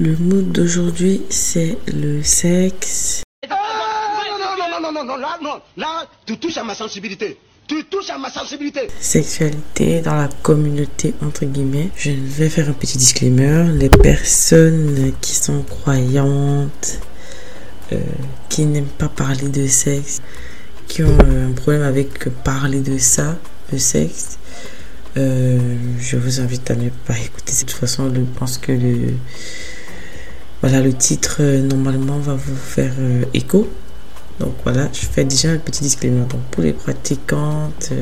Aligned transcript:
Le 0.00 0.16
mood 0.16 0.50
d'aujourd'hui, 0.50 1.20
c'est 1.28 1.76
le 1.92 2.22
sexe. 2.22 3.22
Non, 3.50 3.56
non, 4.40 4.80
non, 4.80 4.80
non, 4.80 4.92
non, 4.92 5.04
non, 5.04 5.16
là, 5.18 5.38
non, 5.42 5.60
là, 5.76 6.06
tu 6.24 6.38
touches 6.38 6.56
à 6.56 6.64
ma 6.64 6.74
sensibilité. 6.74 7.36
Tu 7.68 7.84
touches 7.84 8.08
à 8.08 8.16
ma 8.16 8.30
sensibilité. 8.30 8.88
Sexualité 8.98 10.00
dans 10.00 10.14
la 10.14 10.28
communauté, 10.42 11.12
entre 11.22 11.44
guillemets. 11.44 11.90
Je 11.96 12.12
vais 12.12 12.48
faire 12.48 12.70
un 12.70 12.72
petit 12.72 12.96
disclaimer. 12.96 13.66
Les 13.74 13.90
personnes 13.90 15.12
qui 15.20 15.34
sont 15.34 15.62
croyantes, 15.64 17.00
euh, 17.92 18.00
qui 18.48 18.64
n'aiment 18.64 18.86
pas 18.86 19.10
parler 19.10 19.50
de 19.50 19.66
sexe, 19.66 20.22
qui 20.88 21.02
ont 21.02 21.18
euh, 21.26 21.50
un 21.50 21.52
problème 21.52 21.82
avec 21.82 22.26
parler 22.42 22.80
de 22.80 22.96
ça, 22.96 23.36
de 23.70 23.76
sexe, 23.76 24.38
euh, 25.18 25.58
je 25.98 26.16
vous 26.16 26.40
invite 26.40 26.70
à 26.70 26.74
ne 26.74 26.88
pas 26.88 27.18
écouter. 27.18 27.52
De 27.52 27.58
toute 27.58 27.72
façon, 27.72 28.10
je 28.14 28.22
pense 28.38 28.56
que 28.56 28.72
le, 28.72 29.12
voilà, 30.60 30.80
le 30.80 30.92
titre 30.92 31.38
euh, 31.40 31.62
normalement 31.62 32.18
va 32.18 32.34
vous 32.34 32.56
faire 32.56 32.92
euh, 32.98 33.24
écho. 33.34 33.68
Donc 34.38 34.54
voilà, 34.64 34.88
je 34.92 35.06
fais 35.06 35.24
déjà 35.24 35.50
un 35.50 35.58
petit 35.58 35.82
disclaimer. 35.82 36.20
Donc 36.20 36.40
pour 36.50 36.62
les 36.62 36.72
pratiquantes, 36.72 37.92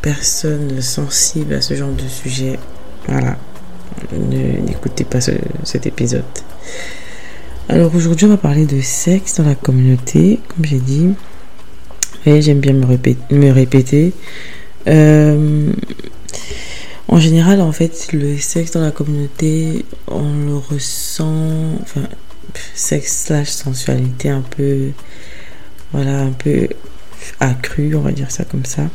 personnes 0.00 0.80
sensibles 0.80 1.54
à 1.54 1.60
ce 1.60 1.74
genre 1.74 1.92
de 1.92 2.08
sujet, 2.08 2.58
voilà, 3.06 3.36
n'écoutez 4.12 5.04
pas 5.04 5.20
cet 5.20 5.86
épisode. 5.86 6.24
Alors 7.68 7.94
aujourd'hui, 7.94 8.26
on 8.26 8.30
va 8.30 8.36
parler 8.36 8.66
de 8.66 8.80
sexe 8.80 9.36
dans 9.36 9.44
la 9.44 9.54
communauté, 9.54 10.40
comme 10.48 10.64
j'ai 10.64 10.80
dit. 10.80 11.10
Et 12.26 12.42
j'aime 12.42 12.60
bien 12.60 12.72
me. 12.72 12.86
Me 13.30 13.50
répéter. 13.50 14.12
Euh, 14.88 15.72
en 17.08 17.18
général, 17.18 17.60
en 17.60 17.72
fait, 17.72 18.12
le 18.12 18.38
sexe 18.38 18.72
dans 18.72 18.80
la 18.80 18.90
communauté, 18.90 19.84
on 20.06 20.32
le 20.46 20.56
ressent, 20.56 21.74
enfin, 21.80 22.02
sexe 22.74 23.24
slash 23.26 23.48
sensualité 23.48 24.28
un 24.28 24.42
peu, 24.42 24.90
voilà, 25.92 26.20
un 26.20 26.32
peu 26.32 26.68
accru, 27.40 27.94
on 27.96 28.00
va 28.00 28.12
dire 28.12 28.30
ça 28.30 28.44
comme 28.44 28.64
ça. 28.64 28.88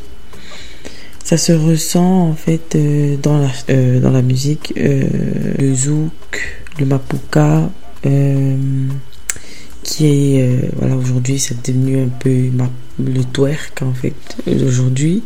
Ça 1.22 1.36
se 1.36 1.52
ressent 1.52 2.30
en 2.30 2.34
fait 2.34 2.74
euh, 2.74 3.16
dans, 3.18 3.38
la, 3.38 3.50
euh, 3.68 4.00
dans 4.00 4.10
la 4.10 4.22
musique, 4.22 4.72
le 4.76 5.74
zouk, 5.74 6.62
le 6.78 6.86
mapuka, 6.86 7.70
qui 9.82 10.06
est, 10.06 10.70
voilà, 10.76 10.96
aujourd'hui 10.96 11.38
c'est 11.38 11.66
devenu 11.66 12.02
un 12.02 12.08
peu 12.08 12.50
le 12.98 13.24
twerk 13.24 13.82
en 13.82 13.92
fait, 13.92 14.14
aujourd'hui. 14.46 15.22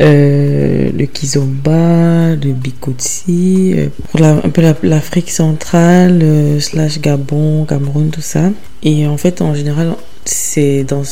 Euh, 0.00 0.90
le 0.96 1.04
Kizomba, 1.06 2.34
le 2.34 2.52
Bikotsi, 2.52 3.74
euh, 3.76 3.88
pour 4.10 4.24
un 4.24 4.48
peu 4.48 4.62
l'Afrique 4.82 5.30
centrale, 5.30 6.20
euh, 6.22 6.60
slash 6.60 6.98
Gabon, 7.00 7.66
Cameroun, 7.66 8.10
tout 8.10 8.22
ça. 8.22 8.50
Et 8.82 9.06
en 9.06 9.18
fait, 9.18 9.42
en 9.42 9.54
général, 9.54 9.94
c'est 10.24 10.84
dans, 10.84 11.02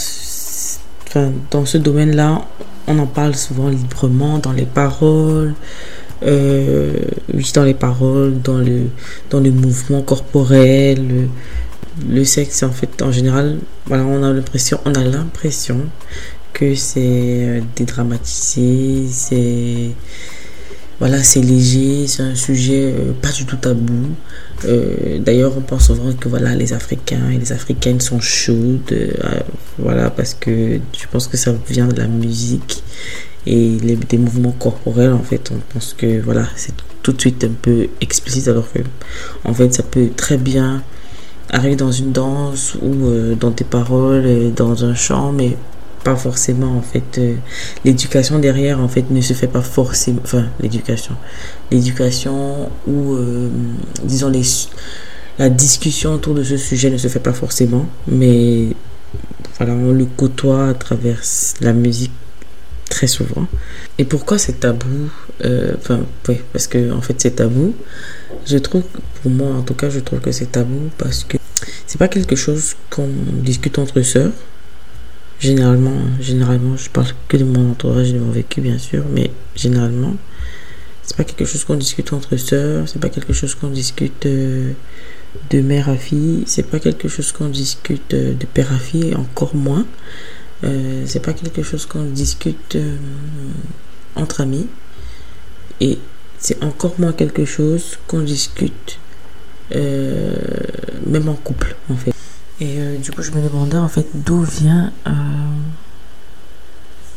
enfin, 1.09 1.31
ce 1.67 1.79
domaine-là, 1.79 2.43
on 2.87 2.99
en 2.99 3.07
parle 3.07 3.35
souvent 3.35 3.69
librement 3.69 4.39
dans 4.39 4.53
les 4.53 4.65
paroles, 4.65 5.55
oui, 6.23 7.51
dans 7.55 7.65
les 7.65 7.75
paroles, 7.75 8.41
dans 8.43 8.59
le, 8.59 8.89
dans 9.29 9.41
le 9.41 9.51
mouvement 9.51 10.01
corporel. 10.03 11.07
Le, 11.07 11.29
le 12.09 12.25
sexe, 12.25 12.63
en 12.63 12.71
fait, 12.71 13.03
en 13.03 13.13
général, 13.13 13.59
voilà, 13.87 14.05
on 14.05 14.23
a 14.23 14.33
l'impression, 14.33 14.81
on 14.87 14.95
a 14.95 15.05
l'impression 15.05 15.81
que 16.53 16.75
c'est 16.75 17.01
euh, 17.03 17.61
dédramatisé, 17.77 19.07
c'est 19.11 19.91
voilà, 20.99 21.23
c'est 21.23 21.41
léger, 21.41 22.07
c'est 22.07 22.23
un 22.23 22.35
sujet 22.35 22.93
euh, 22.93 23.13
pas 23.21 23.33
du 23.33 23.47
tout 23.47 23.57
tabou. 23.57 24.11
Euh, 24.67 25.19
d'ailleurs, 25.19 25.57
on 25.57 25.63
pense 25.63 25.87
souvent 25.87 26.13
que 26.13 26.29
voilà, 26.29 26.55
les 26.55 26.75
Africains 26.75 27.31
et 27.31 27.39
les 27.39 27.53
Africaines 27.53 28.01
sont 28.01 28.21
chaudes, 28.21 29.15
voilà, 29.79 30.11
parce 30.11 30.35
que 30.35 30.79
je 30.93 31.07
pense 31.11 31.27
que 31.27 31.39
ça 31.39 31.55
vient 31.69 31.87
de 31.87 31.99
la 31.99 32.07
musique 32.07 32.83
et 33.47 33.79
des 33.79 34.19
mouvements 34.19 34.53
corporels. 34.53 35.13
En 35.13 35.23
fait, 35.23 35.51
on 35.51 35.61
pense 35.73 35.95
que 35.97 36.21
voilà, 36.21 36.47
c'est 36.57 36.75
tout 37.03 37.13
de 37.13 37.21
suite 37.21 37.43
un 37.45 37.55
peu 37.63 37.89
explicite, 38.03 38.49
alors 38.49 38.71
que 38.71 38.81
en 39.45 39.55
fait, 39.55 39.73
ça 39.73 39.83
peut 39.83 40.11
très 40.15 40.37
bien 40.37 40.83
arriver 41.51 41.77
dans 41.77 41.93
une 41.93 42.13
danse 42.13 42.75
ou 42.83 43.35
dans 43.35 43.51
des 43.51 43.65
paroles, 43.65 44.53
dans 44.55 44.85
un 44.85 44.95
chant, 44.95 45.33
mais 45.33 45.57
pas 46.03 46.17
forcément 46.17 46.77
en 46.77 46.83
fait 46.83 47.19
euh, 47.19 47.35
l'éducation 47.85 48.39
derrière 48.39 48.81
en 48.81 48.89
fait 48.89 49.11
ne 49.11 49.21
se 49.21 49.35
fait 49.35 49.47
pas 49.47 49.63
forcément 49.63 50.21
enfin 50.25 50.47
l'éducation. 50.61 51.15
L'éducation 51.71 52.71
ou 52.87 53.15
euh, 53.15 53.49
disons 54.05 54.29
les 54.29 54.43
la 55.39 55.49
discussion 55.49 56.15
autour 56.15 56.35
de 56.35 56.43
ce 56.43 56.57
sujet 56.57 56.91
ne 56.91 56.99
se 56.99 57.09
fait 57.09 57.21
pas 57.21 57.33
forcément 57.33 57.87
mais 58.07 58.69
voilà 59.57 59.73
on 59.75 59.93
le 59.93 60.07
côtoie 60.07 60.69
à 60.69 60.75
travers 60.75 61.21
la 61.61 61.73
musique 61.73 62.13
très 62.89 63.07
souvent. 63.07 63.47
Et 63.99 64.05
pourquoi 64.05 64.39
c'est 64.39 64.61
tabou 64.61 65.11
euh, 65.45 65.75
enfin 65.79 66.01
oui 66.29 66.39
parce 66.53 66.67
que 66.67 66.93
en 66.93 67.01
fait 67.03 67.15
c'est 67.19 67.37
tabou. 67.37 67.75
Je 68.47 68.59
trouve 68.59 68.85
pour 69.23 69.31
moi 69.31 69.51
en 69.55 69.63
tout 69.63 69.75
cas 69.75 69.91
je 69.91 70.01
trouve 70.01 70.21
que 70.21 70.33
c'est 70.33 70.53
tabou 70.53 70.91
parce 70.99 71.25
que 71.25 71.37
c'est 71.87 71.99
pas 71.99 72.09
quelque 72.09 72.37
chose 72.37 72.75
qu'on 72.89 73.09
discute 73.43 73.79
entre 73.79 74.01
sœurs 74.03 74.33
Généralement, 75.41 75.97
généralement, 76.21 76.77
je 76.77 76.91
parle 76.91 77.09
que 77.27 77.39
de 77.39 77.45
mon 77.45 77.71
entourage, 77.71 78.13
de 78.13 78.19
mon 78.19 78.31
vécu, 78.31 78.61
bien 78.61 78.77
sûr, 78.77 79.05
mais 79.11 79.31
généralement, 79.57 80.15
c'est 81.03 81.17
pas 81.17 81.25
quelque 81.25 81.47
chose 81.47 81.65
qu'on 81.65 81.77
discute 81.77 82.13
entre 82.13 82.37
sœurs, 82.37 82.87
c'est 82.87 83.01
pas 83.01 83.09
quelque 83.09 83.33
chose 83.33 83.55
qu'on 83.55 83.71
discute 83.71 84.27
euh, 84.27 84.73
de 85.49 85.61
mère 85.63 85.89
à 85.89 85.97
fille, 85.97 86.45
c'est 86.47 86.65
pas 86.65 86.79
quelque 86.79 87.09
chose 87.09 87.33
qu'on 87.33 87.49
discute 87.49 88.13
euh, 88.13 88.35
de 88.35 88.45
père 88.45 88.71
à 88.71 88.79
fille, 88.79 89.15
encore 89.15 89.57
moins. 89.57 89.87
Euh, 90.63 91.05
c'est 91.07 91.21
pas 91.21 91.33
quelque 91.33 91.63
chose 91.63 91.87
qu'on 91.87 92.05
discute 92.05 92.77
entre 94.17 94.43
amis, 94.43 94.67
et 95.81 95.99
c'est 96.39 96.63
encore 96.63 96.95
moins 96.99 97.13
quelque 97.13 97.47
chose 97.47 97.99
qu'on 98.07 98.21
discute 98.21 98.99
même 99.73 101.29
en 101.29 101.35
couple, 101.35 101.77
en 101.89 101.97
fait. 101.97 102.13
Et 102.61 102.79
euh, 102.79 102.99
du 102.99 103.11
coup, 103.11 103.23
je 103.23 103.31
me 103.31 103.41
demandais 103.41 103.79
en 103.79 103.89
fait 103.89 104.07
d'où 104.15 104.43
vient. 104.43 104.93
Euh, 105.07 105.11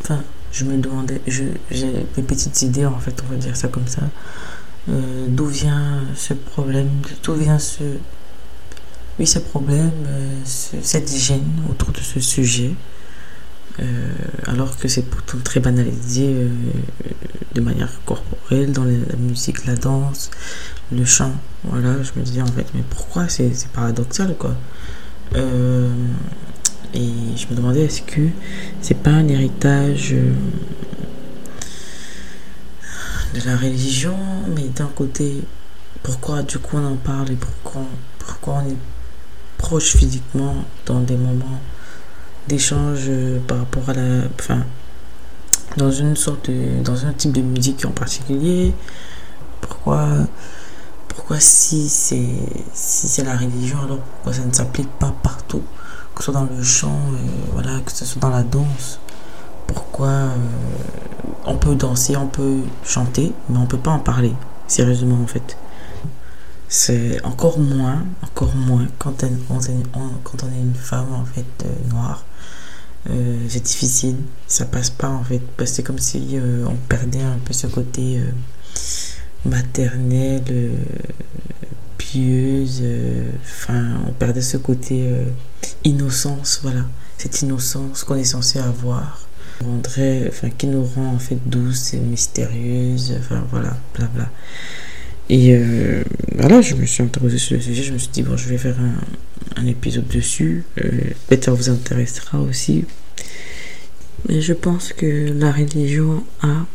enfin, 0.02 0.22
je 0.54 0.64
me 0.64 0.78
demandais. 0.78 1.22
J'ai 1.28 1.52
des 2.16 2.24
petites 2.24 2.62
idées 2.62 2.86
en 2.86 2.98
fait, 3.00 3.22
on 3.28 3.32
va 3.32 3.38
dire 3.38 3.56
ça 3.56 3.68
comme 3.68 3.88
ça. 3.88 4.04
Euh, 4.90 5.26
d'où 5.28 5.48
vient 5.48 6.00
ce 6.16 6.34
problème 6.34 6.90
D'où 7.24 7.34
vient 7.34 7.60
ce. 7.60 7.84
Oui, 9.20 9.28
ce 9.28 9.38
problème, 9.38 9.92
cette 10.44 11.12
hygiène 11.14 11.46
autour 11.70 11.92
de 11.92 12.00
ce 12.00 12.20
sujet. 12.20 12.74
alors 14.48 14.76
que 14.76 14.88
c'est 14.88 15.04
pourtant 15.04 15.38
très 15.44 15.60
banalisé 15.60 16.48
de 17.54 17.62
manière 17.62 17.92
corporelle 18.06 18.72
dans 18.72 18.86
la 18.86 19.16
musique, 19.20 19.68
la 19.68 19.76
danse, 19.76 20.32
le 20.92 21.06
chant. 21.06 21.32
Voilà, 21.64 22.02
je 22.02 22.20
me 22.20 22.26
disais 22.26 22.42
en 22.42 22.48
fait, 22.48 22.66
mais 22.74 22.84
pourquoi 22.90 23.30
c'est 23.30 23.52
paradoxal 23.72 24.36
quoi 24.36 24.56
euh, 25.36 25.90
et 26.94 27.10
je 27.36 27.48
me 27.48 27.56
demandais 27.56 27.86
est-ce 27.86 28.02
que 28.02 28.22
c'est 28.82 28.98
pas 28.98 29.12
un 29.12 29.28
héritage 29.28 30.14
euh, 30.14 30.34
de 33.34 33.46
la 33.46 33.58
religion, 33.58 34.18
mais 34.56 34.68
d'un 34.76 34.90
côté, 34.96 35.42
pourquoi 36.04 36.44
du 36.44 36.60
coup 36.60 36.78
on 36.78 36.86
en 36.86 36.96
parle 36.96 37.32
et 37.32 37.36
pourquoi, 37.36 37.82
pourquoi 38.20 38.62
on 38.64 38.70
est 38.70 38.78
proche 39.58 39.96
physiquement 39.96 40.56
dans 40.86 41.00
des 41.00 41.16
moments 41.16 41.60
d'échange 42.48 43.06
euh, 43.08 43.40
par 43.48 43.60
rapport 43.60 43.90
à 43.90 43.94
la. 43.94 44.26
Enfin, 44.40 44.64
dans 45.78 45.92
une 45.92 46.16
sorte 46.16 46.50
de, 46.52 46.84
dans 46.84 47.06
un 47.06 47.14
type 47.14 47.32
de 47.32 47.42
musique 47.42 47.86
en 47.86 47.92
particulier? 47.92 48.74
Pourquoi 49.62 50.28
pourquoi 51.16 51.40
si 51.40 51.90
c'est 51.90 52.28
si 52.74 53.08
c'est 53.08 53.24
la 53.24 53.38
religion, 53.38 53.78
alors 53.84 54.00
pourquoi 54.00 54.34
ça 54.34 54.46
ne 54.46 54.52
s'applique 54.52 54.90
pas 55.00 55.14
partout? 55.24 55.64
Que 56.16 56.24
ce 56.24 56.32
soit 56.32 56.34
dans 56.34 56.46
le 56.46 56.64
chant, 56.64 57.00
euh, 57.14 57.18
voilà, 57.54 57.80
que 57.82 57.92
ce 57.92 58.06
soit 58.06 58.22
dans 58.22 58.30
la 58.30 58.44
danse. 58.44 59.00
Pourquoi 59.68 60.08
euh, 60.08 60.36
on 61.46 61.58
peut 61.58 61.76
danser, 61.76 62.16
on 62.18 62.28
peut 62.28 62.62
chanter, 62.84 63.34
mais 63.50 63.58
on 63.58 63.66
peut 63.66 63.78
pas 63.78 63.92
en 63.92 64.00
parler, 64.00 64.34
sérieusement 64.68 65.20
en 65.22 65.28
fait. 65.28 65.58
C'est 66.68 67.24
encore 67.24 67.60
moins, 67.60 68.04
encore 68.24 68.56
moins 68.56 68.88
quand 68.98 69.24
on, 69.24 69.30
quand 70.24 70.44
on 70.44 70.48
est 70.48 70.60
une 70.60 70.74
femme 70.74 71.14
en 71.14 71.26
fait 71.26 71.46
euh, 71.66 71.90
noire. 71.90 72.26
c'est 73.50 73.64
difficile, 73.64 74.18
ça 74.48 74.66
passe 74.66 74.90
pas 74.90 75.10
en 75.10 75.24
fait, 75.24 75.42
parce 75.58 75.70
que 75.72 75.76
c'est 75.78 75.84
comme 75.84 76.00
si 76.00 76.40
on 76.68 76.76
perdait 76.88 77.22
un 77.22 77.38
peu 77.46 77.54
ce 77.54 77.68
côté 77.68 78.22
maternelle, 79.46 80.44
euh, 80.50 80.72
pieuse, 81.98 82.80
euh, 82.84 83.30
enfin, 83.42 84.02
on 84.08 84.12
perdait 84.12 84.42
ce 84.42 84.58
côté 84.58 85.04
euh, 85.08 85.26
innocence, 85.84 86.60
voilà, 86.64 86.86
cette 87.18 87.42
innocence 87.42 88.04
qu'on 88.04 88.16
est 88.16 88.24
censé 88.24 88.60
avoir, 88.60 89.28
rendrait, 89.64 90.26
enfin, 90.28 90.50
qui 90.50 90.68
nous 90.68 90.84
rend 90.84 91.14
en 91.14 91.20
fait 91.20 91.38
douce 91.46 91.94
et 91.94 92.00
mystérieuse, 92.00 93.16
enfin, 93.20 93.44
voilà, 93.52 93.78
blabla. 93.96 94.30
Et 95.30 95.58
voilà, 96.36 96.62
je 96.62 96.76
me 96.76 96.86
suis 96.86 97.02
interrogée 97.02 97.38
sur 97.38 97.56
le 97.56 97.62
sujet. 97.62 97.82
Je 97.82 97.94
me 97.94 97.98
suis 97.98 98.10
dit, 98.10 98.22
bon, 98.24 98.36
je 98.36 98.50
vais 98.50 98.58
faire 98.58 98.76
un, 98.78 99.62
un 99.62 99.66
épisode 99.66 100.06
dessus. 100.10 100.66
Peut-être 100.76 101.50
vous 101.52 101.70
intéressera 101.70 102.42
aussi. 102.42 102.84
Mais 104.28 104.42
je 104.42 104.54
pense 104.54 104.92
que 104.92 105.32
la 105.34 105.52
religion 105.54 106.24
a 106.42 106.66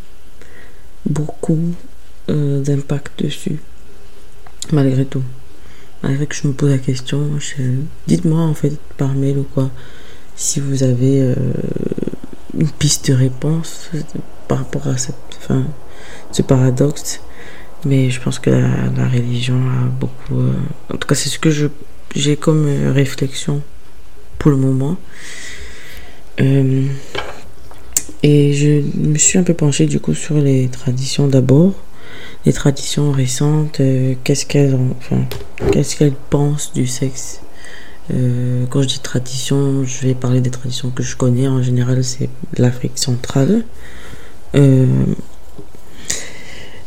beaucoup 1.05 1.75
euh, 2.31 2.61
d'impact 2.61 3.23
dessus. 3.25 3.59
Malgré 4.73 5.05
tout. 5.05 5.23
Malgré 6.03 6.27
que 6.27 6.35
je 6.35 6.47
me 6.47 6.53
pose 6.53 6.71
la 6.71 6.79
question, 6.79 7.31
dites-moi 8.07 8.41
en 8.41 8.55
fait 8.55 8.79
par 8.97 9.15
mail 9.15 9.39
ou 9.39 9.43
quoi, 9.43 9.71
si 10.37 10.61
vous 10.61 10.83
avez 10.83 11.23
euh, 11.23 11.35
une 12.57 12.69
piste 12.69 13.11
de 13.11 13.15
réponse 13.15 13.91
par 14.47 14.59
rapport 14.59 14.87
à 14.87 14.97
cette, 14.97 15.17
enfin, 15.39 15.65
ce 16.31 16.43
paradoxe. 16.43 17.21
Mais 17.85 18.11
je 18.11 18.21
pense 18.21 18.39
que 18.39 18.51
la, 18.51 19.09
religion 19.09 19.57
a 19.57 19.87
beaucoup. 19.89 20.41
euh, 20.41 20.53
en 20.93 20.97
tout 20.97 21.09
cas, 21.09 21.15
c'est 21.15 21.29
ce 21.29 21.39
que 21.39 21.51
je 21.51 21.67
j'ai 22.15 22.37
comme 22.37 22.67
réflexion 22.93 23.63
pour 24.39 24.51
le 24.51 24.57
moment. 24.57 24.97
Et 28.23 28.53
je 28.53 28.83
me 28.99 29.17
suis 29.17 29.39
un 29.39 29.43
peu 29.43 29.55
penchée 29.55 29.87
du 29.87 30.01
coup 30.01 30.15
sur 30.15 30.35
les 30.37 30.69
traditions 30.69 31.29
d'abord. 31.29 31.73
Les 32.49 32.55
traditions 32.55 33.12
récentes, 33.12 33.81
euh, 33.81 34.15
qu'est-ce 34.25 34.47
qu'elles 34.47 34.75
qu'est-ce 35.71 35.97
qu'elles 35.97 36.15
pensent 36.31 36.73
du 36.73 36.87
sexe? 36.87 37.43
Euh, 38.11 38.65
Quand 38.71 38.81
je 38.81 38.89
dis 38.89 39.00
tradition, 39.00 39.85
je 39.85 40.06
vais 40.06 40.15
parler 40.15 40.41
des 40.41 40.49
traditions 40.49 40.89
que 40.89 41.03
je 41.03 41.15
connais. 41.15 41.47
En 41.47 41.62
général, 41.62 42.03
c'est 42.03 42.31
l'Afrique 42.56 42.97
centrale. 42.97 43.65
Euh, 44.55 44.87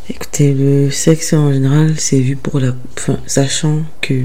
écoutez, 0.10 0.56
le 0.56 0.90
sexe 0.90 1.34
en 1.34 1.54
général, 1.54 1.94
c'est 2.00 2.22
vu 2.22 2.36
pour 2.38 2.60
la. 2.60 2.74
Enfin, 2.98 3.20
sachant 3.28 3.84
que 4.02 4.24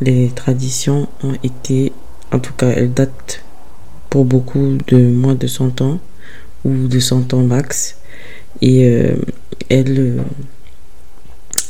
les 0.00 0.28
traditions 0.28 1.08
ont 1.24 1.34
été. 1.42 1.92
En 2.30 2.38
tout 2.38 2.52
cas, 2.52 2.68
elles 2.68 2.94
datent 2.94 3.42
pour 4.08 4.24
beaucoup 4.24 4.78
de 4.86 4.98
moins 4.98 5.34
de 5.34 5.48
100 5.48 5.80
ans 5.80 5.98
ou 6.64 6.86
de 6.86 7.00
100 7.00 7.34
ans 7.34 7.42
max. 7.42 7.96
Et 8.62 8.82
elles, 9.68 10.22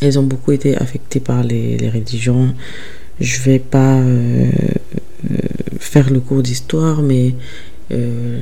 elles 0.00 0.18
ont 0.18 0.22
beaucoup 0.22 0.52
été 0.52 0.76
affectées 0.76 1.20
par 1.20 1.42
les, 1.42 1.76
religions. 1.90 2.54
Je 3.20 3.40
vais 3.42 3.58
pas 3.58 3.98
euh, 3.98 4.50
euh, 5.30 5.36
faire 5.78 6.10
le 6.10 6.20
cours 6.20 6.42
d'histoire, 6.42 7.02
mais 7.02 7.34
euh, 7.92 8.40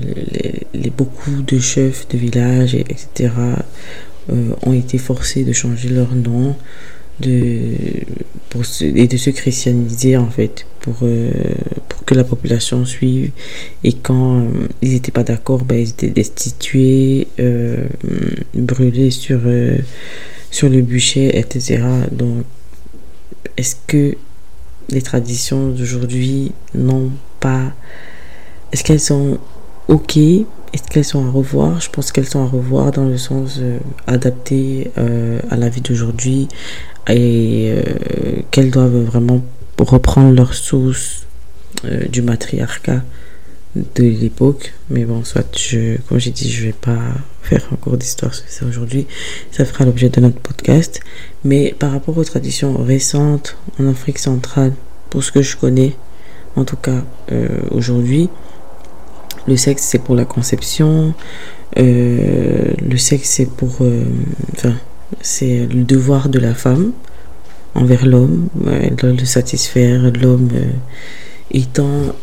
les, 0.75 0.90
beaucoup 0.90 1.43
de 1.43 1.58
chefs 1.58 2.06
de 2.08 2.19
village, 2.19 2.75
et- 2.75 2.81
etc., 2.88 3.31
ont 4.62 4.75
été 4.75 4.99
forcés 4.99 5.43
de 5.43 5.52
changer 5.55 5.88
leur 5.88 6.14
nom 6.14 6.55
de, 7.20 7.72
se- 8.62 8.84
et 8.84 9.06
de 9.06 9.16
se 9.16 9.31
christianiser, 9.31 10.19
en 10.19 10.28
fait, 10.28 10.66
pour, 10.81 10.96
pour 11.88 12.04
que 12.04 12.14
la 12.14 12.25
population 12.25 12.84
suive. 12.84 13.31
Et 13.84 13.94
quand 13.94 14.46
ils 14.82 14.93
n'étaient 14.93 15.12
pas 15.12 15.25
d'accord, 15.25 15.64
ben, 15.64 15.78
ils 15.78 15.88
étaient 15.88 16.11
destitués, 16.11 17.26
brûlés 18.54 19.11
sur, 19.11 19.40
sur 20.50 20.68
le 20.68 20.82
bûcher, 20.82 21.38
etc. 21.38 21.82
Donc, 22.12 22.44
est-ce 23.56 23.76
que 23.86 24.16
les 24.88 25.02
traditions 25.02 25.68
d'aujourd'hui 25.68 26.52
n'ont 26.74 27.10
pas... 27.40 27.72
Est-ce 28.72 28.84
qu'elles 28.84 29.00
sont 29.00 29.38
OK? 29.88 30.16
Est-ce 30.16 30.82
qu'elles 30.90 31.04
sont 31.04 31.26
à 31.26 31.30
revoir? 31.30 31.80
Je 31.80 31.90
pense 31.90 32.12
qu'elles 32.12 32.28
sont 32.28 32.42
à 32.42 32.46
revoir 32.46 32.90
dans 32.92 33.04
le 33.04 33.16
sens 33.16 33.56
euh, 33.58 33.78
adapté 34.06 34.90
euh, 34.98 35.40
à 35.50 35.56
la 35.56 35.68
vie 35.68 35.80
d'aujourd'hui 35.80 36.48
et 37.08 37.72
euh, 37.72 38.42
qu'elles 38.50 38.70
doivent 38.70 39.02
vraiment 39.04 39.42
reprendre 39.78 40.34
leur 40.34 40.54
source 40.54 41.24
du 42.10 42.22
matriarcat 42.22 43.02
de 43.76 44.02
l'époque. 44.02 44.74
Mais 44.90 45.04
bon, 45.04 45.24
soit 45.24 45.56
je, 45.56 45.96
comme 46.08 46.18
j'ai 46.18 46.32
dit, 46.32 46.50
je 46.50 46.66
vais 46.66 46.72
pas 46.72 46.98
faire 47.48 47.66
un 47.72 47.76
cours 47.76 47.96
d'histoire 47.96 48.34
sur 48.34 48.48
ça 48.48 48.66
aujourd'hui. 48.66 49.06
Ça 49.50 49.64
fera 49.64 49.84
l'objet 49.84 50.10
de 50.10 50.20
notre 50.20 50.38
podcast. 50.40 51.00
Mais 51.44 51.74
par 51.78 51.92
rapport 51.92 52.16
aux 52.18 52.24
traditions 52.24 52.76
récentes 52.82 53.56
en 53.80 53.88
Afrique 53.88 54.18
centrale, 54.18 54.72
pour 55.10 55.24
ce 55.24 55.32
que 55.32 55.40
je 55.42 55.56
connais, 55.56 55.94
en 56.56 56.64
tout 56.64 56.76
cas 56.76 57.04
euh, 57.32 57.48
aujourd'hui, 57.70 58.28
le 59.46 59.56
sexe 59.56 59.82
c'est 59.84 59.98
pour 59.98 60.14
la 60.14 60.26
conception, 60.26 61.14
euh, 61.78 62.72
le 62.86 62.96
sexe 62.98 63.28
c'est 63.30 63.50
pour, 63.50 63.76
euh, 63.80 64.04
enfin, 64.54 64.74
c'est 65.22 65.66
le 65.66 65.84
devoir 65.84 66.28
de 66.28 66.38
la 66.38 66.54
femme 66.54 66.92
envers 67.74 68.04
l'homme. 68.04 68.48
Elle 68.70 68.96
doit 68.96 69.12
le 69.12 69.24
satisfaire, 69.24 70.12
l'homme 70.20 70.50
étant, 71.50 72.14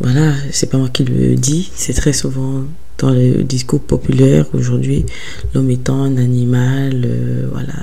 voilà, 0.00 0.32
c'est 0.50 0.70
pas 0.70 0.78
moi 0.78 0.88
qui 0.88 1.04
le 1.04 1.36
dis, 1.36 1.70
c'est 1.74 1.94
très 1.94 2.12
souvent 2.12 2.64
dans 2.98 3.10
le 3.10 3.42
discours 3.44 3.80
populaire 3.80 4.46
aujourd'hui, 4.52 5.04
l'homme 5.54 5.70
étant 5.70 6.02
un 6.02 6.16
animal, 6.16 7.02
euh, 7.04 7.48
voilà, 7.50 7.74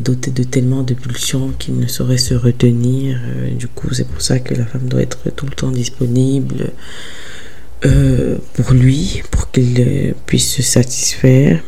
doté 0.00 0.30
de 0.30 0.42
tellement 0.44 0.82
de 0.82 0.94
pulsions 0.94 1.52
qu'il 1.58 1.78
ne 1.78 1.86
saurait 1.86 2.18
se 2.18 2.34
retenir. 2.34 3.18
Euh, 3.22 3.50
du 3.50 3.68
coup, 3.68 3.92
c'est 3.92 4.06
pour 4.06 4.20
ça 4.22 4.38
que 4.38 4.54
la 4.54 4.64
femme 4.66 4.88
doit 4.88 5.02
être 5.02 5.30
tout 5.34 5.46
le 5.46 5.52
temps 5.52 5.70
disponible 5.70 6.70
euh, 7.84 8.38
pour 8.54 8.72
lui, 8.72 9.22
pour 9.30 9.50
qu'il 9.50 10.14
puisse 10.26 10.56
se 10.56 10.62
satisfaire. 10.62 11.60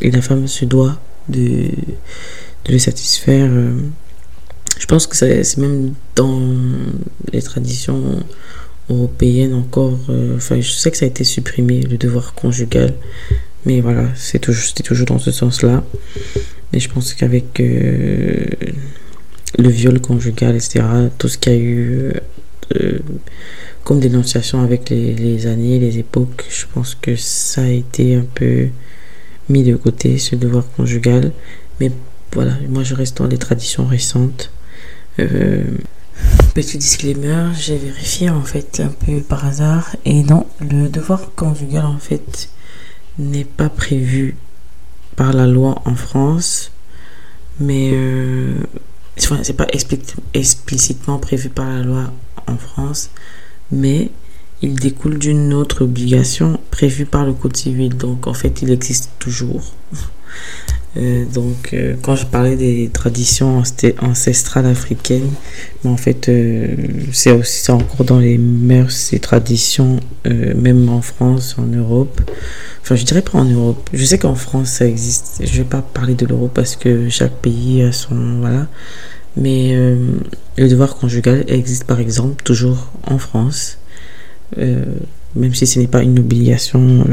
Et 0.00 0.10
la 0.10 0.22
femme 0.22 0.46
se 0.46 0.64
doit 0.64 1.00
de, 1.28 1.68
de 2.64 2.72
le 2.72 2.78
satisfaire. 2.78 3.50
Je 4.78 4.86
pense 4.86 5.06
que 5.06 5.16
c'est 5.16 5.56
même 5.56 5.94
dans 6.14 6.40
les 7.32 7.42
traditions 7.42 8.22
européennes 8.90 9.54
encore. 9.54 9.98
euh, 10.10 10.36
Enfin, 10.36 10.60
je 10.60 10.70
sais 10.70 10.90
que 10.90 10.96
ça 10.96 11.04
a 11.04 11.08
été 11.08 11.24
supprimé, 11.24 11.80
le 11.82 11.96
devoir 11.98 12.34
conjugal. 12.34 12.94
Mais 13.64 13.80
voilà, 13.80 14.06
c'est 14.14 14.38
toujours, 14.38 14.62
c'était 14.64 14.82
toujours 14.84 15.06
dans 15.06 15.18
ce 15.18 15.32
sens-là. 15.32 15.84
Mais 16.72 16.80
je 16.80 16.88
pense 16.88 17.14
qu'avec 17.14 17.58
euh, 17.60 18.46
le 19.58 19.68
viol 19.68 20.00
conjugal, 20.00 20.54
etc., 20.54 20.84
tout 21.18 21.28
ce 21.28 21.38
qu'il 21.38 21.52
y 21.52 21.56
a 21.56 21.58
eu 21.58 22.12
euh, 22.80 22.98
comme 23.84 24.00
dénonciation 24.00 24.62
avec 24.62 24.90
les, 24.90 25.46
années, 25.46 25.78
les 25.78 25.98
époques, 25.98 26.44
je 26.50 26.66
pense 26.72 26.96
que 27.00 27.16
ça 27.16 27.62
a 27.62 27.68
été 27.68 28.16
un 28.16 28.26
peu 28.34 28.68
mis 29.48 29.62
de 29.62 29.76
côté, 29.76 30.18
ce 30.18 30.34
devoir 30.36 30.64
conjugal. 30.76 31.32
Mais 31.80 31.90
voilà, 32.32 32.52
moi 32.68 32.82
je 32.82 32.94
reste 32.94 33.18
dans 33.18 33.26
les 33.26 33.38
traditions 33.38 33.86
récentes. 33.86 34.50
Petit 36.54 36.78
disclaimer, 36.78 37.50
j'ai 37.54 37.76
vérifié 37.76 38.30
en 38.30 38.42
fait 38.42 38.80
un 38.80 38.88
peu 38.88 39.20
par 39.20 39.44
hasard. 39.44 39.96
Et 40.04 40.22
non, 40.22 40.46
le 40.60 40.88
devoir 40.88 41.34
conjugal 41.34 41.84
en 41.84 41.98
fait 41.98 42.48
n'est 43.18 43.44
pas 43.44 43.68
prévu 43.68 44.36
par 45.16 45.32
la 45.32 45.46
loi 45.46 45.80
en 45.84 45.94
France, 45.94 46.70
mais 47.58 47.90
euh, 47.92 48.54
c'est 49.16 49.56
pas 49.56 49.66
expli- 49.66 50.14
explicitement 50.34 51.18
prévu 51.18 51.48
par 51.48 51.68
la 51.70 51.82
loi 51.82 52.12
en 52.46 52.56
France, 52.56 53.10
mais 53.70 54.10
il 54.62 54.74
découle 54.74 55.18
d'une 55.18 55.52
autre 55.52 55.84
obligation 55.84 56.60
prévue 56.70 57.06
par 57.06 57.24
le 57.24 57.32
Code 57.32 57.56
civil. 57.56 57.96
Donc 57.96 58.26
en 58.26 58.34
fait, 58.34 58.62
il 58.62 58.70
existe 58.70 59.10
toujours. 59.18 59.74
Euh, 60.96 61.24
donc 61.26 61.70
euh, 61.72 61.94
quand 62.00 62.16
je 62.16 62.24
parlais 62.26 62.56
des 62.56 62.88
traditions 62.88 63.62
ancestrales 64.00 64.66
africaines, 64.66 65.30
mais 65.84 65.90
en 65.90 65.96
fait 65.96 66.28
euh, 66.28 66.74
c'est 67.12 67.32
aussi 67.32 67.70
encore 67.70 68.04
dans 68.06 68.18
les 68.18 68.38
mœurs 68.38 69.12
et 69.12 69.18
traditions, 69.18 70.00
même 70.24 70.88
en 70.88 71.02
France, 71.02 71.56
en 71.58 71.66
Europe. 71.66 72.20
Enfin, 72.82 72.94
je 72.94 73.04
dirais 73.04 73.22
pas 73.22 73.38
en 73.38 73.44
Europe. 73.44 73.88
Je 73.92 74.04
sais 74.04 74.18
qu'en 74.18 74.34
France 74.34 74.70
ça 74.70 74.86
existe. 74.86 75.42
Je 75.44 75.58
vais 75.58 75.68
pas 75.68 75.82
parler 75.82 76.14
de 76.14 76.26
l'Europe 76.26 76.52
parce 76.54 76.76
que 76.76 77.08
chaque 77.08 77.34
pays 77.34 77.82
a 77.82 77.92
son 77.92 78.40
voilà. 78.40 78.66
Mais 79.36 79.76
le 80.56 80.68
devoir 80.68 80.96
conjugal 80.96 81.44
existe 81.46 81.84
par 81.84 82.00
exemple 82.00 82.42
toujours 82.42 82.90
en 83.06 83.18
France, 83.18 83.78
même 84.56 85.54
si 85.54 85.66
ce 85.66 85.78
n'est 85.78 85.86
pas 85.88 86.02
une 86.02 86.18
obligation 86.18 87.04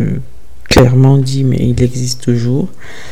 clairement 0.73 1.19
dit, 1.19 1.43
mais 1.43 1.57
il 1.59 1.83
existe 1.83 2.23
toujours. 2.23 2.67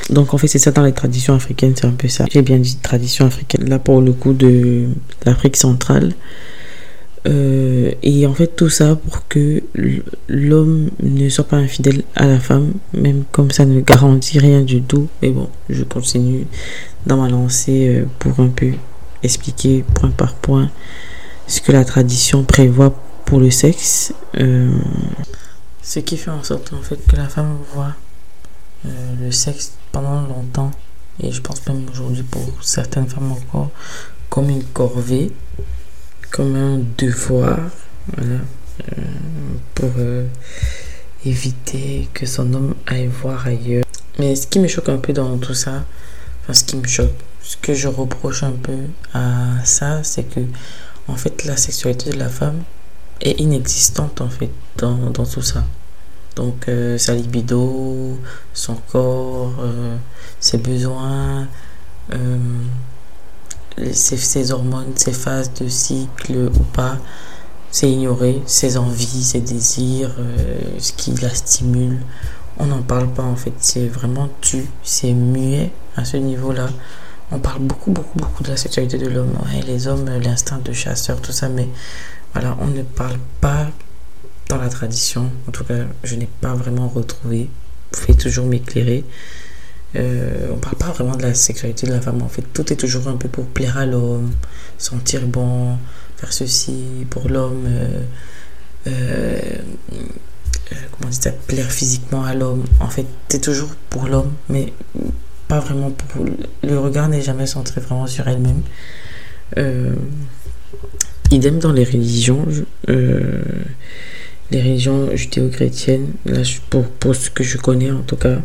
Donc 0.10 0.34
en 0.34 0.38
fait 0.39 0.48
c'est 0.48 0.58
ça 0.58 0.72
dans 0.72 0.84
les 0.84 0.94
traditions 0.94 1.36
africaines, 1.36 1.74
c'est 1.75 1.86
un 1.86 1.91
peu 1.91 2.08
ça. 2.08 2.25
J'ai 2.32 2.41
bien 2.41 2.58
dit 2.58 2.77
tradition 2.77 3.27
africaine. 3.27 3.70
Là 3.70 3.77
pour 3.77 4.01
le 4.01 4.13
coup 4.13 4.34
de 4.34 4.88
l'Afrique 5.25 5.58
centrale. 5.58 6.13
Euh, 7.27 7.91
et 8.01 8.25
en 8.25 8.34
fait 8.34 8.56
tout 8.56 8.70
ça 8.70 8.96
pour 8.96 9.27
que 9.27 9.62
l'homme 10.27 10.89
ne 11.03 11.30
soit 11.30 11.44
pas 11.44 11.58
infidèle 11.58 12.01
à 12.15 12.25
la 12.25 12.39
femme, 12.39 12.74
même 12.94 13.25
comme 13.32 13.51
ça 13.51 13.65
ne 13.65 13.80
garantit 13.80 14.39
rien 14.39 14.62
du 14.62 14.82
tout. 14.82 15.08
Mais 15.22 15.30
bon, 15.30 15.48
je 15.70 15.84
continue 15.84 16.48
dans 17.06 17.18
ma 17.18 17.30
lancée 17.30 17.89
euh, 17.89 18.06
pour 18.18 18.39
un 18.39 18.50
peu 18.50 18.72
expliquer 19.22 19.86
point 19.94 20.10
par 20.10 20.34
point 20.34 20.72
ce 21.46 21.62
que 21.62 21.72
la 21.72 21.86
tradition 21.86 22.44
prévoit 22.44 22.96
pour 23.25 23.39
le 23.39 23.51
sexe. 23.51 24.15
Euh, 24.39 24.72
ce 25.82 26.00
qui 26.00 26.18
fait 26.18 26.32
en 26.32 26.44
sorte 26.44 26.74
en 26.74 26.82
fait 26.82 27.06
que 27.08 27.16
la 27.16 27.28
femme 27.28 27.58
voit 27.74 27.96
euh, 28.86 28.90
le 29.20 29.32
sexe 29.32 29.74
pendant 29.92 30.22
longtemps, 30.22 30.72
et 31.22 31.32
je 31.32 31.42
pense 31.42 31.66
même 31.68 31.86
aujourd'hui 31.92 32.24
pour 32.24 32.64
certaines 32.64 33.08
femmes 33.08 33.32
encore, 33.32 33.70
comme 34.30 34.50
une 34.50 34.64
corvée, 34.64 35.32
comme 36.32 36.56
un 36.56 36.80
devoir, 36.98 37.60
voilà, 38.16 38.40
euh, 38.92 39.02
pour 39.76 39.92
euh, 39.98 40.26
éviter 41.26 42.10
que 42.14 42.26
son 42.26 42.54
homme 42.54 42.76
aille 42.88 43.08
voir 43.08 43.46
ailleurs. 43.46 43.84
Mais 44.18 44.36
ce 44.36 44.48
qui 44.48 44.60
me 44.60 44.68
choque 44.68 44.90
un 44.90 44.98
peu 44.98 45.14
dans 45.14 45.38
tout 45.38 45.54
ça, 45.54 45.84
enfin 46.42 46.54
ce 46.54 46.64
qui 46.64 46.76
me 46.78 46.88
choque, 46.88 47.14
ce 47.44 47.58
que 47.58 47.74
je 47.74 47.88
reproche 47.88 48.44
un 48.44 48.52
peu 48.52 48.78
à 49.14 49.64
ça, 49.64 50.04
c'est 50.04 50.24
que 50.24 50.42
en 51.08 51.16
fait 51.16 51.44
la 51.46 51.58
sexualité 51.58 52.12
de 52.12 52.18
la 52.18 52.30
femme 52.30 52.64
est 53.22 53.40
inexistante 53.40 54.22
en 54.22 54.30
fait 54.30 54.50
dans, 54.78 55.10
dans 55.12 55.25
tout 55.25 55.42
ça. 55.42 55.63
Donc 56.36 56.68
euh, 56.68 56.98
sa 56.98 57.13
libido, 57.13 58.18
son 58.54 58.75
corps, 58.92 59.54
euh, 59.60 59.98
ses 60.40 60.58
besoins, 60.58 61.48
euh, 62.13 62.38
ses, 63.92 64.51
hormones, 64.51 64.94
ses 64.96 65.12
phases 65.12 65.54
de 65.54 65.68
cycle 65.68 66.50
ou 66.54 66.63
pas, 66.74 66.98
c'est 67.70 67.90
ignoré, 67.90 68.42
ses 68.46 68.78
envies, 68.78 69.24
ses 69.24 69.42
désirs, 69.42 70.16
ce 70.78 70.92
qui 70.94 71.12
la 71.16 71.30
stimule. 71.34 72.00
On 72.60 72.66
n'en 72.66 72.82
parle 72.82 73.08
pas 73.08 73.24
en 73.24 73.36
fait, 73.36 73.54
c'est 73.60 73.88
vraiment 73.88 74.30
tu, 74.42 74.66
c'est 74.84 75.13
muet 75.13 75.72
à 75.96 76.06
ce 76.06 76.18
niveau-là. 76.18 76.68
On 77.32 77.40
parle 77.40 77.62
beaucoup, 77.62 77.92
beaucoup, 77.92 78.20
beaucoup 78.20 78.44
de 78.44 78.50
la 78.50 78.58
sexualité 78.58 78.98
de 78.98 79.08
l'homme. 79.08 79.32
Ouais, 79.46 79.62
les 79.66 79.88
hommes, 79.88 80.06
l'instinct 80.22 80.60
de 80.63 80.74
chasseur, 80.74 81.22
tout 81.22 81.32
ça, 81.32 81.48
mais 81.48 81.70
voilà, 82.34 82.58
on 82.62 82.68
ne 82.68 82.84
parle 82.84 83.18
pas 83.42 83.68
dans 84.50 84.58
la 84.58 84.70
tradition. 84.70 85.30
En 85.48 85.52
tout 85.52 85.64
cas, 85.64 85.86
je 86.04 86.16
n'ai 86.16 86.30
pas 86.42 86.54
vraiment 86.54 86.88
retrouvé. 86.88 87.50
Vous 87.92 88.02
pouvez 88.02 88.18
toujours 88.18 88.46
m'éclairer. 88.46 89.04
Euh, 89.96 90.48
on 90.54 90.58
parle 90.58 90.78
pas 90.78 90.92
vraiment 90.92 91.16
de 91.18 91.24
la 91.24 91.34
sexualité 91.34 91.88
de 91.88 91.92
la 91.92 92.02
femme. 92.02 92.22
En 92.22 92.30
fait, 92.30 92.44
tout 92.54 92.72
est 92.72 92.78
toujours 92.78 93.08
un 93.08 93.18
peu 93.18 93.28
pour 93.28 93.46
plaire 93.46 93.78
à 93.78 93.86
l'homme, 93.86 94.32
sentir 94.78 95.26
bon, 95.28 95.78
faire 96.18 96.32
ceci 96.32 97.06
pour 97.10 97.28
l'homme. 97.28 97.66
Euh, 97.68 98.04
euh, 98.88 99.40
euh 100.72 100.76
comment 100.92 101.10
dire 101.10 101.22
ça, 101.22 101.32
plaire 101.32 101.70
physiquement 101.72 102.24
à 102.24 102.34
l'homme. 102.34 102.64
En 102.80 102.88
fait, 102.88 103.06
c'est 103.28 103.42
toujours 103.42 103.70
pour 103.90 104.08
l'homme, 104.08 104.32
mais 104.48 104.72
pas 105.50 105.60
vraiment 105.60 105.92
pour. 105.92 106.26
Le 106.64 106.80
regard 106.80 107.10
n'est 107.10 107.22
jamais 107.22 107.46
centré 107.46 107.82
vraiment 107.82 108.08
sur 108.08 108.28
elle-même. 108.30 108.62
Euh, 111.32 111.36
idem 111.36 111.60
dans 111.60 111.72
les 111.72 111.84
religions. 111.84 112.46
Euh, 112.90 113.42
les 114.52 114.62
religions 114.62 115.16
judéo-chrétiennes, 115.16 116.12
là, 116.26 116.42
pour, 116.70 116.86
pour 116.86 117.16
ce 117.16 117.30
que 117.30 117.44
je 117.44 117.58
connais 117.58 117.92
en 117.92 118.02
tout 118.02 118.18
cas, 118.18 118.40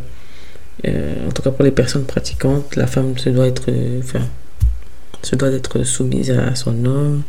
euh, 0.87 1.28
en 1.28 1.33
tout 1.33 1.43
cas 1.43 1.50
pour 1.50 1.64
les 1.64 1.73
personnes 1.73 2.05
pratiquantes, 2.05 2.76
la 2.76 2.87
femme 2.87 3.19
se 3.19 3.28
doit 3.31 3.49
être, 3.49 3.71
enfin, 3.99 4.25
se 5.23 5.35
doit 5.35 5.50
être 5.50 5.83
soumise 5.83 6.31
à, 6.31 6.55
son 6.55 6.85
homme. 6.85 7.23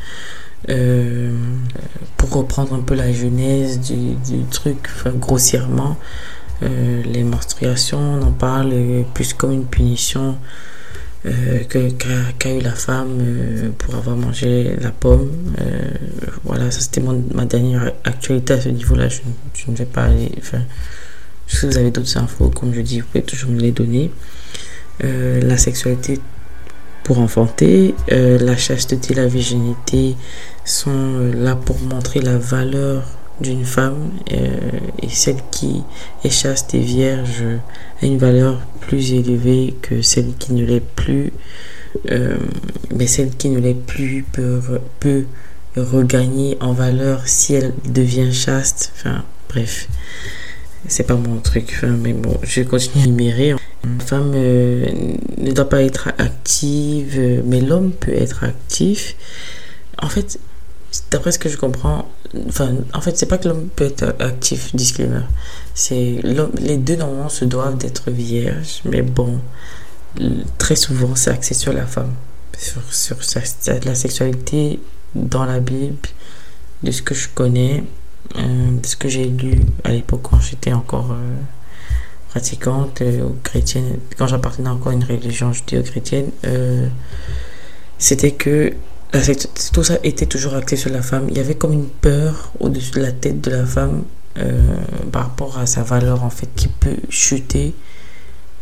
Euh, 0.70 1.32
pour 2.18 2.32
reprendre 2.32 2.74
un 2.74 2.80
peu 2.80 2.96
la 2.96 3.12
genèse 3.14 3.80
du, 3.80 4.16
du 4.16 4.44
truc, 4.52 4.78
enfin, 4.96 5.12
grossièrement, 5.12 5.98
euh, 6.64 7.04
les 7.04 7.24
menstruations, 7.24 8.00
on 8.00 8.22
en 8.24 8.32
parle 8.32 8.74
plus 9.14 9.34
comme 9.34 9.54
une 9.54 9.66
punition 9.66 10.36
euh, 11.26 11.64
qu'a 12.40 12.54
eu 12.54 12.62
la 12.62 12.72
femme 12.72 13.18
euh, 13.20 13.70
pour 13.78 13.96
avoir 13.96 14.16
mangé 14.16 14.76
la 14.80 14.92
pomme. 14.92 15.32
Euh, 15.60 15.90
voilà, 16.44 16.70
ça 16.72 16.80
c'était 16.80 17.02
ma 17.02 17.46
dernière 17.46 17.92
actualité 18.04 18.54
à 18.54 18.62
ce 18.62 18.70
niveau-là. 18.70 19.10
Je, 19.10 19.22
je, 19.54 19.72
ne 19.72 19.76
vais 19.76 19.86
pas 19.86 20.04
aller. 20.04 20.32
Si 21.48 21.66
vous 21.66 21.78
avez 21.78 21.92
d'autres 21.92 22.18
infos, 22.18 22.50
comme 22.50 22.74
je 22.74 22.82
dis, 22.82 23.00
vous 23.00 23.08
pouvez 23.08 23.24
toujours 23.24 23.52
me 23.52 23.60
les 23.60 23.72
donner. 23.72 24.12
la 25.02 25.58
sexualité 25.58 26.20
pour 27.04 27.20
enfanter, 27.20 27.96
la 28.10 28.58
chasteté, 28.58 29.14
la 29.14 29.28
virginité 29.28 30.16
sont 30.66 31.32
là 31.34 31.56
pour 31.56 31.80
montrer 31.80 32.20
la 32.20 32.38
valeur 32.38 33.04
d'une 33.41 33.65
femme 33.65 34.12
euh, 34.32 34.58
et 35.01 35.10
celle 35.10 35.38
qui 35.51 35.84
est 36.24 36.29
chaste 36.29 36.74
et 36.74 36.79
vierge 36.79 37.44
a 38.01 38.06
une 38.06 38.17
valeur 38.17 38.60
plus 38.82 39.13
élevée 39.13 39.75
que 39.82 40.01
celle 40.01 40.34
qui 40.39 40.53
ne 40.53 40.65
l'est 40.65 40.79
plus 40.96 41.32
euh, 42.12 42.38
mais 42.96 43.08
celle 43.08 43.29
qui 43.29 43.50
ne 43.50 43.60
l'est 43.60 43.74
plus 43.74 44.24
peut, 44.32 44.60
peut 45.00 45.25
regagner 45.75 46.58
en 46.60 46.74
valeur 46.74 47.27
si 47.27 47.53
elle 47.53 47.74
devient 47.86 48.34
chaste. 48.34 48.91
Enfin 48.96 49.24
bref 49.50 49.88
c'est 50.88 51.06
pas 51.06 51.15
mon 51.15 51.39
truc 51.39 51.74
enfin, 51.75 51.88
mais 51.88 52.13
bon 52.13 52.38
je 52.44 52.62
vais 52.62 52.67
continuer 52.67 53.03
à 53.03 53.08
énumérer 53.08 53.56
une 53.84 54.01
femme 54.01 54.32
euh, 54.36 54.86
ne 55.38 55.51
doit 55.51 55.70
pas 55.70 55.84
être 55.84 56.10
active 56.17 57.41
mais 57.46 57.62
l'homme 57.62 57.91
peut 57.91 58.13
être 58.13 58.44
actif. 58.44 59.15
En 60.01 60.10
fait 60.10 60.39
d'après 61.12 61.32
ce 61.32 61.39
que 61.39 61.50
je 61.50 61.58
comprends, 61.58 62.08
en 62.94 63.01
fait, 63.01 63.17
c'est 63.17 63.25
pas 63.25 63.38
que 63.38 63.48
l'homme 63.48 63.70
peut 63.75 63.86
être 63.86 64.15
actif, 64.20 64.75
disclaimer. 64.75 65.22
C'est 65.74 66.22
les 66.60 66.77
deux 66.77 66.96
normalement 66.96 67.29
se 67.29 67.46
doivent 67.46 67.77
d'être 67.77 68.12
vierges, 68.12 68.82
mais 68.86 69.01
bon, 69.01 69.39
très 70.58 70.75
souvent 70.75 71.15
c'est 71.15 71.32
axé 71.32 71.53
sur 71.53 71.74
la 71.74 71.86
femme, 71.86 72.13
sur, 72.58 72.82
sur 72.94 73.17
la 73.86 73.96
sexualité 73.96 74.79
dans 75.15 75.46
la 75.46 75.60
Bible, 75.60 75.96
de 76.84 76.91
ce 76.91 77.01
que 77.01 77.15
je 77.15 77.27
connais, 77.34 77.84
euh, 78.38 78.79
de 78.82 78.86
ce 78.86 78.96
que 78.96 79.10
j'ai 79.10 79.25
lu 79.25 79.60
à 79.84 79.91
l'époque 79.91 80.22
quand 80.24 80.39
j'étais 80.39 80.74
encore 80.74 81.12
euh, 81.12 81.36
pratiquante 82.29 83.01
euh, 83.01 83.29
chrétienne, 83.44 84.00
quand 84.17 84.27
j'appartenais 84.27 84.70
encore 84.70 84.91
à 84.91 84.94
une 84.94 85.03
religion 85.03 85.53
judéo-chrétienne, 85.53 86.32
c'était 87.98 88.32
que 88.32 88.74
tout 89.12 89.84
ça 89.84 89.98
était 90.04 90.26
toujours 90.26 90.56
axé 90.56 90.76
sur 90.76 90.92
la 90.92 91.02
femme. 91.02 91.28
Il 91.30 91.38
y 91.38 91.40
avait 91.40 91.56
comme 91.56 91.74
une 91.74 91.88
peur 91.88 92.52
au-dessus 92.60 92.92
de 92.92 93.02
la 93.02 93.12
tête 93.12 93.42
de 93.42 93.52
la 93.52 93.66
femme 93.66 94.04
euh, 94.38 94.60
par 95.12 95.24
rapport 95.24 95.58
à 95.58 95.66
sa 95.66 95.84
valeur 95.84 96.24
en 96.24 96.30
fait 96.30 96.50
qui 96.56 96.68
peut 96.68 96.98
chuter 97.10 97.74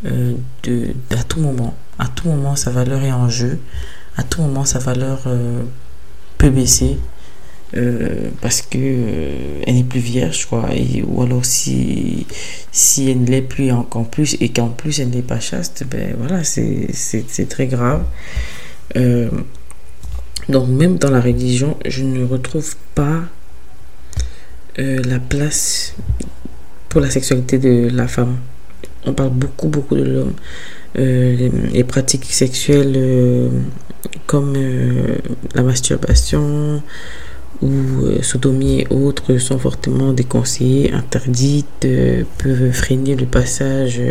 euh, 0.06 0.34
de, 0.64 0.90
à 1.12 1.24
tout 1.24 1.40
moment. 1.40 1.76
À 1.98 2.08
tout 2.08 2.28
moment, 2.28 2.56
sa 2.56 2.72
valeur 2.72 3.02
est 3.04 3.12
en 3.12 3.30
jeu. 3.30 3.60
À 4.18 4.24
tout 4.24 4.42
moment, 4.42 4.66
sa 4.66 4.80
valeur 4.80 5.24
euh, 5.26 5.64
peut 6.38 6.50
baisser. 6.50 6.98
parce 8.42 8.62
que 8.62 8.78
elle 9.68 9.76
n'est 9.76 9.84
plus 9.84 10.00
vierge 10.00 10.46
quoi 10.46 10.70
et, 10.74 11.04
ou 11.04 11.24
alors 11.24 11.44
si 11.44 12.26
si 12.72 13.10
elle 13.10 13.24
ne 13.24 13.28
l'est 13.28 13.42
plus 13.42 13.70
encore 13.72 14.08
plus 14.08 14.38
et 14.40 14.48
qu'en 14.48 14.70
plus 14.70 15.02
elle 15.02 15.10
n'est 15.10 15.28
pas 15.34 15.42
chaste 15.42 15.84
ben 15.92 16.16
voilà 16.18 16.46
c'est 16.46 17.50
très 17.50 17.68
grave 17.68 18.06
donc 20.50 20.68
même 20.68 20.98
dans 20.98 21.10
la 21.10 21.22
religion, 21.22 21.78
je 21.86 22.04
ne 22.04 22.26
retrouve 22.26 22.76
pas 22.94 23.24
euh, 24.78 25.02
la 25.06 25.20
place 25.20 25.96
pour 26.90 27.02
la 27.02 27.10
sexualité 27.10 27.58
de 27.58 27.90
la 27.90 28.08
femme. 28.08 28.38
On 29.06 29.14
parle 29.14 29.32
beaucoup, 29.32 29.70
beaucoup 29.70 29.96
de 29.96 30.04
l'homme. 30.04 30.34
Euh, 30.98 31.50
les, 31.74 31.84
pratiques 31.84 32.26
sexuelles 32.26 32.94
euh, 32.96 33.50
comme 34.28 34.56
la 35.54 35.64
masturbation 35.64 36.82
ou 37.62 38.22
sodomie 38.22 38.82
et 38.82 38.88
autres 38.90 39.38
sont 39.38 39.58
fortement 39.60 40.14
déconseillées, 40.14 40.92
interdites, 40.94 41.88
peuvent 42.38 42.72
freiner 42.72 43.16
le 43.16 43.26
passage 43.26 44.02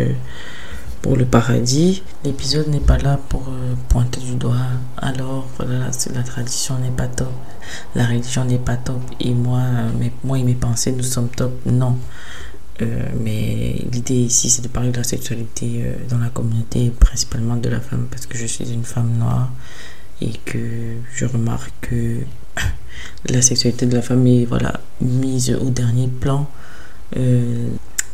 pour 1.05 1.15
le 1.15 1.25
paradis. 1.25 2.01
L'épisode 2.23 2.67
n'est 2.69 2.79
pas 2.79 2.97
là 2.97 3.19
pour 3.29 3.43
euh, 3.47 3.75
pointer 3.89 4.19
du 4.21 4.33
doigt. 4.33 4.55
Alors, 4.97 5.47
voilà, 5.55 5.91
la 6.15 6.23
tradition 6.23 6.79
n'est 6.79 6.89
pas 6.89 7.05
top. 7.05 7.31
La 7.93 8.07
religion 8.07 8.43
n'est 8.43 8.57
pas 8.57 8.75
top. 8.75 8.99
Et 9.19 9.35
moi, 9.35 9.61
mes, 9.99 10.11
moi 10.23 10.39
et 10.39 10.43
mes 10.43 10.55
pensées, 10.55 10.93
nous 10.93 11.03
sommes 11.03 11.29
top. 11.29 11.53
Non. 11.67 11.99
Euh, 12.81 13.05
mais 13.21 13.85
l'idée 13.91 14.15
ici, 14.15 14.49
c'est 14.49 14.63
de 14.63 14.67
parler 14.67 14.89
de 14.89 14.97
la 14.97 15.03
sexualité 15.03 15.83
euh, 15.83 15.93
dans 16.09 16.17
la 16.17 16.29
communauté, 16.29 16.91
principalement 16.99 17.57
de 17.57 17.69
la 17.69 17.81
femme, 17.81 18.07
parce 18.09 18.25
que 18.25 18.35
je 18.35 18.47
suis 18.47 18.73
une 18.73 18.83
femme 18.83 19.11
noire 19.19 19.51
et 20.21 20.31
que 20.43 20.95
je 21.13 21.25
remarque 21.25 21.71
que 21.81 22.21
la 23.29 23.43
sexualité 23.43 23.85
de 23.85 23.95
la 23.95 24.01
femme 24.01 24.25
est 24.25 24.45
voilà, 24.45 24.79
mise 25.01 25.51
au 25.51 25.69
dernier 25.69 26.07
plan 26.07 26.49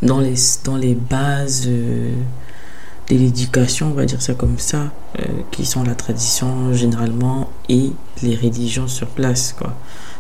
dans, 0.01 0.19
les, 0.19 0.35
dans 0.65 0.75
les 0.75 0.93
bases 0.93 1.69
de 3.11 3.17
l'éducation, 3.17 3.87
on 3.87 3.93
va 3.93 4.05
dire 4.05 4.21
ça 4.21 4.33
comme 4.33 4.57
ça, 4.57 4.91
euh, 5.19 5.23
qui 5.51 5.65
sont 5.65 5.83
la 5.83 5.95
tradition 5.95 6.73
généralement 6.73 7.49
et 7.67 7.91
les 8.23 8.35
religions 8.35 8.87
sur 8.87 9.07
place, 9.07 9.53
quoi. 9.57 9.75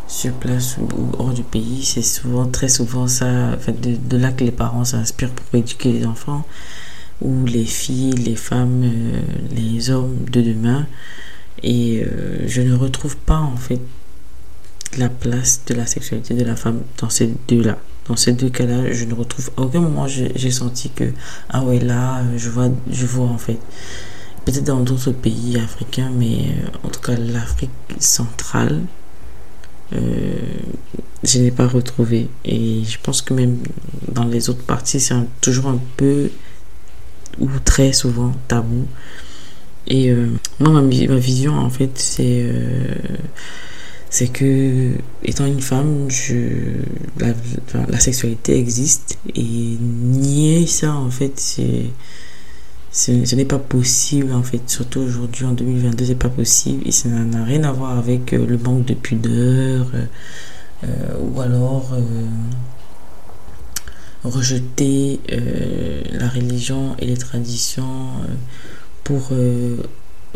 Sur 0.07 0.33
place 0.33 0.77
ou 0.77 0.87
hors 1.17 1.31
du 1.31 1.43
pays, 1.43 1.83
c'est 1.83 2.01
souvent, 2.01 2.45
très 2.45 2.67
souvent 2.67 3.07
ça, 3.07 3.57
fait, 3.57 3.79
de, 3.79 4.17
là 4.17 4.33
que 4.33 4.43
les 4.43 4.51
parents 4.51 4.83
s'inspirent 4.83 5.31
pour 5.31 5.57
éduquer 5.57 5.93
les 5.93 6.05
enfants, 6.05 6.45
ou 7.21 7.45
les 7.45 7.65
filles, 7.65 8.11
les 8.11 8.35
femmes, 8.35 8.83
euh, 8.83 9.21
les 9.55 9.89
hommes 9.89 10.25
de 10.29 10.41
demain. 10.41 10.85
Et 11.63 12.03
euh, 12.03 12.45
je 12.47 12.61
ne 12.61 12.75
retrouve 12.75 13.15
pas 13.15 13.39
en 13.39 13.55
fait 13.55 13.79
la 14.97 15.07
place 15.07 15.61
de 15.67 15.75
la 15.75 15.85
sexualité 15.85 16.33
de 16.33 16.43
la 16.43 16.57
femme 16.57 16.81
dans 16.97 17.09
ces 17.09 17.33
deux-là 17.47 17.77
dans 18.11 18.17
ces 18.17 18.33
deux 18.33 18.49
cas-là, 18.49 18.91
je 18.91 19.05
ne 19.05 19.13
retrouve 19.13 19.49
à 19.57 19.61
aucun 19.61 19.79
moment 19.79 20.05
j'ai 20.07 20.51
senti 20.51 20.89
que 20.89 21.05
ah 21.49 21.63
ouais 21.63 21.79
là 21.79 22.21
je 22.35 22.49
vois 22.49 22.69
je 22.91 23.05
vois 23.05 23.27
en 23.27 23.37
fait 23.37 23.57
peut-être 24.45 24.65
dans 24.65 24.81
d'autres 24.81 25.11
pays 25.11 25.57
africains 25.57 26.11
mais 26.13 26.53
en 26.83 26.89
tout 26.89 26.99
cas 26.99 27.15
l'Afrique 27.15 27.69
centrale 27.99 28.81
euh, 29.93 29.99
je 31.23 31.39
n'ai 31.39 31.51
pas 31.51 31.67
retrouvé. 31.67 32.27
Et 32.45 32.83
je 32.83 32.97
pense 33.01 33.21
que 33.21 33.33
même 33.33 33.57
dans 34.11 34.25
les 34.25 34.49
autres 34.49 34.63
parties, 34.63 34.99
c'est 34.99 35.15
toujours 35.41 35.67
un 35.67 35.79
peu 35.97 36.29
ou 37.39 37.49
très 37.63 37.93
souvent 37.93 38.33
tabou. 38.47 38.87
Et 39.87 40.11
euh, 40.11 40.27
moi, 40.59 40.81
ma, 40.81 40.81
vision, 40.81 41.57
en 41.57 41.69
fait, 41.69 41.91
c'est 41.95 42.43
euh, 42.43 42.95
c'est 44.11 44.27
que, 44.27 44.91
étant 45.23 45.45
une 45.45 45.61
femme, 45.61 46.09
la, 47.17 47.99
sexualité 47.99 48.57
existe. 48.59 49.17
Et 49.33 49.77
nier 49.79 50.67
ça, 50.67 50.93
en 50.93 51.09
fait, 51.09 51.39
c'est 51.39 51.85
ce 52.91 53.35
n'est 53.35 53.45
pas 53.45 53.57
possible 53.57 54.33
en 54.33 54.43
fait 54.43 54.69
surtout 54.69 54.99
aujourd'hui 54.99 55.45
en 55.45 55.53
2022 55.53 56.03
c'est 56.03 56.15
pas 56.15 56.27
possible 56.27 56.85
et 56.85 56.91
ça 56.91 57.07
n'a 57.07 57.45
rien 57.45 57.63
à 57.63 57.71
voir 57.71 57.97
avec 57.97 58.33
euh, 58.33 58.45
le 58.45 58.57
manque 58.57 58.83
de 58.83 58.93
pudeur 58.93 59.87
euh, 59.93 60.05
euh, 60.83 60.87
ou 61.21 61.39
alors 61.39 61.93
rejeter 64.25 65.21
la 66.11 66.27
religion 66.27 66.95
et 66.99 67.05
les 67.05 67.17
traditions 67.17 68.09
pour 69.03 69.31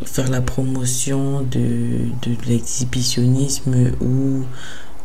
faire 0.03 0.29
la 0.29 0.41
promotion 0.41 1.41
de, 1.41 2.09
de, 2.21 2.35
l'exhibitionnisme 2.47 3.91
ou 4.01 4.43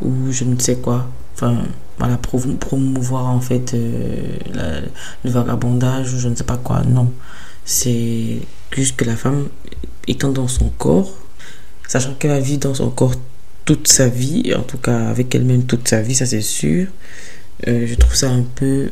ou 0.02 0.32
je 0.32 0.44
ne 0.44 0.59
sais 0.59 0.76
quoi. 0.76 1.09
Enfin 1.35 1.59
voilà 1.99 2.18
promouvoir 2.18 3.26
en 3.26 3.40
fait 3.40 3.75
le 3.75 5.30
vagabondage 5.30 6.14
ou 6.14 6.18
je 6.18 6.28
ne 6.28 6.35
sais 6.35 6.44
pas 6.44 6.56
quoi. 6.56 6.82
Non. 6.82 7.12
C'est 7.64 8.40
juste 8.73 8.97
que 8.97 9.04
la 9.04 9.16
femme 9.16 9.49
étant 10.09 10.30
dans 10.30 10.49
son 10.49 10.70
corps, 10.70 11.12
sachant 11.87 12.14
qu'elle 12.14 12.32
a 12.32 12.40
vécu 12.40 12.59
dans 12.59 12.75
son 12.75 12.90
corps 12.90 13.14
toute 13.64 13.88
sa 13.88 14.09
vie, 14.09 14.52
en 14.54 14.62
tout 14.62 14.78
cas 14.78 15.09
avec 15.09 15.35
elle-même 15.35 15.64
toute 15.64 15.87
sa 15.87 16.02
vie, 16.02 16.14
ça 16.14 16.26
c'est 16.26 16.40
sûr, 16.40 16.88
euh, 17.68 17.87
je 17.87 17.94
trouve 17.94 18.14
ça 18.14 18.30
un 18.30 18.42
peu 18.42 18.90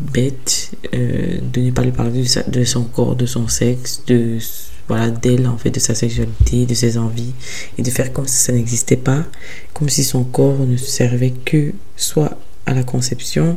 bête 0.00 0.70
euh, 0.94 1.38
de 1.52 1.60
ne 1.60 1.70
pas 1.70 1.82
lui 1.82 1.92
parler 1.92 2.24
de, 2.48 2.64
son 2.64 2.84
corps, 2.84 3.16
de 3.16 3.26
son 3.26 3.48
sexe, 3.48 4.02
de 4.06 4.38
voilà 4.88 5.10
d'elle 5.10 5.46
en 5.46 5.56
fait, 5.56 5.70
de 5.70 5.78
sa 5.78 5.94
sexualité, 5.94 6.66
de 6.66 6.74
ses 6.74 6.98
envies, 6.98 7.32
et 7.78 7.82
de 7.82 7.90
faire 7.90 8.12
comme 8.12 8.26
si 8.26 8.36
ça 8.36 8.52
n'existait 8.52 8.96
pas, 8.96 9.24
comme 9.72 9.88
si 9.88 10.02
son 10.02 10.24
corps 10.24 10.58
ne 10.58 10.76
servait 10.76 11.34
que 11.44 11.72
soit 11.96 12.38
à 12.66 12.74
la 12.74 12.82
conception, 12.82 13.56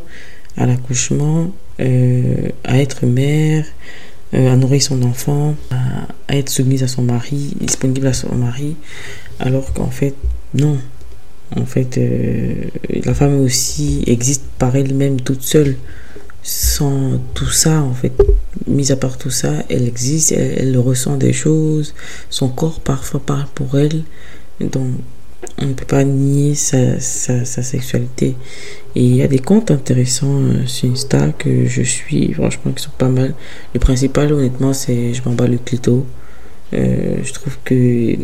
à 0.58 0.66
l'accouchement, 0.66 1.52
euh, 1.80 2.50
à 2.64 2.80
être 2.80 3.06
mère, 3.06 3.66
euh, 4.34 4.52
à 4.52 4.56
nourrir 4.56 4.82
son 4.82 5.02
enfant, 5.04 5.56
à, 5.72 6.36
être 6.36 6.50
soumise 6.50 6.84
à 6.84 6.88
son 6.88 7.02
mari, 7.02 7.56
disponible 7.60 8.08
à 8.08 8.14
son 8.14 8.34
mari, 8.36 8.76
alors 9.40 9.74
qu'en 9.74 9.90
fait, 9.90 10.16
non. 10.54 10.78
En 11.56 11.68
fait, 11.68 12.00
la 13.06 13.14
femme 13.14 13.40
aussi 13.40 14.04
existe 14.08 14.42
par 14.58 14.76
elle-même 14.76 15.22
toute 15.22 15.44
seule. 15.44 15.76
Sans 16.44 17.20
tout 17.34 17.50
ça, 17.50 17.82
en 17.82 17.94
fait, 17.94 18.12
mis 18.68 18.92
à 18.92 18.98
part 18.98 19.18
tout 19.18 19.30
ça, 19.30 19.64
elle 19.70 19.88
existe, 19.88 20.34
elle, 20.34 20.78
ressent 20.78 21.16
des 21.16 21.32
choses, 21.32 21.96
son 22.30 22.50
corps 22.50 22.82
parfois 22.82 23.22
parle 23.26 23.48
pour 23.56 23.78
elle. 23.78 24.04
Donc, 24.60 24.92
on 25.60 25.68
ne 25.68 25.74
peut 25.74 25.86
pas 25.86 26.04
nier 26.04 26.54
sa, 26.56 27.00
sa, 27.00 27.46
sexualité. 27.46 28.36
Et 28.96 29.04
il 29.04 29.16
y 29.16 29.24
a 29.24 29.28
des 29.28 29.40
comptes 29.40 29.72
intéressants 29.72 30.42
euh, 30.42 30.66
sur 30.66 30.92
Insta 30.92 31.32
que 31.32 31.66
je 31.66 31.82
suis, 31.82 32.34
franchement, 32.34 32.74
qui 32.74 32.84
sont 32.84 32.92
pas 32.98 33.10
mal. 33.10 33.34
Le 33.74 33.80
principal, 33.80 34.32
honnêtement, 34.34 34.74
c'est 34.74 35.14
Je 35.14 35.22
m'en 35.24 35.36
bats 35.36 35.48
le 35.48 35.58
clito. 35.58 36.06
Euh, 36.74 37.18
je 37.24 37.34
trouve 37.34 37.58
que 37.64 38.18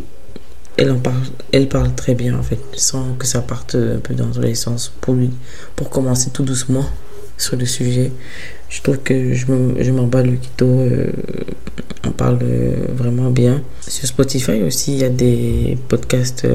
elle 0.78 0.92
en 0.92 1.00
parle, 1.00 1.24
elle 1.52 1.68
parle 1.68 1.94
très 1.94 2.16
bien 2.16 2.40
en 2.40 2.44
fait, 2.44 2.60
sans 2.74 3.14
que 3.16 3.28
ça 3.28 3.42
parte 3.42 3.76
un 3.76 4.00
peu 4.00 4.14
dans 4.14 4.32
tous 4.32 4.42
les 4.42 4.56
sens. 4.56 4.94
Pour 5.02 5.16
pour 5.76 5.90
commencer 5.90 6.30
tout 6.32 6.44
doucement 6.44 6.86
sur 7.40 7.58
le 7.58 7.66
sujet, 7.66 8.12
je 8.70 8.82
trouve 8.84 9.00
que 9.00 9.34
je 9.34 9.92
m'en 9.92 10.06
bats 10.06 10.22
le 10.22 10.34
clito. 10.34 10.68
Euh, 10.68 11.12
on 12.06 12.12
parle 12.12 12.40
vraiment 12.96 13.32
bien. 13.32 13.64
Sur 13.82 14.08
Spotify 14.08 14.62
aussi, 14.62 14.94
il 14.94 15.00
y 15.00 15.04
a 15.04 15.10
des 15.10 15.78
podcasts 15.88 16.46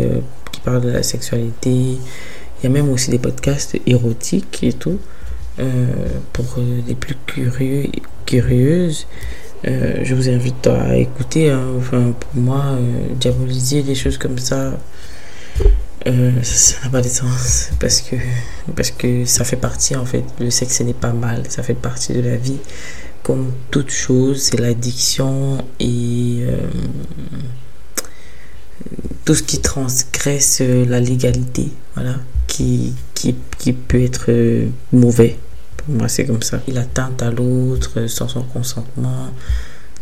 parle 0.64 0.80
de 0.80 0.90
la 0.90 1.02
sexualité. 1.02 1.70
Il 1.70 2.64
y 2.64 2.66
a 2.66 2.70
même 2.70 2.88
aussi 2.90 3.10
des 3.10 3.18
podcasts 3.18 3.76
érotiques 3.86 4.62
et 4.62 4.72
tout. 4.72 4.98
Euh, 5.60 5.86
pour 6.32 6.56
les 6.88 6.96
plus 6.96 7.14
curieux, 7.26 7.86
curieuses, 8.26 9.06
euh, 9.66 10.00
je 10.02 10.14
vous 10.14 10.28
invite 10.28 10.66
à 10.66 10.96
écouter. 10.96 11.50
Hein. 11.50 11.62
Enfin, 11.78 12.12
pour 12.18 12.42
moi, 12.42 12.64
euh, 12.72 13.14
diaboliser 13.14 13.82
des 13.82 13.94
choses 13.94 14.18
comme 14.18 14.38
ça, 14.38 14.78
ça 16.42 16.76
n'a 16.84 16.90
pas 16.90 17.00
de 17.00 17.08
sens. 17.08 17.70
Parce 17.80 18.00
que, 18.00 18.16
parce 18.76 18.90
que 18.90 19.24
ça 19.24 19.44
fait 19.44 19.56
partie, 19.56 19.96
en 19.96 20.04
fait. 20.04 20.24
Le 20.40 20.50
sexe, 20.50 20.80
n'est 20.80 20.92
pas 20.94 21.12
mal. 21.12 21.44
Ça 21.48 21.62
fait 21.62 21.74
partie 21.74 22.12
de 22.12 22.20
la 22.20 22.36
vie. 22.36 22.58
Comme 23.22 23.52
toute 23.70 23.90
chose, 23.90 24.42
c'est 24.42 24.60
l'addiction 24.60 25.58
et 25.80 26.44
tout 29.24 29.34
ce 29.34 29.42
qui 29.42 29.60
transgresse 29.60 30.58
euh, 30.60 30.84
la 30.86 31.00
légalité, 31.00 31.68
voilà, 31.94 32.16
qui, 32.46 32.94
qui, 33.14 33.34
qui 33.58 33.72
peut 33.72 34.02
être 34.02 34.26
euh, 34.28 34.68
mauvais. 34.92 35.38
Pour 35.76 35.94
moi, 35.94 36.08
c'est 36.08 36.26
comme 36.26 36.42
ça. 36.42 36.60
Il 36.68 36.78
atteinte 36.78 37.22
à 37.22 37.30
l'autre 37.30 38.06
sans 38.06 38.28
son 38.28 38.42
consentement, 38.42 39.30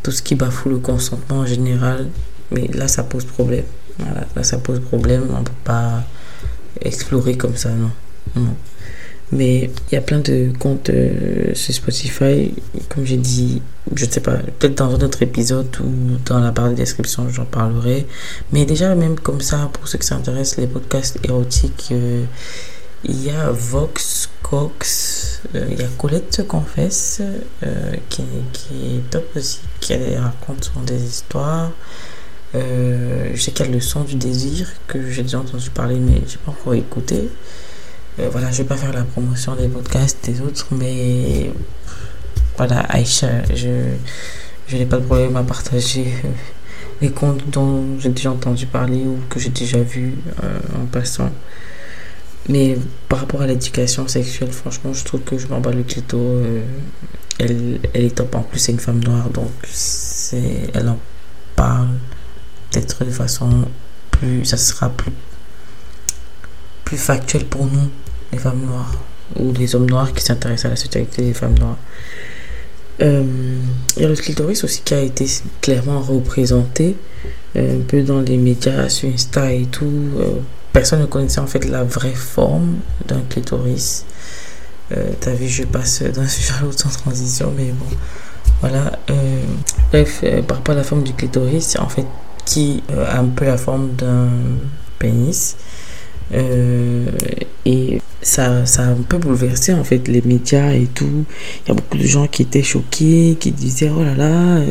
tout 0.03 0.11
ce 0.11 0.23
qui 0.23 0.35
bafoue 0.35 0.71
le 0.71 0.79
consentement 0.79 1.39
en 1.39 1.47
général. 1.47 2.09
Mais 2.51 2.69
là, 2.75 2.89
ça 2.89 3.05
pose 3.05 3.25
problème. 3.25 3.65
Voilà, 3.99 4.27
là, 4.35 4.43
ça 4.43 4.59
pose 4.59 4.81
problème. 4.81 5.29
On 5.31 5.41
ne 5.41 5.45
peut 5.45 5.53
pas 5.65 6.05
explorer 6.81 7.37
comme 7.37 7.57
ça, 7.57 7.71
non. 7.71 7.91
non. 8.37 8.55
Mais 9.33 9.71
il 9.91 9.95
y 9.95 9.97
a 9.97 10.03
plein 10.03 10.19
de 10.19 10.53
comptes 10.59 10.91
euh, 10.91 11.55
sur 11.55 11.73
Spotify. 11.73 12.55
Comme 12.91 13.07
j'ai 13.07 13.17
dit, 13.17 13.63
je 13.95 14.05
ne 14.05 14.11
sais 14.11 14.21
pas, 14.21 14.37
peut-être 14.59 14.77
dans 14.77 14.95
un 14.95 15.01
autre 15.01 15.23
épisode 15.23 15.75
ou 15.81 16.19
dans 16.27 16.39
la 16.39 16.51
barre 16.51 16.69
de 16.69 16.75
description, 16.75 17.29
j'en 17.31 17.47
parlerai. 17.47 18.07
Mais 18.53 18.67
déjà, 18.67 18.95
même 18.95 19.19
comme 19.19 19.41
ça, 19.41 19.71
pour 19.73 19.89
ceux 19.89 19.97
qui 19.97 20.07
s'intéressent, 20.07 20.59
les 20.59 20.67
podcasts 20.67 21.19
érotiques, 21.25 21.89
euh, 21.93 22.25
il 23.05 23.25
y 23.25 23.31
a 23.31 23.51
Vox 23.51 24.29
Cox, 24.43 25.41
euh, 25.55 25.67
il 25.71 25.81
y 25.81 25.83
a 25.83 25.89
Colette 25.97 26.35
se 26.35 26.43
confesse, 26.43 27.23
qui, 28.11 28.23
qui, 28.53 28.97
est 28.97 29.11
top 29.11 29.25
aussi, 29.35 29.61
qui 29.81 29.95
raconte 30.15 30.65
souvent 30.65 30.83
des 30.85 31.03
histoires. 31.03 31.71
Je 32.55 33.41
sais 33.41 33.51
qu'il 33.53 33.67
y 33.67 33.69
a 33.69 33.73
le 33.73 33.81
son 33.81 34.05
du 34.05 34.17
désir 34.17 34.69
que 34.87 35.11
j'ai 35.11 35.23
déjà 35.23 35.39
entendu 35.41 35.71
parler, 35.71 35.97
mais 35.97 36.21
j'ai 36.27 36.39
pas 36.39 36.51
encore 36.53 36.75
écouté. 36.75 37.29
Euh, 38.19 38.29
voilà, 38.31 38.51
je 38.51 38.59
vais 38.59 38.69
pas 38.69 38.77
faire 38.77 38.93
la 38.93 39.05
promotion 39.05 39.57
des 39.57 39.69
podcasts 39.69 40.19
des 40.25 40.43
autres, 40.43 40.67
mais 40.73 41.51
voilà, 42.59 42.81
Aïcha, 42.81 43.43
je, 43.55 43.95
je 44.67 44.77
n'ai 44.77 44.85
pas 44.85 44.99
de 44.99 45.05
problème 45.07 45.35
à 45.37 45.43
partager 45.43 46.09
euh, 46.25 46.29
les 47.01 47.11
comptes 47.11 47.49
dont 47.49 47.99
j'ai 47.99 48.11
déjà 48.11 48.31
entendu 48.31 48.67
parler 48.67 49.03
ou 49.07 49.19
que 49.31 49.41
j'ai 49.41 49.49
déjà 49.49 49.81
vu 49.81 50.15
euh, 50.45 50.59
en 50.83 50.85
passant. 50.87 51.31
Mais 52.51 52.77
par 53.09 53.21
rapport 53.21 53.41
à 53.41 53.47
l'éducation 53.47 54.07
sexuelle, 54.09 54.53
franchement, 54.53 54.93
je 54.93 55.05
trouve 55.05 55.23
que 55.23 55.39
je 55.39 55.47
m'en 55.47 55.61
bats 55.61 55.71
le 55.71 55.83
clito. 55.83 56.43
elle, 57.39 57.79
elle 57.95 58.05
est 58.05 58.15
top. 58.17 58.35
En 58.35 58.43
plus, 58.43 58.59
c'est 58.59 58.73
une 58.73 58.81
femme 58.81 59.03
noire, 59.03 59.31
donc 59.31 59.53
c'est, 59.65 60.71
elle 60.75 60.89
en 60.89 60.99
parle 61.57 61.89
peut-être 62.73 63.05
de 63.05 63.11
façon 63.11 63.67
plus. 64.11 64.45
Ça 64.45 64.57
sera 64.57 64.89
plus, 64.89 65.13
plus 66.85 66.97
factuel 66.97 67.45
pour 67.45 67.67
nous 67.67 67.91
les 68.33 68.39
femmes 68.39 68.65
noires 68.65 68.95
ou 69.37 69.53
les 69.53 69.75
hommes 69.75 69.89
noirs 69.89 70.13
qui 70.13 70.23
s'intéressent 70.23 70.67
à 70.67 70.69
la 70.71 70.77
sexualité 70.77 71.23
des 71.23 71.35
femmes 71.35 71.59
noires. 71.59 71.79
Euh, 73.01 73.25
y 73.97 74.05
a 74.05 74.09
le 74.09 74.15
clitoris 74.15 74.63
aussi 74.65 74.83
qui 74.83 74.95
a 74.95 75.01
été 75.01 75.27
clairement 75.61 76.01
représenté 76.01 76.97
euh, 77.57 77.79
un 77.79 77.83
peu 77.83 78.03
dans 78.03 78.21
les 78.21 78.37
médias, 78.37 78.89
sur 78.89 79.09
Insta 79.09 79.53
et 79.53 79.67
tout. 79.67 80.11
Euh, 80.19 80.41
personne 80.73 81.01
ne 81.01 81.07
connaissait 81.07 81.41
en 81.41 81.47
fait 81.47 81.65
la 81.65 81.85
vraie 81.85 82.15
forme 82.15 82.77
d'un 83.07 83.21
clitoris. 83.29 84.05
T'as 85.21 85.33
vu, 85.33 85.49
je 85.49 85.63
passe 85.63 86.03
d'un 86.03 86.29
sujet 86.29 86.53
à 86.59 86.63
l'autre 86.63 86.81
sans 86.81 86.91
transition, 86.91 87.51
mais 87.57 87.71
bon. 87.73 87.97
Voilà. 88.61 88.99
bref, 89.91 90.23
par 90.47 90.59
rapport 90.59 90.75
à 90.75 90.79
la 90.79 90.85
forme 90.85 91.03
du 91.03 91.15
clitoris, 91.15 91.77
en 91.77 91.89
fait, 91.89 92.05
qui 92.45 92.83
a 92.91 93.19
un 93.19 93.27
peu 93.27 93.45
la 93.45 93.57
forme 93.57 93.93
d'un 93.97 94.29
pénis. 94.99 95.57
Euh, 96.35 97.07
et 97.67 98.01
ça, 98.23 98.65
ça 98.65 98.83
a 98.83 98.87
un 98.87 99.03
peu 99.07 99.19
bouleversé 99.19 99.75
en 99.75 99.85
fait 99.85 100.09
les 100.09 100.23
médias 100.23 100.73
et 100.73 100.87
tout. 100.87 101.25
Il 101.65 101.69
y 101.69 101.71
a 101.73 101.75
beaucoup 101.75 101.99
de 101.99 102.07
gens 102.07 102.27
qui 102.27 102.43
étaient 102.43 102.63
choqués, 102.63 103.37
qui 103.39 103.51
disaient 103.51 103.91
oh 103.95 104.03
là 104.03 104.15
là, 104.15 104.57
euh, 104.59 104.67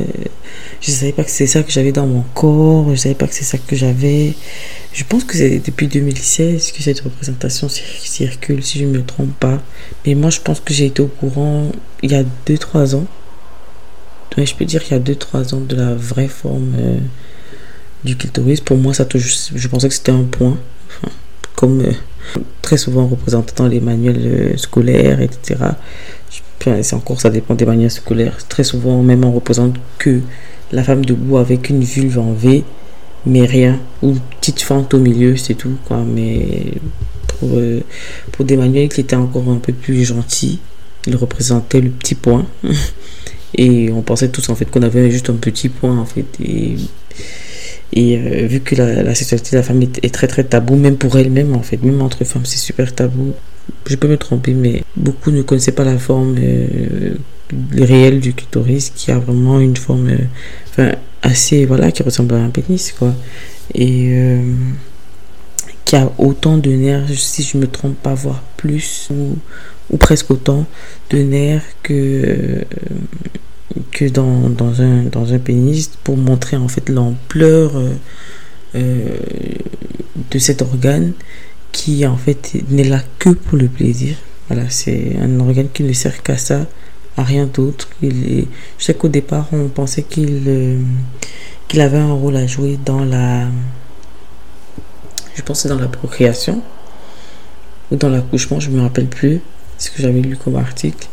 je 0.81 0.91
savais 0.91 1.11
pas 1.11 1.23
que 1.23 1.31
c'est 1.31 1.47
ça 1.47 1.61
que 1.61 1.71
j'avais 1.71 1.91
dans 1.91 2.07
mon 2.07 2.23
corps, 2.33 2.89
je 2.91 2.95
savais 2.95 3.15
pas 3.15 3.27
que 3.27 3.35
c'est 3.35 3.43
ça 3.43 3.57
que 3.57 3.75
j'avais. 3.75 4.33
Je 4.93 5.03
pense 5.03 5.23
que 5.23 5.37
c'est 5.37 5.59
depuis 5.59 5.87
2016 5.87 6.71
que 6.71 6.81
cette 6.81 7.01
représentation 7.01 7.69
circule, 7.69 8.63
si 8.63 8.79
je 8.79 8.85
ne 8.85 8.91
me 8.91 9.03
trompe 9.03 9.33
pas. 9.39 9.61
Mais 10.05 10.15
moi, 10.15 10.29
je 10.29 10.39
pense 10.39 10.59
que 10.59 10.73
j'ai 10.73 10.87
été 10.87 11.01
au 11.01 11.07
courant 11.07 11.71
il 12.01 12.11
y 12.11 12.15
a 12.15 12.23
2-3 12.47 12.95
ans. 12.95 13.05
Ouais, 14.37 14.45
je 14.45 14.55
peux 14.55 14.65
dire 14.65 14.83
qu'il 14.83 14.97
y 14.97 14.99
a 14.99 15.03
2-3 15.03 15.55
ans 15.55 15.61
de 15.61 15.75
la 15.75 15.93
vraie 15.93 16.27
forme 16.27 16.73
euh, 16.79 16.97
du 18.03 18.15
clitoris. 18.15 18.61
Pour 18.61 18.77
moi, 18.77 18.93
ça 18.93 19.05
je 19.13 19.67
pensais 19.67 19.87
que 19.87 19.93
c'était 19.93 20.11
un 20.11 20.23
point. 20.23 20.57
comme 21.55 21.81
euh, 21.81 21.91
très 22.61 22.77
souvent 22.77 23.07
représenté 23.07 23.53
dans 23.55 23.67
les 23.67 23.79
manuels 23.79 24.21
euh, 24.25 24.57
scolaires, 24.57 25.21
etc. 25.21 25.55
C'est 26.59 26.93
encore, 26.93 27.19
ça 27.19 27.29
dépend 27.29 27.55
des 27.55 27.65
manuels 27.65 27.91
scolaires. 27.91 28.37
Très 28.47 28.63
souvent, 28.63 29.01
même 29.01 29.23
on 29.25 29.31
représente 29.31 29.75
que 29.97 30.21
la 30.71 30.83
femme 30.83 31.03
debout 31.03 31.37
avec 31.37 31.69
une 31.69 31.83
vulve 31.83 32.19
en 32.19 32.33
V 32.33 32.63
mais 33.25 33.45
rien. 33.45 33.79
Ou 34.01 34.15
petite 34.39 34.61
fente 34.61 34.93
au 34.93 34.99
milieu, 34.99 35.37
c'est 35.37 35.55
tout, 35.55 35.77
quoi. 35.85 36.03
Mais 36.05 36.73
pour, 37.27 37.49
euh, 37.53 37.81
pour 38.31 38.45
des 38.45 38.57
manuels 38.57 38.89
qui 38.89 39.01
étaient 39.01 39.15
encore 39.15 39.47
un 39.49 39.57
peu 39.57 39.73
plus 39.73 40.03
gentils, 40.03 40.59
il 41.07 41.15
représentait 41.15 41.81
le 41.81 41.89
petit 41.89 42.15
point. 42.15 42.45
Et 43.57 43.91
on 43.91 44.01
pensait 44.01 44.29
tous, 44.29 44.49
en 44.49 44.55
fait, 44.55 44.65
qu'on 44.65 44.81
avait 44.81 45.11
juste 45.11 45.29
un 45.29 45.35
petit 45.35 45.69
point, 45.69 45.97
en 45.97 46.05
fait. 46.05 46.25
Et, 46.43 46.75
et 47.93 48.17
euh, 48.17 48.47
vu 48.47 48.61
que 48.61 48.75
la, 48.75 49.13
sexualité 49.15 49.51
de 49.51 49.57
la 49.57 49.63
femme 49.63 49.81
est, 49.81 50.13
très, 50.13 50.27
très 50.27 50.43
tabou, 50.43 50.75
même 50.75 50.97
pour 50.97 51.17
elle-même, 51.17 51.55
en 51.55 51.61
fait, 51.61 51.81
même 51.83 52.01
entre 52.01 52.23
femmes, 52.23 52.45
c'est 52.45 52.57
super 52.57 52.93
tabou. 52.93 53.33
Je 53.87 53.95
peux 53.95 54.07
me 54.07 54.17
tromper, 54.17 54.53
mais 54.53 54.83
beaucoup 54.95 55.31
ne 55.31 55.41
connaissaient 55.41 55.71
pas 55.73 55.83
la 55.83 55.97
forme 55.97 56.35
euh, 56.39 57.15
réelle 57.73 58.19
du 58.19 58.33
clitoris, 58.33 58.91
qui 58.95 59.11
a 59.11 59.19
vraiment 59.19 59.59
une 59.59 59.75
forme. 59.75 60.09
Enfin, 60.69 60.93
assez, 61.21 61.65
voilà, 61.65 61.91
qui 61.91 62.03
ressemble 62.03 62.35
à 62.35 62.39
un 62.39 62.49
pénis, 62.49 62.93
quoi. 62.97 63.13
Et 63.75 64.09
euh, 64.13 64.41
qui 65.85 65.95
a 65.95 66.11
autant 66.17 66.57
de 66.57 66.71
nerfs, 66.71 67.09
si 67.09 67.43
je 67.43 67.57
me 67.57 67.67
trompe 67.67 67.97
pas, 68.01 68.13
voire 68.13 68.41
plus, 68.57 69.09
ou, 69.11 69.37
ou 69.89 69.97
presque 69.97 70.31
autant 70.31 70.65
de 71.09 71.17
nerfs 71.17 71.65
que, 71.83 71.93
euh, 71.93 72.61
que 73.91 74.05
dans, 74.05 74.49
dans, 74.49 74.81
un, 74.81 75.03
dans 75.03 75.33
un 75.33 75.39
pénis, 75.39 75.91
pour 76.03 76.17
montrer 76.17 76.57
en 76.57 76.67
fait 76.67 76.89
l'ampleur 76.89 77.73
euh, 78.75 79.17
de 80.31 80.39
cet 80.39 80.61
organe 80.61 81.13
qui 81.71 82.05
en 82.05 82.17
fait 82.17 82.53
n'est 82.69 82.83
là 82.83 83.01
que 83.19 83.29
pour 83.29 83.57
le 83.57 83.67
plaisir. 83.67 84.15
Voilà, 84.47 84.69
c'est 84.69 85.15
un 85.21 85.39
organe 85.39 85.69
qui 85.73 85.83
ne 85.83 85.93
sert 85.93 86.23
qu'à 86.23 86.37
ça 86.37 86.67
à 87.17 87.23
rien 87.23 87.45
d'autre. 87.45 87.89
Je 88.01 88.45
sais 88.77 88.93
qu'au 88.93 89.07
départ, 89.07 89.47
on 89.51 89.67
pensait 89.67 90.03
qu'il 90.03 90.43
euh, 90.47 90.79
qu'il 91.67 91.81
avait 91.81 91.97
un 91.97 92.13
rôle 92.13 92.35
à 92.35 92.47
jouer 92.47 92.77
dans 92.85 93.03
la. 93.03 93.47
Je 95.35 95.41
pensais 95.41 95.69
dans 95.69 95.79
la 95.79 95.87
procréation 95.87 96.61
ou 97.91 97.95
dans 97.95 98.09
l'accouchement, 98.09 98.59
je 98.59 98.69
me 98.69 98.81
rappelle 98.81 99.07
plus 99.07 99.41
ce 99.77 99.89
que 99.89 100.01
j'avais 100.01 100.21
lu 100.21 100.37
comme 100.37 100.55
article. 100.55 101.07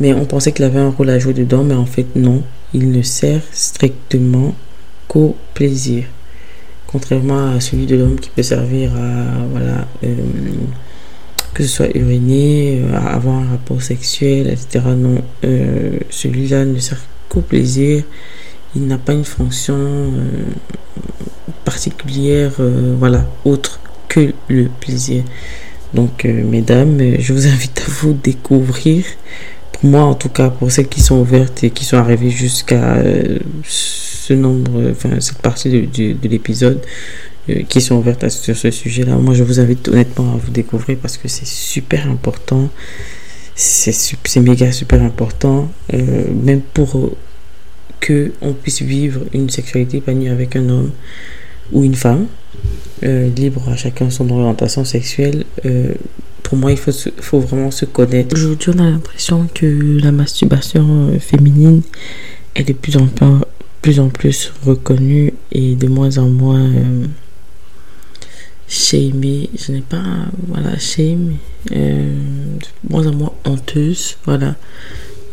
Mais 0.00 0.12
on 0.12 0.24
pensait 0.26 0.52
qu'il 0.52 0.64
avait 0.64 0.78
un 0.78 0.90
rôle 0.90 1.10
à 1.10 1.18
jouer 1.18 1.32
dedans, 1.32 1.64
mais 1.64 1.74
en 1.74 1.86
fait, 1.86 2.06
non. 2.16 2.42
Il 2.74 2.90
ne 2.90 3.02
sert 3.02 3.40
strictement 3.52 4.54
qu'au 5.08 5.36
plaisir. 5.54 6.04
Contrairement 6.86 7.52
à 7.52 7.60
celui 7.60 7.86
de 7.86 7.96
l'homme 7.96 8.18
qui 8.18 8.30
peut 8.30 8.42
servir 8.42 8.92
à. 8.94 9.44
Voilà. 9.50 9.86
Euh, 10.04 10.14
que 11.54 11.62
ce 11.62 11.68
soit 11.70 11.96
uriner, 11.96 12.82
euh, 12.82 12.98
avoir 12.98 13.36
un 13.36 13.48
rapport 13.48 13.80
sexuel, 13.80 14.48
etc. 14.48 14.84
Non, 14.94 15.22
euh, 15.44 15.98
celui-là 16.10 16.66
ne 16.66 16.78
sert 16.78 17.00
qu'au 17.30 17.40
plaisir. 17.40 18.02
Il 18.74 18.86
n'a 18.86 18.98
pas 18.98 19.14
une 19.14 19.24
fonction 19.24 20.12
particulière, 21.64 22.52
voilà, 22.98 23.24
autre 23.46 23.80
que 24.06 24.34
le 24.48 24.66
plaisir. 24.80 25.24
Donc, 25.94 26.24
mesdames, 26.24 27.00
je 27.18 27.32
vous 27.32 27.46
invite 27.46 27.84
à 27.86 27.90
vous 27.90 28.12
découvrir. 28.12 29.06
Pour 29.80 29.90
moi, 29.90 30.02
en 30.02 30.14
tout 30.14 30.28
cas, 30.28 30.50
pour 30.50 30.70
celles 30.70 30.88
qui 30.88 31.00
sont 31.00 31.16
ouvertes 31.16 31.64
et 31.64 31.70
qui 31.70 31.84
sont 31.84 31.96
arrivées 31.96 32.30
jusqu'à 32.30 32.96
ce 33.64 34.32
nombre, 34.34 34.90
enfin, 34.90 35.20
cette 35.20 35.38
partie 35.38 35.70
de 35.70 36.28
l'épisode, 36.28 36.80
euh, 37.48 37.62
qui 37.68 37.80
sont 37.80 37.94
ouvertes 37.94 38.28
sur 38.28 38.56
ce 38.56 38.72
sujet-là. 38.72 39.14
Moi, 39.16 39.32
je 39.34 39.44
vous 39.44 39.60
invite 39.60 39.86
honnêtement 39.86 40.34
à 40.34 40.36
vous 40.36 40.50
découvrir 40.50 40.98
parce 40.98 41.16
que 41.16 41.28
c'est 41.28 41.46
super 41.46 42.10
important. 42.10 42.68
C'est 43.54 44.40
méga 44.40 44.72
super 44.72 45.00
important, 45.00 45.70
euh, 45.94 46.24
même 46.32 46.60
pour 46.60 47.16
que 48.00 48.32
on 48.42 48.52
puisse 48.52 48.82
vivre 48.82 49.20
une 49.32 49.48
sexualité 49.48 49.98
épanouie 49.98 50.28
avec 50.28 50.56
un 50.56 50.68
homme 50.68 50.90
ou 51.72 51.84
une 51.84 51.94
femme, 51.94 52.26
euh, 53.04 53.28
libre 53.30 53.68
à 53.68 53.76
chacun 53.76 54.10
son 54.10 54.28
orientation 54.28 54.84
sexuelle. 54.84 55.44
Pour 56.46 56.56
moi, 56.56 56.70
il 56.70 56.78
faut, 56.78 56.92
faut 57.20 57.40
vraiment 57.40 57.72
se 57.72 57.86
connaître. 57.86 58.36
Aujourd'hui, 58.36 58.70
on 58.76 58.78
a 58.78 58.88
l'impression 58.88 59.48
que 59.52 59.66
la 60.00 60.12
masturbation 60.12 61.18
féminine 61.18 61.82
est 62.54 62.62
de 62.62 62.72
plus 62.72 62.96
en 62.96 63.08
plus, 63.08 63.26
plus, 63.82 63.98
en 63.98 64.08
plus 64.10 64.52
reconnue 64.64 65.34
et 65.50 65.74
de 65.74 65.88
moins 65.88 66.18
en 66.18 66.28
moins 66.28 66.70
shamé, 68.68 69.50
je 69.58 69.72
n'ai 69.72 69.80
pas, 69.80 70.04
voilà, 70.46 70.78
shame, 70.78 71.34
euh, 71.74 72.14
moins 72.88 73.06
en 73.08 73.12
moins 73.12 73.32
honteuse, 73.44 74.16
voilà. 74.24 74.54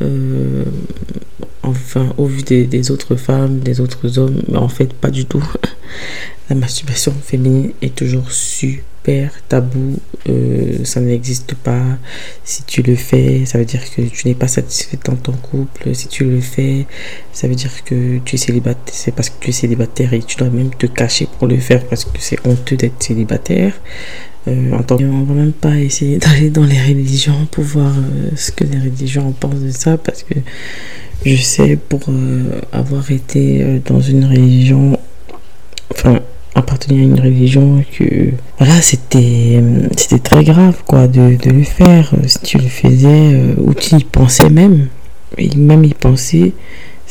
Euh, 0.04 0.64
enfin, 1.64 2.14
au 2.18 2.26
vu 2.26 2.44
des, 2.44 2.92
autres 2.92 3.16
femmes, 3.16 3.60
des 3.60 3.80
autres 3.80 4.20
hommes, 4.20 4.42
mais 4.48 4.58
en 4.58 4.70
fait, 4.70 4.94
pas 4.94 5.10
du 5.10 5.26
tout. 5.26 5.44
La 6.50 6.56
masturbation 6.56 7.14
féminine 7.14 7.72
est 7.82 7.96
toujours 7.96 8.30
super 8.32 9.32
tabou, 9.48 9.98
euh, 10.30 10.84
ça 10.84 11.00
n'existe 11.00 11.56
pas. 11.56 11.98
Si 12.44 12.64
tu 12.64 12.82
le 12.82 12.96
fais, 12.96 13.46
ça 13.46 13.58
veut 13.58 13.66
dire 13.66 13.82
que 13.90 14.02
tu 14.02 14.28
n'es 14.28 14.36
pas 14.36 14.48
satisfait 14.48 15.00
dans 15.06 15.16
ton 15.16 15.32
couple. 15.32 15.96
Si 15.96 16.08
tu 16.08 16.26
le 16.26 16.42
fais, 16.42 16.86
ça 17.32 17.48
veut 17.48 17.56
dire 17.56 17.84
que 17.86 18.20
tu 18.20 18.36
es 18.36 18.38
célibataire. 18.38 18.94
C'est 18.94 19.14
parce 19.14 19.30
que 19.30 19.36
tu 19.40 19.50
es 19.50 19.54
célibataire 19.54 20.14
et 20.14 20.20
tu 20.20 20.36
dois 20.38 20.50
même 20.50 20.70
te 20.76 20.86
cacher 20.86 21.28
pour 21.38 21.48
le 21.48 21.58
faire 21.58 21.86
parce 21.88 22.06
que 22.06 22.20
c'est 22.20 22.46
honteux 22.46 22.76
d'être 22.76 23.02
célibataire. 23.02 23.74
Euh, 24.48 24.78
on 24.92 25.24
va 25.24 25.34
même 25.34 25.54
pas 25.54 25.78
essayer 25.78 26.18
d'aller 26.18 26.50
dans 26.50 26.66
les 26.66 26.82
religions 26.82 27.48
pour 27.52 27.64
voir 27.64 27.94
euh, 27.98 28.30
ce 28.36 28.52
que 28.52 28.66
les 28.66 28.80
religions 28.80 29.30
en 29.30 29.32
pensent 29.32 29.62
de 29.62 29.72
ça 29.72 29.98
parce 29.98 30.24
que 30.24 30.36
je 31.26 31.42
sais 31.42 31.78
pour 31.78 32.02
euh, 32.10 32.60
avoir 32.74 33.10
été 33.12 33.82
dans 33.86 34.02
une 34.02 34.26
religion, 34.26 35.00
enfin 35.92 36.20
appartenir 36.56 37.02
à 37.02 37.04
une 37.04 37.20
religion 37.20 37.84
que 37.98 38.32
voilà 38.58 38.82
c'était 38.82 39.62
c'était 39.98 40.20
très 40.20 40.44
grave 40.44 40.84
quoi 40.86 41.08
de, 41.08 41.36
de, 41.36 41.50
le 41.50 41.64
faire. 41.64 42.14
Si 42.28 42.40
tu 42.40 42.58
le 42.58 42.68
faisais 42.68 43.34
euh, 43.34 43.56
ou 43.58 43.74
tu 43.74 43.96
y 43.96 44.04
pensais 44.04 44.50
même 44.50 44.88
et 45.38 45.56
même 45.56 45.84
y 45.84 45.94
penser 45.94 46.54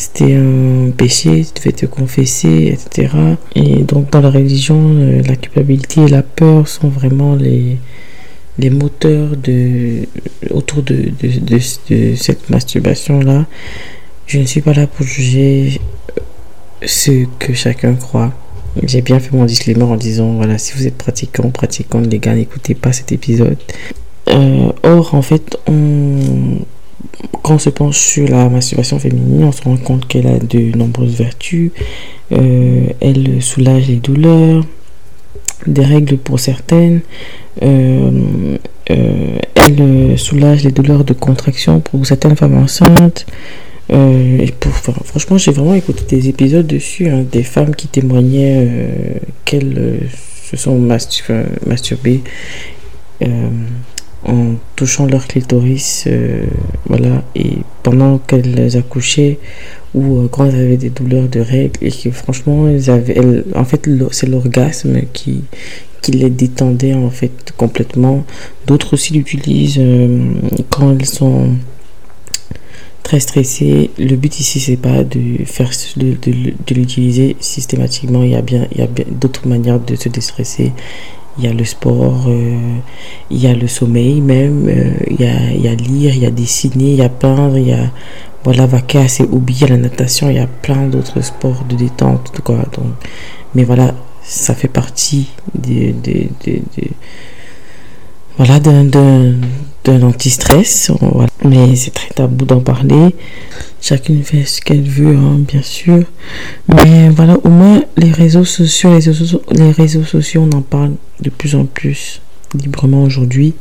c'était 0.02 0.34
un 0.34 0.90
péché 0.90 1.44
tu 1.44 1.60
devais 1.60 1.72
te 1.72 1.86
confesser 1.86 2.76
etc 2.76 3.12
et 3.54 3.82
donc 3.82 4.10
dans 4.10 4.20
la 4.20 4.30
religion 4.30 4.80
euh, 4.98 5.22
la 5.22 5.36
culpabilité 5.36 6.02
et 6.02 6.08
la 6.08 6.22
peur 6.22 6.68
sont 6.68 6.88
vraiment 6.88 7.34
les 7.34 7.78
les 8.58 8.70
moteurs 8.70 9.36
de 9.36 10.06
autour 10.50 10.82
de, 10.82 11.10
de, 11.22 11.56
de, 11.90 12.14
cette 12.16 12.50
masturbation 12.50 13.20
là 13.20 13.46
je 14.26 14.38
ne 14.38 14.44
suis 14.44 14.60
pas 14.60 14.72
là 14.72 14.86
pour 14.86 15.06
juger 15.06 15.80
ce 16.86 17.26
que 17.38 17.52
chacun 17.54 17.94
croit. 17.94 18.32
J'ai 18.82 19.02
bien 19.02 19.20
fait 19.20 19.32
mon 19.32 19.44
disclaimer 19.44 19.82
en 19.82 19.96
disant 19.96 20.34
voilà, 20.34 20.58
si 20.58 20.72
vous 20.74 20.86
êtes 20.86 20.96
pratiquant, 20.96 21.50
pratiquant, 21.50 22.00
les 22.00 22.18
gars, 22.18 22.34
n'écoutez 22.34 22.74
pas 22.74 22.92
cet 22.92 23.12
épisode. 23.12 23.58
Euh, 24.28 24.72
or, 24.82 25.14
en 25.14 25.22
fait, 25.22 25.58
on, 25.66 26.51
quand 27.42 27.54
on 27.54 27.58
se 27.58 27.70
penche 27.70 27.98
sur 27.98 28.28
la 28.28 28.48
masturbation 28.48 28.98
féminine, 28.98 29.44
on 29.44 29.52
se 29.52 29.62
rend 29.62 29.76
compte 29.76 30.06
qu'elle 30.06 30.26
a 30.26 30.38
de 30.38 30.76
nombreuses 30.76 31.14
vertus. 31.14 31.70
Euh, 32.32 32.86
elle 33.00 33.42
soulage 33.42 33.88
les 33.88 33.96
douleurs, 33.96 34.64
des 35.66 35.84
règles 35.84 36.16
pour 36.16 36.40
certaines. 36.40 37.00
Euh, 37.62 38.56
elle 38.86 40.18
soulage 40.18 40.64
les 40.64 40.72
douleurs 40.72 41.04
de 41.04 41.12
contraction 41.12 41.80
pour 41.80 42.04
certaines 42.06 42.36
femmes 42.36 42.56
enceintes. 42.56 43.26
Euh, 43.90 44.38
et 44.38 44.52
pour, 44.52 44.72
franchement, 44.72 45.38
j'ai 45.38 45.52
vraiment 45.52 45.74
écouté 45.74 46.16
des 46.16 46.28
épisodes 46.28 46.66
dessus, 46.66 47.08
hein, 47.08 47.24
des 47.30 47.42
femmes 47.42 47.74
qui 47.74 47.88
témoignaient 47.88 48.66
euh, 48.66 49.18
qu'elles 49.44 49.78
euh, 49.78 49.98
se 50.44 50.56
sont 50.56 50.78
masturbées 50.78 52.22
en 54.24 54.54
touchant 54.76 55.06
leur 55.06 55.26
clitoris, 55.26 56.08
voilà, 56.86 57.24
et 57.34 57.58
pendant 57.82 58.18
qu'elles 58.18 58.76
accouchaient 58.76 59.38
ou 59.94 60.18
euh, 60.18 60.28
quand 60.28 60.46
elles 60.46 60.60
avaient 60.60 60.76
des 60.76 60.90
douleurs 60.90 61.28
de 61.28 61.40
règles 61.40 61.78
et 61.82 61.90
que 61.90 62.10
franchement, 62.10 62.68
elles 62.68 62.90
avaient, 62.90 63.20
en 63.54 63.64
fait, 63.64 63.88
c'est 64.10 64.28
l'orgasme 64.28 65.02
qui, 65.12 65.44
qui 66.00 66.12
les 66.12 66.30
détendait 66.30 66.94
en 66.94 67.10
fait 67.10 67.52
complètement. 67.56 68.24
D'autres 68.66 68.94
aussi 68.94 69.12
l'utilisent 69.14 69.78
euh, 69.78 70.32
quand 70.70 70.92
elles 70.92 71.06
sont 71.06 71.50
très 73.02 73.20
stressées. 73.20 73.90
Le 73.98 74.16
but 74.16 74.40
ici, 74.40 74.60
c'est 74.60 74.76
pas 74.76 75.04
de 75.04 75.44
faire 75.44 75.70
de, 75.96 76.14
de, 76.14 76.74
l'utiliser 76.74 77.36
systématiquement. 77.40 78.22
Il 78.22 78.30
y 78.30 78.36
a 78.36 78.42
bien, 78.42 78.66
il 78.72 78.78
y 78.78 78.82
a 78.82 78.86
bien 78.86 79.04
d'autres 79.10 79.46
manières 79.46 79.80
de 79.80 79.94
se 79.94 80.08
déstresser. 80.08 80.72
Il 81.38 81.44
y 81.44 81.48
a 81.48 81.52
le 81.52 81.64
sport, 81.64 82.24
euh, 82.28 82.76
il 83.30 83.38
y 83.38 83.46
a 83.46 83.54
le 83.54 83.66
sommeil 83.66 84.20
même, 84.20 84.68
il, 85.08 85.20
y 85.20 85.24
a, 85.24 85.50
il 85.50 85.62
y 85.62 85.68
a 85.68 85.74
lire, 85.74 86.14
il 86.14 86.22
y 86.22 86.26
a 86.26 86.30
dessiner, 86.30 86.90
il 86.90 86.96
y 86.96 87.02
a 87.02 87.08
peindre, 87.08 87.56
il 87.56 87.68
y 87.68 87.72
a 87.72 87.90
voilà, 88.44 88.66
ses 89.08 89.22
hobbies, 89.22 89.64
à 89.64 89.68
la 89.68 89.76
natation, 89.76 90.28
il 90.28 90.36
y 90.36 90.40
a 90.40 90.46
plein 90.46 90.88
d'autres 90.88 91.20
sports 91.20 91.64
de 91.68 91.76
détente, 91.76 92.32
quoi. 92.42 92.56
Donc, 92.72 92.92
mais 93.54 93.64
voilà, 93.64 93.94
ça 94.22 94.54
fait 94.54 94.68
partie 94.68 95.28
de, 95.54 95.92
de, 96.02 96.28
voilà, 98.36 98.58
d'un 98.58 100.02
anti-stress. 100.02 100.90
Mais 101.44 101.74
c'est 101.74 101.92
très 101.92 102.08
tabou 102.10 102.44
d'en 102.44 102.60
parler. 102.60 103.14
Chacune 103.80 104.22
fait 104.22 104.44
ce 104.44 104.60
qu'elle 104.60 104.88
veut, 104.88 105.16
hein, 105.16 105.38
bien 105.40 105.62
sûr. 105.62 106.04
Mais 106.68 107.08
voilà, 107.08 107.36
au 107.42 107.48
moins 107.48 107.82
les 107.96 108.12
réseaux 108.12 108.44
sociaux, 108.44 108.90
les 109.50 109.70
réseaux 109.72 110.04
sociaux, 110.04 110.48
on 110.50 110.56
en 110.56 110.62
parle 110.62 110.92
de 111.20 111.30
plus 111.30 111.56
en 111.56 111.64
plus 111.64 112.20
librement 112.54 113.02
aujourd'hui. 113.02 113.54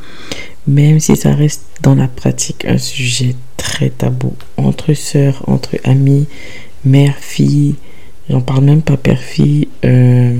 Même 0.66 1.00
si 1.00 1.16
ça 1.16 1.34
reste 1.34 1.64
dans 1.80 1.94
la 1.94 2.08
pratique 2.08 2.64
un 2.66 2.78
sujet 2.78 3.34
très 3.56 3.90
tabou 3.90 4.34
entre 4.56 4.94
sœurs, 4.94 5.42
entre 5.48 5.76
amis, 5.84 6.26
mère, 6.84 7.16
fille, 7.16 7.74
j'en 8.30 8.40
parle 8.40 8.64
même 8.64 8.82
pas 8.82 8.96
père-fille, 8.96 9.68
euh, 9.84 10.36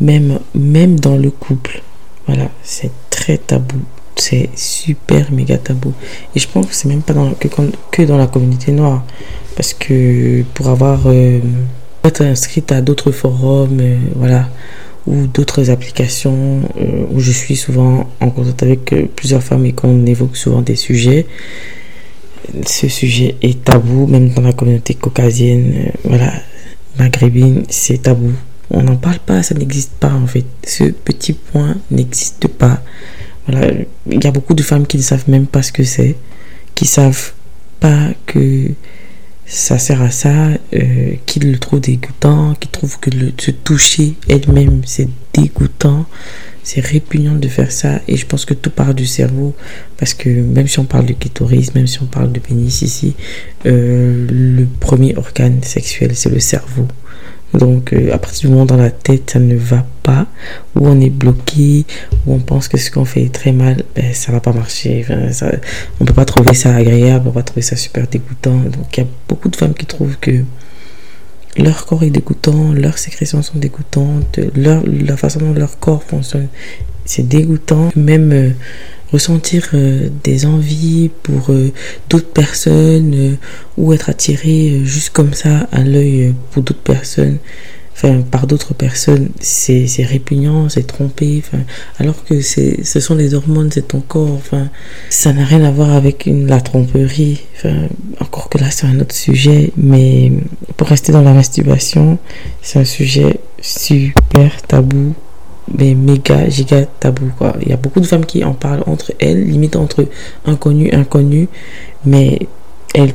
même 0.00 1.00
dans 1.00 1.16
le 1.16 1.30
couple. 1.30 1.82
Voilà, 2.26 2.50
c'est 2.62 2.90
très 3.10 3.38
tabou. 3.38 3.80
C'est 4.16 4.48
super 4.56 5.30
méga 5.32 5.58
tabou. 5.58 5.92
Et 6.34 6.38
je 6.40 6.48
pense 6.48 6.66
que 6.66 6.74
c'est 6.74 6.88
même 6.88 7.02
pas 7.02 7.14
que, 7.90 8.02
dans 8.02 8.16
la 8.16 8.26
communauté 8.26 8.72
noire. 8.72 9.04
Parce 9.54 9.74
que 9.74 10.42
pour 10.54 10.68
avoir. 10.68 11.02
Euh, 11.06 11.40
être 12.04 12.22
inscrite 12.22 12.70
à 12.70 12.80
d'autres 12.82 13.10
forums, 13.10 13.80
euh, 13.80 13.96
voilà, 14.14 14.48
ou 15.08 15.26
d'autres 15.26 15.70
applications 15.70 16.60
où 17.10 17.18
je 17.18 17.32
suis 17.32 17.56
souvent 17.56 18.08
en 18.20 18.30
contact 18.30 18.62
avec 18.62 18.94
plusieurs 19.16 19.42
femmes 19.42 19.66
et 19.66 19.72
qu'on 19.72 20.06
évoque 20.06 20.36
souvent 20.36 20.62
des 20.62 20.76
sujets 20.76 21.26
ce 22.66 22.88
sujet 22.88 23.36
est 23.42 23.64
tabou, 23.64 24.06
même 24.06 24.30
dans 24.30 24.42
la 24.42 24.52
communauté 24.52 24.94
caucasienne, 24.94 25.72
euh, 25.76 25.90
voilà, 26.04 26.32
maghrébine, 26.98 27.64
c'est 27.68 28.02
tabou. 28.02 28.32
On 28.70 28.82
n'en 28.82 28.96
parle 28.96 29.18
pas, 29.18 29.42
ça 29.42 29.54
n'existe 29.54 29.92
pas 30.00 30.12
en 30.12 30.26
fait. 30.26 30.44
Ce 30.66 30.84
petit 30.84 31.32
point 31.32 31.76
n'existe 31.90 32.48
pas. 32.48 32.82
Il 33.48 34.24
y 34.24 34.26
a 34.26 34.30
beaucoup 34.30 34.54
de 34.54 34.62
femmes 34.62 34.86
qui 34.86 34.96
ne 34.96 35.02
savent 35.02 35.28
même 35.28 35.46
pas 35.46 35.62
ce 35.62 35.72
que 35.72 35.84
c'est, 35.84 36.16
qui 36.74 36.86
savent 36.86 37.32
pas 37.80 38.10
que 38.26 38.70
ça 39.46 39.78
sert 39.78 40.02
à 40.02 40.10
ça, 40.10 40.48
euh, 40.74 41.14
qui 41.24 41.38
le 41.38 41.58
trouvent 41.58 41.80
dégoûtant, 41.80 42.54
qui 42.54 42.68
trouvent 42.68 42.98
que 42.98 43.10
se 43.38 43.52
toucher 43.52 44.14
elle-même 44.28 44.82
c'est 44.84 45.08
dégoûtant. 45.32 46.06
C'est 46.64 46.84
répugnant 46.84 47.36
de 47.36 47.46
faire 47.46 47.70
ça 47.70 48.00
et 48.08 48.16
je 48.16 48.26
pense 48.26 48.44
que 48.44 48.52
tout 48.52 48.70
part 48.70 48.92
du 48.92 49.06
cerveau 49.06 49.54
parce 49.98 50.14
que 50.14 50.28
même 50.28 50.66
si 50.66 50.80
on 50.80 50.84
parle 50.84 51.06
de 51.06 51.12
clitoris, 51.12 51.72
même 51.76 51.86
si 51.86 52.02
on 52.02 52.06
parle 52.06 52.32
de 52.32 52.40
pénis 52.40 52.82
ici, 52.82 53.14
euh, 53.66 54.26
le 54.28 54.66
premier 54.80 55.16
organe 55.16 55.62
sexuel 55.62 56.16
c'est 56.16 56.28
le 56.28 56.40
cerveau. 56.40 56.88
Donc 57.54 57.92
euh, 57.92 58.12
à 58.12 58.18
partir 58.18 58.48
du 58.48 58.54
moment 58.54 58.66
dans 58.66 58.76
la 58.76 58.90
tête 58.90 59.30
ça 59.30 59.38
ne 59.38 59.54
va 59.54 59.86
pas, 60.02 60.26
ou 60.74 60.86
on 60.88 61.00
est 61.00 61.10
bloqué, 61.10 61.86
ou 62.26 62.34
on 62.34 62.38
pense 62.38 62.68
que 62.68 62.76
ce 62.76 62.90
qu'on 62.90 63.04
fait 63.04 63.22
est 63.24 63.34
très 63.34 63.52
mal, 63.52 63.84
ben 63.94 64.12
ça 64.12 64.32
va 64.32 64.40
pas 64.40 64.52
marcher. 64.52 65.04
Enfin, 65.04 65.32
ça, 65.32 65.50
on 66.00 66.04
peut 66.04 66.14
pas 66.14 66.24
trouver 66.24 66.54
ça 66.54 66.74
agréable, 66.74 67.28
on 67.28 67.32
va 67.32 67.42
trouver 67.42 67.62
ça 67.62 67.76
super 67.76 68.06
dégoûtant. 68.08 68.56
Donc 68.56 68.96
il 68.96 69.00
y 69.00 69.04
a 69.04 69.06
beaucoup 69.28 69.48
de 69.48 69.56
femmes 69.56 69.74
qui 69.74 69.86
trouvent 69.86 70.18
que 70.20 70.44
leur 71.56 71.86
corps 71.86 72.02
est 72.02 72.10
dégoûtant, 72.10 72.72
leurs 72.72 72.98
sécrétions 72.98 73.42
sont 73.42 73.58
dégoûtantes, 73.58 74.38
leur, 74.54 74.82
la 74.86 75.16
façon 75.16 75.40
dont 75.40 75.54
leur 75.54 75.78
corps 75.78 76.02
fonctionne, 76.02 76.48
c'est 77.06 77.26
dégoûtant. 77.26 77.90
Même 77.96 78.32
euh, 78.32 78.50
ressentir 79.12 79.70
euh, 79.74 80.08
des 80.24 80.46
envies 80.46 81.10
pour 81.22 81.50
euh, 81.50 81.72
d'autres 82.10 82.32
personnes 82.32 83.36
ou 83.78 83.92
être 83.92 84.10
attiré 84.10 84.80
juste 84.84 85.10
comme 85.10 85.32
ça 85.32 85.68
à 85.72 85.82
l'œil 85.82 86.34
pour 86.50 86.62
d'autres 86.62 86.82
personnes, 86.82 87.38
enfin 87.96 88.20
par 88.20 88.46
d'autres 88.46 88.74
personnes, 88.74 89.28
c'est 89.40 89.86
répugnant, 89.98 90.68
c'est 90.68 90.86
trompé, 90.86 91.42
enfin, 91.44 91.62
alors 91.98 92.24
que 92.24 92.40
ce 92.40 93.00
sont 93.00 93.14
les 93.14 93.34
hormones, 93.34 93.70
c'est 93.72 93.88
ton 93.88 94.00
corps, 94.00 94.32
enfin, 94.32 94.68
ça 95.08 95.32
n'a 95.32 95.44
rien 95.44 95.62
à 95.64 95.70
voir 95.70 95.92
avec 95.92 96.26
la 96.26 96.60
tromperie, 96.60 97.40
enfin, 97.56 97.88
encore 98.20 98.50
que 98.50 98.58
là 98.58 98.70
c'est 98.70 98.86
un 98.86 99.00
autre 99.00 99.14
sujet, 99.14 99.72
mais 99.76 100.32
pour 100.76 100.88
rester 100.88 101.12
dans 101.12 101.22
la 101.22 101.32
masturbation, 101.32 102.18
c'est 102.60 102.80
un 102.80 102.84
sujet 102.84 103.40
super 103.62 104.62
tabou, 104.62 105.14
mais 105.72 105.94
méga, 105.94 106.48
giga 106.48 106.86
tabou, 106.86 107.30
quoi. 107.36 107.54
Il 107.62 107.68
y 107.68 107.72
a 107.72 107.76
beaucoup 107.76 108.00
de 108.00 108.06
femmes 108.06 108.24
qui 108.24 108.44
en 108.44 108.54
parlent 108.54 108.84
entre 108.86 109.12
elles, 109.18 109.44
limite 109.44 109.76
entre 109.76 110.06
inconnus, 110.44 110.92
inconnus, 110.92 111.48
mais 112.04 112.38
elles 112.94 113.14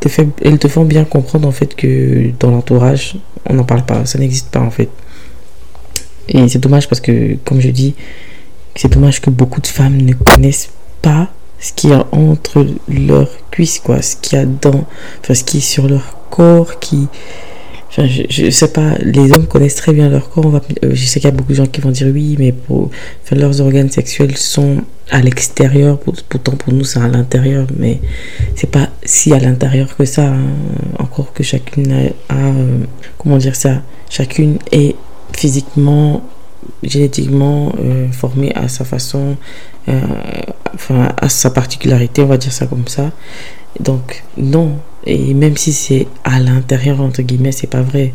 te, 0.00 0.08
elles 0.42 0.58
te 0.58 0.68
font 0.68 0.84
bien 0.84 1.04
comprendre 1.04 1.46
en 1.46 1.52
fait 1.52 1.74
que 1.74 2.30
dans 2.40 2.50
l'entourage, 2.50 3.16
on 3.48 3.54
n'en 3.54 3.64
parle 3.64 3.84
pas, 3.84 4.04
ça 4.06 4.18
n'existe 4.18 4.50
pas 4.50 4.60
en 4.60 4.70
fait. 4.70 4.88
Et 6.28 6.48
c'est 6.48 6.58
dommage 6.58 6.88
parce 6.88 7.00
que, 7.00 7.36
comme 7.44 7.60
je 7.60 7.70
dis, 7.70 7.94
c'est 8.74 8.92
dommage 8.92 9.20
que 9.20 9.30
beaucoup 9.30 9.60
de 9.60 9.66
femmes 9.66 10.00
ne 10.00 10.14
connaissent 10.14 10.70
pas 11.00 11.28
ce 11.58 11.72
qu'il 11.72 11.90
y 11.90 11.92
a 11.92 12.06
entre 12.12 12.66
leurs 12.88 13.30
cuisses, 13.50 13.78
quoi, 13.78 14.02
ce 14.02 14.16
qu'il 14.16 14.38
y 14.38 14.42
a 14.42 14.46
dans, 14.46 14.84
enfin, 15.20 15.34
ce 15.34 15.44
qui 15.44 15.58
est 15.58 15.60
sur 15.60 15.88
leur 15.88 16.16
corps, 16.30 16.80
qui, 16.80 17.08
je, 17.96 18.50
sais 18.50 18.72
pas, 18.72 18.94
les 19.00 19.32
hommes 19.32 19.46
connaissent 19.46 19.74
très 19.74 19.92
bien 19.92 20.08
leur 20.08 20.30
corps. 20.30 20.60
Euh, 20.82 20.90
je 20.92 21.04
sais 21.04 21.20
qu'il 21.20 21.28
y 21.28 21.32
a 21.32 21.36
beaucoup 21.36 21.52
de 21.52 21.56
gens 21.56 21.66
qui 21.66 21.80
vont 21.80 21.90
dire 21.90 22.08
oui, 22.12 22.36
mais 22.38 22.52
pour, 22.52 22.90
enfin, 23.22 23.36
leurs 23.36 23.60
organes 23.60 23.90
sexuels 23.90 24.36
sont 24.36 24.78
à 25.10 25.20
l'extérieur, 25.20 25.98
pourtant 25.98 26.52
pour 26.52 26.72
nous 26.72 26.84
c'est 26.84 26.98
à 26.98 27.06
l'intérieur, 27.06 27.66
mais 27.76 28.00
c'est 28.56 28.70
pas 28.70 28.88
si 29.04 29.32
à 29.34 29.38
l'intérieur 29.38 29.94
que 29.94 30.06
ça. 30.06 30.28
Hein. 30.28 30.40
Encore 30.98 31.32
que 31.34 31.42
chacune 31.42 31.92
a, 31.92 32.34
euh, 32.34 32.78
comment 33.18 33.36
dire 33.36 33.54
ça, 33.54 33.82
chacune 34.08 34.58
est 34.70 34.96
physiquement, 35.36 36.22
génétiquement 36.82 37.72
euh, 37.78 38.10
formée 38.10 38.54
à 38.54 38.68
sa 38.68 38.84
façon, 38.84 39.36
euh, 39.88 40.00
enfin 40.74 41.12
à 41.20 41.28
sa 41.28 41.50
particularité, 41.50 42.22
on 42.22 42.26
va 42.26 42.38
dire 42.38 42.52
ça 42.52 42.66
comme 42.66 42.88
ça. 42.88 43.10
Donc 43.80 44.24
non, 44.38 44.78
et 45.06 45.34
même 45.34 45.56
si 45.56 45.72
c'est 45.72 46.06
à 46.24 46.40
l'intérieur 46.40 47.00
entre 47.00 47.22
guillemets, 47.22 47.52
c'est 47.52 47.66
pas 47.66 47.82
vrai. 47.82 48.12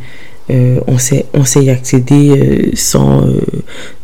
Euh, 0.50 0.80
on, 0.88 0.98
sait, 0.98 1.26
on 1.34 1.44
sait 1.44 1.66
y 1.66 1.70
accéder 1.70 2.30
euh, 2.30 2.72
sans 2.74 3.28
euh, 3.28 3.42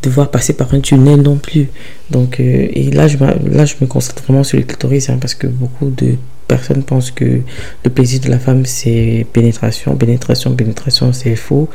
devoir 0.01 0.29
passer 0.29 0.51
par 0.53 0.73
un 0.73 0.81
tunnel 0.81 1.21
non 1.21 1.37
plus. 1.37 1.69
Donc, 2.11 2.39
et 2.39 2.91
là 2.91 3.07
je, 3.07 3.17
là, 3.17 3.65
je 3.65 3.75
me 3.79 3.87
concentre 3.87 4.23
vraiment 4.23 4.43
sur 4.43 4.57
le 4.57 4.63
clitoris 4.63 5.09
hein, 5.09 5.17
parce 5.21 5.35
que 5.35 5.47
beaucoup 5.47 5.89
de 5.89 6.15
personnes 6.49 6.83
pensent 6.83 7.11
que 7.11 7.39
le 7.85 7.89
plaisir 7.89 8.19
de 8.19 8.29
la 8.29 8.39
femme 8.39 8.65
c'est 8.65 9.25
pénétration, 9.31 9.95
pénétration, 9.95 10.53
pénétration, 10.53 11.13
c'est 11.13 11.37
faux. 11.37 11.69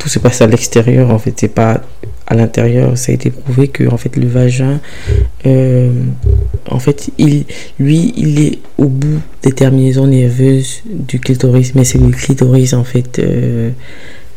Tout 0.00 0.08
se 0.08 0.18
passe 0.18 0.42
à 0.42 0.48
l'extérieur 0.48 1.10
en 1.10 1.18
fait, 1.20 1.34
c'est 1.36 1.54
pas 1.54 1.80
à 2.26 2.34
l'intérieur. 2.34 2.98
Ça 2.98 3.12
a 3.12 3.14
été 3.14 3.30
prouvé 3.30 3.68
que 3.68 3.88
en 3.88 3.96
fait 3.96 4.16
le 4.16 4.26
vagin, 4.26 4.80
en 5.44 6.78
fait, 6.78 7.10
lui, 7.78 8.12
il 8.16 8.40
est 8.40 8.58
au 8.78 8.86
bout 8.86 9.20
des 9.42 9.52
terminaisons 9.52 10.08
nerveuses 10.08 10.82
du 10.84 11.20
clitoris, 11.20 11.74
mais 11.76 11.84
c'est 11.84 11.98
le 11.98 12.10
clitoris 12.10 12.72
en 12.72 12.84
fait 12.84 13.20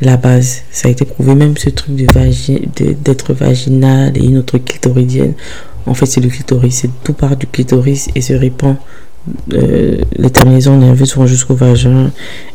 la 0.04 0.18
base. 0.18 0.64
Ça 0.72 0.88
a 0.88 0.92
été 0.92 1.06
prouvé, 1.06 1.36
même 1.36 1.58
ce 1.58 1.70
truc 1.70 1.96
de 1.96 2.94
d'être 3.04 3.34
vaginal 3.34 4.18
et 4.18 4.24
une 4.24 4.38
autre 4.38 4.58
clitoridienne. 4.58 5.34
En 5.86 5.94
fait, 5.94 6.06
c'est 6.06 6.22
le 6.22 6.30
clitoris. 6.30 6.76
C'est 6.76 6.90
tout 7.04 7.14
part 7.14 7.36
du 7.36 7.48
clitoris 7.48 8.10
et 8.16 8.22
se 8.22 8.34
répand. 8.34 8.76
Euh, 9.54 10.02
les 10.18 10.30
terminaisons 10.30 10.78
nerveuses 10.78 11.16
vont 11.16 11.28
jusqu'au 11.28 11.56
vagin, 11.56 12.12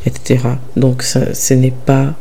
etc. 0.06 0.40
Donc, 0.76 1.02
ce 1.02 1.54
n'est 1.54 1.74
pas 1.86 2.14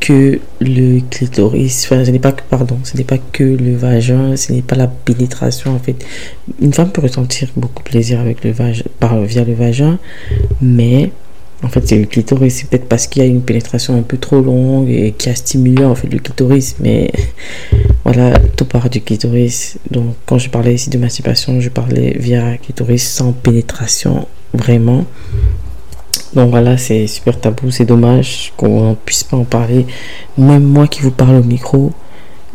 que 0.00 0.40
le 0.60 1.00
clitoris, 1.10 1.84
enfin, 1.84 2.04
ce 2.04 2.10
n'est 2.10 2.18
pas 2.18 2.32
que, 2.32 2.42
pardon, 2.48 2.78
ce 2.84 2.96
n'est 2.96 3.04
pas 3.04 3.18
que 3.18 3.44
le 3.44 3.76
vagin, 3.76 4.36
ce 4.36 4.52
n'est 4.52 4.62
pas 4.62 4.76
la 4.76 4.86
pénétration, 4.86 5.74
en 5.74 5.78
fait. 5.78 5.96
Une 6.60 6.72
femme 6.72 6.90
peut 6.90 7.02
ressentir 7.02 7.48
beaucoup 7.56 7.82
de 7.82 7.88
plaisir 7.88 8.20
avec 8.20 8.44
le 8.44 8.52
vagin, 8.52 8.84
par, 9.00 9.20
via 9.22 9.44
le 9.44 9.54
vagin, 9.54 9.98
mais 10.60 11.10
en 11.62 11.68
fait, 11.68 11.86
c'est 11.88 11.98
le 11.98 12.06
clitoris. 12.06 12.54
C'est 12.54 12.68
peut-être 12.70 12.88
parce 12.88 13.06
qu'il 13.06 13.22
y 13.22 13.24
a 13.24 13.28
une 13.28 13.42
pénétration 13.42 13.96
un 13.96 14.02
peu 14.02 14.16
trop 14.16 14.40
longue 14.40 14.88
et 14.88 15.12
qui 15.12 15.28
a 15.28 15.34
stimulé 15.34 15.84
en 15.84 15.94
fait 15.94 16.08
le 16.08 16.18
clitoris. 16.18 16.76
Mais 16.80 17.10
voilà, 18.04 18.38
tout 18.56 18.64
part 18.64 18.88
du 18.88 19.00
clitoris. 19.00 19.78
Donc, 19.90 20.14
quand 20.26 20.38
je 20.38 20.50
parlais 20.50 20.74
ici 20.74 20.90
de 20.90 20.98
masturbation, 20.98 21.60
je 21.60 21.68
parlais 21.68 22.16
via 22.18 22.56
clitoris 22.58 23.02
sans 23.02 23.32
pénétration 23.32 24.28
vraiment. 24.54 25.04
Donc 26.34 26.50
voilà, 26.50 26.76
c'est 26.76 27.06
super 27.06 27.40
tabou, 27.40 27.70
c'est 27.70 27.84
dommage 27.84 28.52
qu'on 28.56 28.90
ne 28.90 28.94
puisse 28.94 29.24
pas 29.24 29.36
en 29.36 29.44
parler. 29.44 29.86
Même 30.36 30.64
moi 30.64 30.86
qui 30.86 31.00
vous 31.00 31.10
parle 31.10 31.36
au 31.36 31.42
micro, 31.42 31.92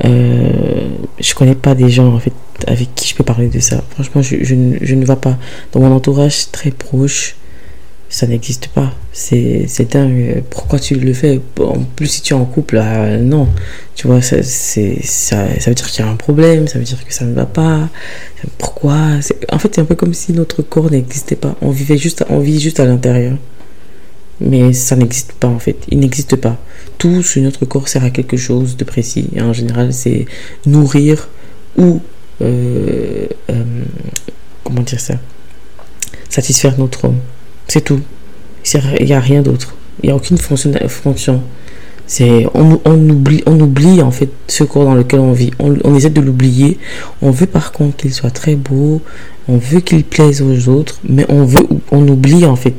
euh, 0.05 0.89
je 1.19 1.33
connais 1.33 1.55
pas 1.55 1.75
des 1.75 1.89
gens 1.89 2.13
en 2.13 2.19
fait 2.19 2.33
avec 2.67 2.93
qui 2.95 3.07
je 3.07 3.15
peux 3.15 3.23
parler 3.23 3.47
de 3.47 3.59
ça. 3.59 3.83
Franchement, 3.91 4.21
je, 4.21 4.43
je, 4.43 4.55
ne 4.95 5.05
vois 5.05 5.15
pas. 5.15 5.38
Dans 5.71 5.79
mon 5.79 5.91
entourage 5.91 6.51
très 6.51 6.71
proche, 6.71 7.36
ça 8.09 8.27
n'existe 8.27 8.67
pas. 8.67 8.93
C'est 9.12 9.91
dingue. 9.91 10.43
Pourquoi 10.49 10.79
tu 10.79 10.95
le 10.95 11.13
fais? 11.13 11.41
En 11.59 11.79
plus, 11.95 12.07
si 12.07 12.21
tu 12.21 12.33
es 12.33 12.38
en 12.38 12.45
couple, 12.45 12.75
là, 12.75 13.17
non. 13.17 13.47
Tu 13.95 14.07
vois, 14.07 14.21
ça, 14.21 14.43
ça, 14.43 14.91
ça 15.01 15.69
veut 15.69 15.73
dire 15.75 15.88
qu'il 15.88 16.05
y 16.05 16.07
a 16.07 16.12
un 16.12 16.15
problème, 16.15 16.67
ça 16.67 16.77
veut 16.79 16.86
dire 16.86 17.03
que 17.05 17.13
ça 17.13 17.25
ne 17.25 17.33
va 17.33 17.45
pas. 17.45 17.89
Pourquoi? 18.57 18.97
En 19.51 19.59
fait, 19.59 19.75
c'est 19.75 19.81
un 19.81 19.86
peu 19.86 19.95
comme 19.95 20.13
si 20.13 20.31
notre 20.33 20.62
corps 20.62 20.91
n'existait 20.91 21.36
pas. 21.36 21.55
On 21.62 21.71
vivait 21.71 21.97
juste, 21.97 22.23
on 22.29 22.39
vit 22.39 22.59
juste 22.59 22.79
à 22.79 22.86
l'intérieur. 22.86 23.38
Mais 24.43 24.73
ça 24.73 24.95
n'existe 24.95 25.34
pas, 25.34 25.47
en 25.47 25.60
fait. 25.60 25.77
Il 25.89 25.99
n'existe 25.99 26.36
pas. 26.36 26.58
Tout 26.97 27.23
sur 27.23 27.41
notre 27.41 27.65
corps 27.65 27.88
sert 27.88 28.03
à 28.03 28.10
quelque 28.10 28.38
chose 28.38 28.77
de 28.77 28.84
précis. 28.84 29.29
Et 29.36 29.41
en 29.41 29.53
général, 29.53 29.93
c'est 29.93 30.25
nourrir 30.65 31.29
ou. 31.77 32.01
Euh, 32.41 33.27
euh, 33.49 33.63
comment 34.63 34.82
dire 34.82 34.99
ça? 34.99 35.15
Satisfaire 36.29 36.77
notre 36.77 37.06
homme 37.06 37.19
c'est 37.67 37.82
tout. 37.82 38.01
Il 38.99 39.06
n'y 39.06 39.13
a 39.13 39.19
rien 39.19 39.41
d'autre. 39.41 39.75
Il 40.01 40.08
n'y 40.08 40.12
a 40.12 40.15
aucune 40.15 40.38
fonction. 40.38 40.71
C'est, 42.06 42.45
on, 42.53 42.79
on, 42.86 43.10
oublie, 43.10 43.41
on 43.45 43.60
oublie 43.60 44.01
en 44.01 44.12
fait 44.12 44.29
ce 44.47 44.63
corps 44.63 44.86
dans 44.86 44.95
lequel 44.95 45.19
on 45.19 45.32
vit. 45.32 45.51
On, 45.60 45.75
on 45.84 45.95
essaie 45.95 46.10
de 46.10 46.21
l'oublier. 46.21 46.77
On 47.21 47.32
veut 47.32 47.47
par 47.47 47.71
contre 47.71 47.97
qu'il 47.97 48.13
soit 48.13 48.29
très 48.29 48.56
beau. 48.56 49.01
On 49.47 49.58
veut 49.58 49.79
qu'il 49.79 50.03
plaise 50.03 50.41
aux 50.41 50.69
autres. 50.69 50.99
Mais 51.08 51.25
on, 51.29 51.45
veut, 51.45 51.65
on 51.91 52.08
oublie 52.08 52.45
en 52.45 52.56
fait 52.56 52.75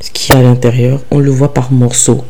ce 0.00 0.10
qu'il 0.10 0.34
y 0.34 0.36
a 0.36 0.40
à 0.40 0.42
l'intérieur. 0.42 1.00
On 1.10 1.18
le 1.18 1.30
voit 1.30 1.54
par 1.54 1.72
morceaux. 1.72 2.24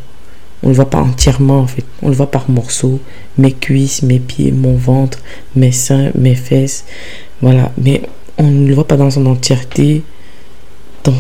On 0.63 0.69
le 0.69 0.75
voit 0.75 0.91
pas 0.91 1.01
entièrement 1.01 1.61
en 1.61 1.67
fait. 1.67 1.85
On 2.03 2.09
le 2.09 2.15
voit 2.15 2.31
par 2.31 2.51
morceaux. 2.51 3.01
Mes 3.39 3.53
cuisses, 3.53 4.03
mes 4.03 4.19
pieds, 4.19 4.53
mon 4.53 4.75
ventre, 4.75 5.19
mes 5.55 5.73
seins, 5.73 6.11
mes 6.15 6.35
fesses. 6.35 6.85
Voilà. 7.43 7.73
Mais 7.79 8.03
on 8.39 8.45
ne 8.45 8.69
le 8.69 8.75
voit 8.75 8.87
pas 8.87 8.97
dans 8.97 9.11
son 9.11 9.27
entièreté 9.27 10.03
dans, 11.05 11.19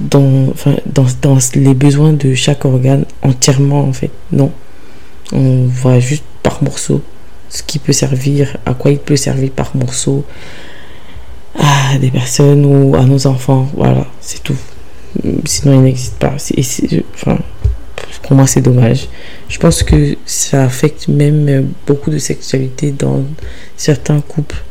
dans, 0.00 0.52
dans, 0.86 1.06
dans 1.22 1.38
les 1.54 1.74
besoins 1.74 2.12
de 2.12 2.34
chaque 2.34 2.64
organe 2.64 3.04
entièrement 3.22 3.80
en 3.80 3.92
fait. 3.92 4.10
Non. 4.32 4.52
On 5.32 5.64
voit 5.66 6.00
juste 6.00 6.24
par 6.42 6.62
morceau 6.62 7.02
ce 7.48 7.62
qui 7.62 7.78
peut 7.78 7.92
servir, 7.92 8.56
à 8.66 8.74
quoi 8.74 8.90
il 8.90 8.98
peut 8.98 9.16
servir 9.16 9.50
par 9.50 9.74
morceau 9.74 10.24
à 11.58 11.96
des 11.98 12.10
personnes 12.10 12.64
ou 12.64 12.94
à 12.94 13.04
nos 13.04 13.26
enfants. 13.26 13.68
Voilà, 13.74 14.06
c'est 14.20 14.42
tout. 14.42 14.56
Sinon, 15.44 15.74
il 15.74 15.82
n'existe 15.82 16.16
pas. 16.16 16.36
enfin, 17.14 17.38
pour 18.22 18.36
moi, 18.36 18.46
c'est 18.46 18.60
dommage. 18.60 19.08
Je 19.48 19.58
pense 19.58 19.82
que 19.82 20.16
ça 20.26 20.64
affecte 20.64 21.08
même 21.08 21.68
beaucoup 21.86 22.10
de 22.10 22.18
sexualité 22.18 22.92
dans 22.92 23.24
certains 23.76 24.20
couples. 24.20 24.62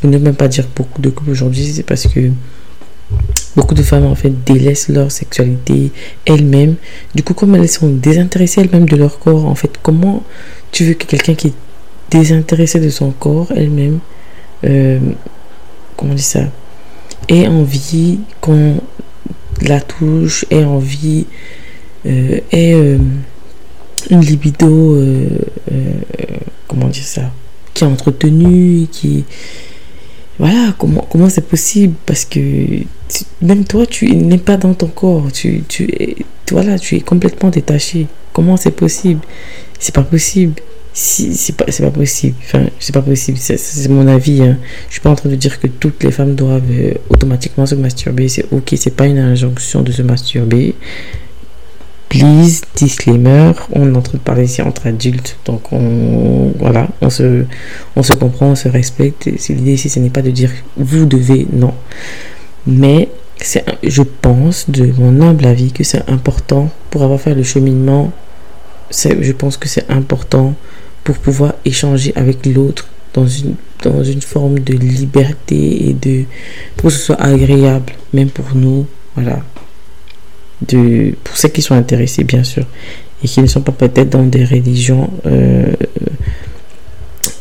Pour 0.00 0.10
ne 0.10 0.18
même 0.18 0.34
pas 0.34 0.48
dire 0.48 0.66
beaucoup 0.74 1.00
de 1.00 1.10
couples 1.10 1.30
aujourd'hui, 1.30 1.64
c'est 1.64 1.82
parce 1.82 2.06
que 2.06 2.30
Beaucoup 3.54 3.74
de 3.74 3.82
femmes 3.82 4.06
en 4.06 4.14
fait 4.14 4.32
délaissent 4.44 4.88
leur 4.88 5.12
sexualité 5.12 5.92
elles-mêmes. 6.24 6.76
Du 7.14 7.22
coup, 7.22 7.34
comme 7.34 7.54
elles 7.54 7.68
sont 7.68 7.88
désintéressées 7.88 8.62
elles-mêmes 8.62 8.88
de 8.88 8.96
leur 8.96 9.18
corps, 9.18 9.44
en 9.44 9.54
fait, 9.54 9.72
comment 9.82 10.22
tu 10.70 10.84
veux 10.84 10.94
que 10.94 11.04
quelqu'un 11.04 11.34
qui 11.34 11.48
est 11.48 11.54
désintéressé 12.10 12.80
de 12.80 12.88
son 12.88 13.10
corps 13.10 13.52
elle-même, 13.54 13.98
euh, 14.64 14.98
comment 15.96 16.12
on 16.12 16.14
dit 16.14 16.22
ça, 16.22 16.44
ait 17.28 17.46
envie 17.46 18.20
qu'on 18.40 18.76
la 19.60 19.80
touche, 19.80 20.44
ait 20.50 20.64
envie, 20.64 21.26
euh, 22.06 22.40
ait 22.50 22.74
euh, 22.74 22.98
une 24.10 24.20
libido, 24.20 24.96
euh, 24.96 25.28
comment 26.66 26.88
dire 26.88 27.04
ça, 27.04 27.30
qui 27.74 27.84
est 27.84 27.86
entretenue, 27.86 28.86
qui 28.90 29.24
voilà, 30.38 30.74
comment 30.78 31.06
comment 31.08 31.28
c'est 31.28 31.46
possible? 31.46 31.94
Parce 32.06 32.24
que 32.24 32.40
même 33.40 33.64
toi, 33.64 33.86
tu 33.86 34.16
n'es 34.16 34.38
pas 34.38 34.56
dans 34.56 34.74
ton 34.74 34.88
corps. 34.88 35.30
Tu, 35.32 35.62
tu 35.68 35.84
es 35.84 37.00
complètement 37.00 37.50
détaché. 37.50 38.06
Comment 38.32 38.56
c'est 38.56 38.70
possible? 38.72 39.20
C'est 39.78 39.94
pas 39.94 40.02
possible. 40.02 40.54
Si, 40.94 41.34
c'est 41.34 41.56
pas, 41.56 41.64
pas 41.64 41.90
possible. 41.90 42.36
Enfin, 42.42 42.66
c'est 42.78 42.92
pas 42.92 43.00
possible. 43.00 43.38
C'est, 43.38 43.88
mon 43.88 44.06
avis. 44.06 44.42
Hein. 44.42 44.58
Je 44.88 44.94
suis 44.94 45.00
pas 45.00 45.10
en 45.10 45.14
train 45.14 45.30
de 45.30 45.36
dire 45.36 45.58
que 45.58 45.66
toutes 45.66 46.02
les 46.02 46.10
femmes 46.10 46.34
doivent 46.34 46.62
euh, 46.70 46.94
automatiquement 47.08 47.64
se 47.64 47.74
masturber. 47.74 48.28
C'est 48.28 48.44
ok, 48.52 48.74
c'est 48.76 48.94
pas 48.94 49.06
une 49.06 49.18
injonction 49.18 49.82
de 49.82 49.90
se 49.90 50.02
masturber. 50.02 50.74
Please, 52.10 52.60
disclaimer, 52.76 53.52
on 53.72 53.94
est 53.94 53.96
en 53.96 54.02
train 54.02 54.18
de 54.18 54.22
parler 54.22 54.44
ici 54.44 54.60
entre 54.60 54.86
adultes, 54.86 55.38
donc 55.46 55.72
on, 55.72 56.52
voilà, 56.58 56.88
on 57.00 57.08
se, 57.08 57.44
on 57.96 58.02
se 58.02 58.12
comprend, 58.12 58.48
on 58.48 58.54
se 58.54 58.68
respecte. 58.68 59.24
L'idée 59.48 59.72
ici, 59.72 59.88
ce 59.88 59.98
n'est 59.98 60.10
pas 60.10 60.20
de 60.20 60.30
dire 60.30 60.50
vous 60.76 61.06
devez, 61.06 61.46
non. 61.50 61.72
Mais 62.66 63.08
je 63.82 64.02
pense, 64.02 64.68
de 64.68 64.92
mon 64.98 65.22
humble 65.22 65.46
avis, 65.46 65.72
que 65.72 65.84
c'est 65.84 66.06
important 66.10 66.70
pour 66.90 67.02
avoir 67.02 67.18
fait 67.18 67.34
le 67.34 67.42
cheminement. 67.42 68.12
je 68.90 69.32
pense 69.32 69.56
que 69.56 69.68
c'est 69.68 69.90
important 69.90 70.54
pour 71.04 71.16
pouvoir 71.18 71.54
échanger 71.64 72.12
avec 72.16 72.46
l'autre 72.46 72.88
dans 73.14 73.26
une, 73.26 73.54
dans 73.82 74.02
une 74.02 74.22
forme 74.22 74.58
de 74.58 74.74
liberté 74.74 75.88
et 75.88 75.92
de, 75.92 76.24
pour 76.76 76.90
que 76.90 76.96
ce 76.96 77.00
soit 77.06 77.20
agréable, 77.20 77.92
même 78.12 78.30
pour 78.30 78.54
nous. 78.54 78.86
Voilà 79.14 79.42
de, 80.68 81.14
pour 81.24 81.36
ceux 81.36 81.48
qui 81.48 81.62
sont 81.62 81.74
intéressés, 81.74 82.24
bien 82.24 82.44
sûr, 82.44 82.64
et 83.22 83.28
qui 83.28 83.40
ne 83.40 83.46
sont 83.46 83.60
pas 83.60 83.72
peut-être 83.72 84.10
dans 84.10 84.24
des 84.24 84.44
religions 84.44 85.10
euh, 85.26 85.72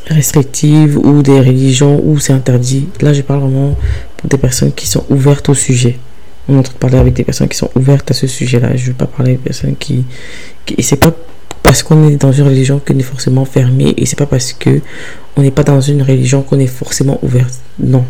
restrictives 0.07 0.97
ou 0.97 1.21
des 1.21 1.39
religions 1.39 2.01
où 2.03 2.19
c'est 2.19 2.33
interdit. 2.33 2.87
Là, 3.01 3.13
je 3.13 3.21
parle 3.21 3.41
vraiment 3.41 3.77
pour 4.17 4.29
des 4.29 4.37
personnes 4.37 4.71
qui 4.73 4.87
sont 4.87 5.05
ouvertes 5.09 5.49
au 5.49 5.53
sujet. 5.53 5.97
On 6.47 6.55
est 6.55 6.59
en 6.59 6.63
train 6.63 6.73
de 6.73 6.79
parler 6.79 6.97
avec 6.97 7.13
des 7.13 7.23
personnes 7.23 7.47
qui 7.47 7.57
sont 7.57 7.69
ouvertes 7.75 8.09
à 8.11 8.13
ce 8.13 8.27
sujet-là. 8.27 8.75
Je 8.75 8.83
ne 8.83 8.87
veux 8.87 8.93
pas 8.93 9.05
parler 9.05 9.33
des 9.33 9.37
personnes 9.37 9.75
qui. 9.75 10.03
qui 10.65 10.75
et 10.77 10.81
c'est 10.81 10.97
pas 10.97 11.13
parce 11.71 11.83
qu'on 11.83 12.05
est 12.09 12.17
dans 12.17 12.33
une 12.33 12.47
religion 12.47 12.81
qu'on 12.85 12.99
est 12.99 13.01
forcément 13.01 13.45
fermé, 13.45 13.93
et 13.95 14.05
c'est 14.05 14.17
pas 14.17 14.25
parce 14.25 14.51
que 14.51 14.81
on 15.37 15.41
n'est 15.41 15.51
pas 15.51 15.63
dans 15.63 15.79
une 15.79 16.01
religion 16.01 16.41
qu'on 16.41 16.59
est 16.59 16.67
forcément 16.67 17.17
ouverte. 17.23 17.61
Non. 17.79 18.03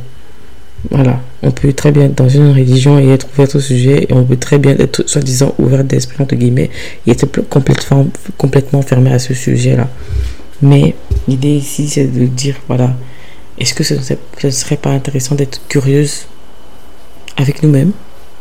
Voilà, 0.89 1.21
on 1.43 1.51
peut 1.51 1.71
très 1.71 1.91
bien 1.91 2.05
être 2.05 2.15
dans 2.15 2.27
une 2.27 2.49
religion 2.53 2.97
et 2.97 3.09
être 3.09 3.27
ouvert 3.31 3.55
au 3.55 3.59
sujet, 3.59 4.07
et 4.09 4.13
on 4.13 4.23
peut 4.23 4.37
très 4.37 4.57
bien 4.57 4.75
être 4.79 5.07
soi-disant 5.07 5.53
ouvert 5.59 5.83
d'esprit, 5.83 6.23
entre 6.23 6.33
guillemets, 6.33 6.71
et 7.05 7.11
être 7.11 7.27
complètement, 7.49 8.81
fermé 8.81 9.13
à 9.13 9.19
ce 9.19 9.35
sujet-là. 9.35 9.87
Mais 10.63 10.95
l'idée 11.27 11.55
ici, 11.57 11.87
c'est 11.87 12.07
de 12.07 12.25
dire, 12.25 12.55
voilà, 12.67 12.95
est-ce 13.59 13.75
que 13.75 13.83
ce 13.83 13.93
ne 13.93 14.49
serait 14.49 14.77
pas 14.77 14.89
intéressant 14.89 15.35
d'être 15.35 15.61
curieuse 15.67 16.25
avec 17.37 17.61
nous-mêmes, 17.61 17.91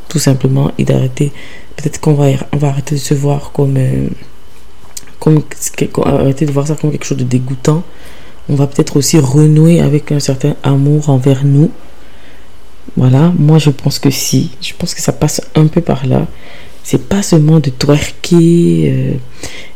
tout 0.09 0.19
simplement, 0.19 0.73
et 0.79 0.85
d'arrêter, 0.85 1.31
peut-être 1.77 2.01
qu'on 2.01 2.15
va, 2.15 2.29
on 2.53 2.57
va 2.57 2.69
arrêter 2.69 2.95
de 2.95 3.01
se 3.01 3.13
voir 3.13 3.53
comme, 3.53 3.77
euh, 3.77 4.09
arrêter 6.05 6.47
de 6.47 6.53
voir 6.53 6.67
ça 6.67 6.75
comme 6.75 6.91
quelque 6.91 7.05
chose 7.05 7.19
de 7.19 7.25
dégoûtant. 7.25 7.83
On 8.49 8.55
va 8.55 8.67
peut-être 8.67 8.97
aussi 8.97 9.19
renouer 9.19 9.81
avec 9.81 10.13
un 10.13 10.21
certain 10.21 10.57
amour 10.63 11.09
envers 11.11 11.45
nous 11.45 11.71
voilà, 12.97 13.33
moi 13.39 13.59
je 13.59 13.71
pense 13.71 13.99
que 13.99 14.11
si. 14.11 14.51
Je 14.61 14.73
pense 14.77 14.95
que 14.95 15.01
ça 15.01 15.13
passe 15.13 15.41
un 15.55 15.67
peu 15.67 15.81
par 15.81 16.07
là. 16.07 16.27
C'est 16.83 17.09
pas 17.09 17.23
seulement 17.23 17.61
de 17.61 17.71
twerker, 17.71 18.91
euh, 18.91 19.13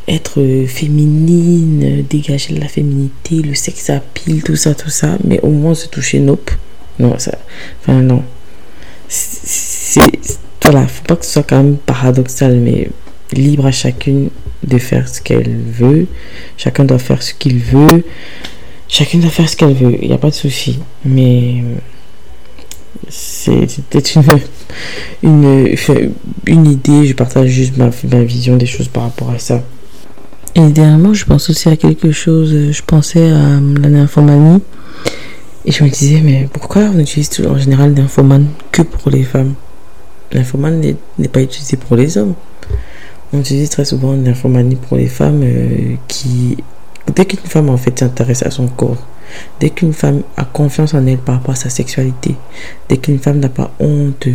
être 0.07 0.65
féminine, 0.67 2.03
dégager 2.09 2.53
de 2.53 2.59
la 2.59 2.67
féminité, 2.67 3.41
le 3.41 3.53
sexe 3.53 3.89
à 3.89 3.99
pile, 3.99 4.43
tout 4.43 4.55
ça, 4.55 4.73
tout 4.73 4.89
ça, 4.89 5.17
mais 5.23 5.39
au 5.41 5.49
moins 5.49 5.75
se 5.75 5.87
toucher, 5.87 6.19
nope. 6.19 6.51
Non, 6.99 7.17
ça. 7.19 7.37
Enfin, 7.81 8.01
non. 8.01 8.23
C'est. 9.07 10.01
Voilà, 10.61 10.87
faut 10.87 11.03
pas 11.03 11.15
que 11.15 11.25
ce 11.25 11.33
soit 11.33 11.43
quand 11.43 11.57
même 11.57 11.77
paradoxal, 11.77 12.57
mais 12.59 12.89
libre 13.33 13.67
à 13.67 13.71
chacune 13.71 14.29
de 14.65 14.77
faire 14.77 15.07
ce 15.07 15.21
qu'elle 15.21 15.55
veut. 15.55 16.07
Chacun 16.57 16.85
doit 16.85 16.99
faire 16.99 17.21
ce 17.21 17.33
qu'il 17.33 17.59
veut. 17.59 18.03
Chacune 18.87 19.21
doit 19.21 19.29
faire 19.29 19.49
ce 19.49 19.55
qu'elle 19.55 19.73
veut. 19.73 19.97
Il 20.01 20.07
n'y 20.07 20.13
a 20.13 20.17
pas 20.17 20.29
de 20.29 20.35
souci. 20.35 20.79
Mais 21.03 21.63
c'était 23.09 23.99
une, 23.99 24.23
une, 25.23 25.75
une 26.45 26.65
idée, 26.65 27.05
je 27.05 27.13
partage 27.13 27.49
juste 27.49 27.77
ma, 27.77 27.89
ma, 28.11 28.23
vision 28.23 28.57
des 28.57 28.65
choses 28.65 28.87
par 28.87 29.03
rapport 29.03 29.29
à 29.29 29.39
ça. 29.39 29.63
Et 30.55 30.69
dernièrement, 30.69 31.13
je 31.13 31.25
pense 31.25 31.49
aussi 31.49 31.67
à 31.67 31.75
quelque 31.75 32.11
chose, 32.11 32.71
je 32.71 32.81
pensais 32.81 33.29
à 33.29 33.59
la 33.59 33.89
nymphomanie. 33.89 34.61
Et 35.65 35.71
je 35.71 35.83
me 35.83 35.89
disais, 35.89 36.21
mais 36.23 36.47
pourquoi 36.53 36.83
on 36.93 36.99
utilise 36.99 37.29
en 37.47 37.57
général 37.57 37.95
l'infomane 37.95 38.47
que 38.71 38.83
pour 38.83 39.09
les 39.09 39.23
femmes? 39.23 39.55
L'infomane 40.31 40.95
n'est 41.17 41.27
pas 41.27 41.41
utilisé 41.41 41.75
pour 41.75 41.95
les 41.95 42.17
hommes. 42.17 42.35
On 43.33 43.39
utilise 43.39 43.69
très 43.69 43.85
souvent 43.85 44.13
l'infomanie 44.13 44.75
pour 44.75 44.97
les 44.97 45.07
femmes 45.07 45.41
euh, 45.43 45.95
qui, 46.07 46.57
dès 47.15 47.25
qu'une 47.25 47.39
femme 47.39 47.69
en 47.69 47.77
fait 47.77 47.99
s'intéresse 47.99 48.43
à 48.43 48.51
son 48.51 48.67
corps, 48.67 49.05
Dès 49.59 49.69
qu'une 49.69 49.93
femme 49.93 50.21
a 50.37 50.45
confiance 50.45 50.93
en 50.93 51.05
elle 51.07 51.17
par 51.17 51.35
rapport 51.35 51.53
à 51.53 51.57
sa 51.57 51.69
sexualité, 51.69 52.35
dès 52.89 52.97
qu'une 52.97 53.19
femme 53.19 53.39
n'a 53.39 53.49
pas 53.49 53.71
honte 53.79 54.27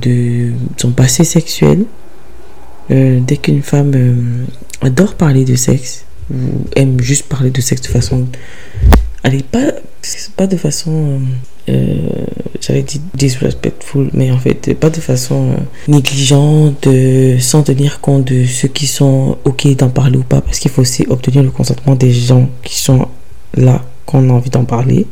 de 0.00 0.52
son 0.76 0.90
passé 0.90 1.24
sexuel. 1.24 1.84
Euh, 2.90 3.20
dès 3.20 3.36
qu'une 3.36 3.62
femme 3.62 3.92
euh, 3.94 4.44
adore 4.80 5.14
parler 5.14 5.44
de 5.44 5.56
sexe, 5.56 6.04
ou 6.32 6.36
aime 6.76 7.00
juste 7.00 7.26
parler 7.26 7.50
de 7.50 7.60
sexe 7.60 7.82
de 7.82 7.88
façon... 7.88 8.26
Elle 9.22 9.42
pas, 9.42 9.72
pas 10.36 10.46
de 10.46 10.56
façon... 10.56 11.20
Euh, 11.68 11.96
j'avais 12.60 12.82
dit 12.82 13.00
disrespectful, 13.14 14.10
mais 14.12 14.30
en 14.30 14.38
fait, 14.38 14.74
pas 14.74 14.90
de 14.90 15.00
façon 15.00 15.56
négligente, 15.88 16.88
sans 17.40 17.62
tenir 17.62 18.00
compte 18.00 18.24
de 18.24 18.44
ceux 18.44 18.68
qui 18.68 18.86
sont 18.86 19.36
OK 19.44 19.66
d'en 19.76 19.88
parler 19.88 20.18
ou 20.18 20.22
pas, 20.22 20.40
parce 20.40 20.58
qu'il 20.58 20.70
faut 20.70 20.82
aussi 20.82 21.04
obtenir 21.08 21.42
le 21.42 21.50
consentement 21.50 21.94
des 21.94 22.12
gens 22.12 22.48
qui 22.62 22.78
sont 22.78 23.08
là, 23.54 23.82
qu'on 24.04 24.30
a 24.30 24.32
envie 24.32 24.50
d'en 24.50 24.64
parler. 24.64 25.06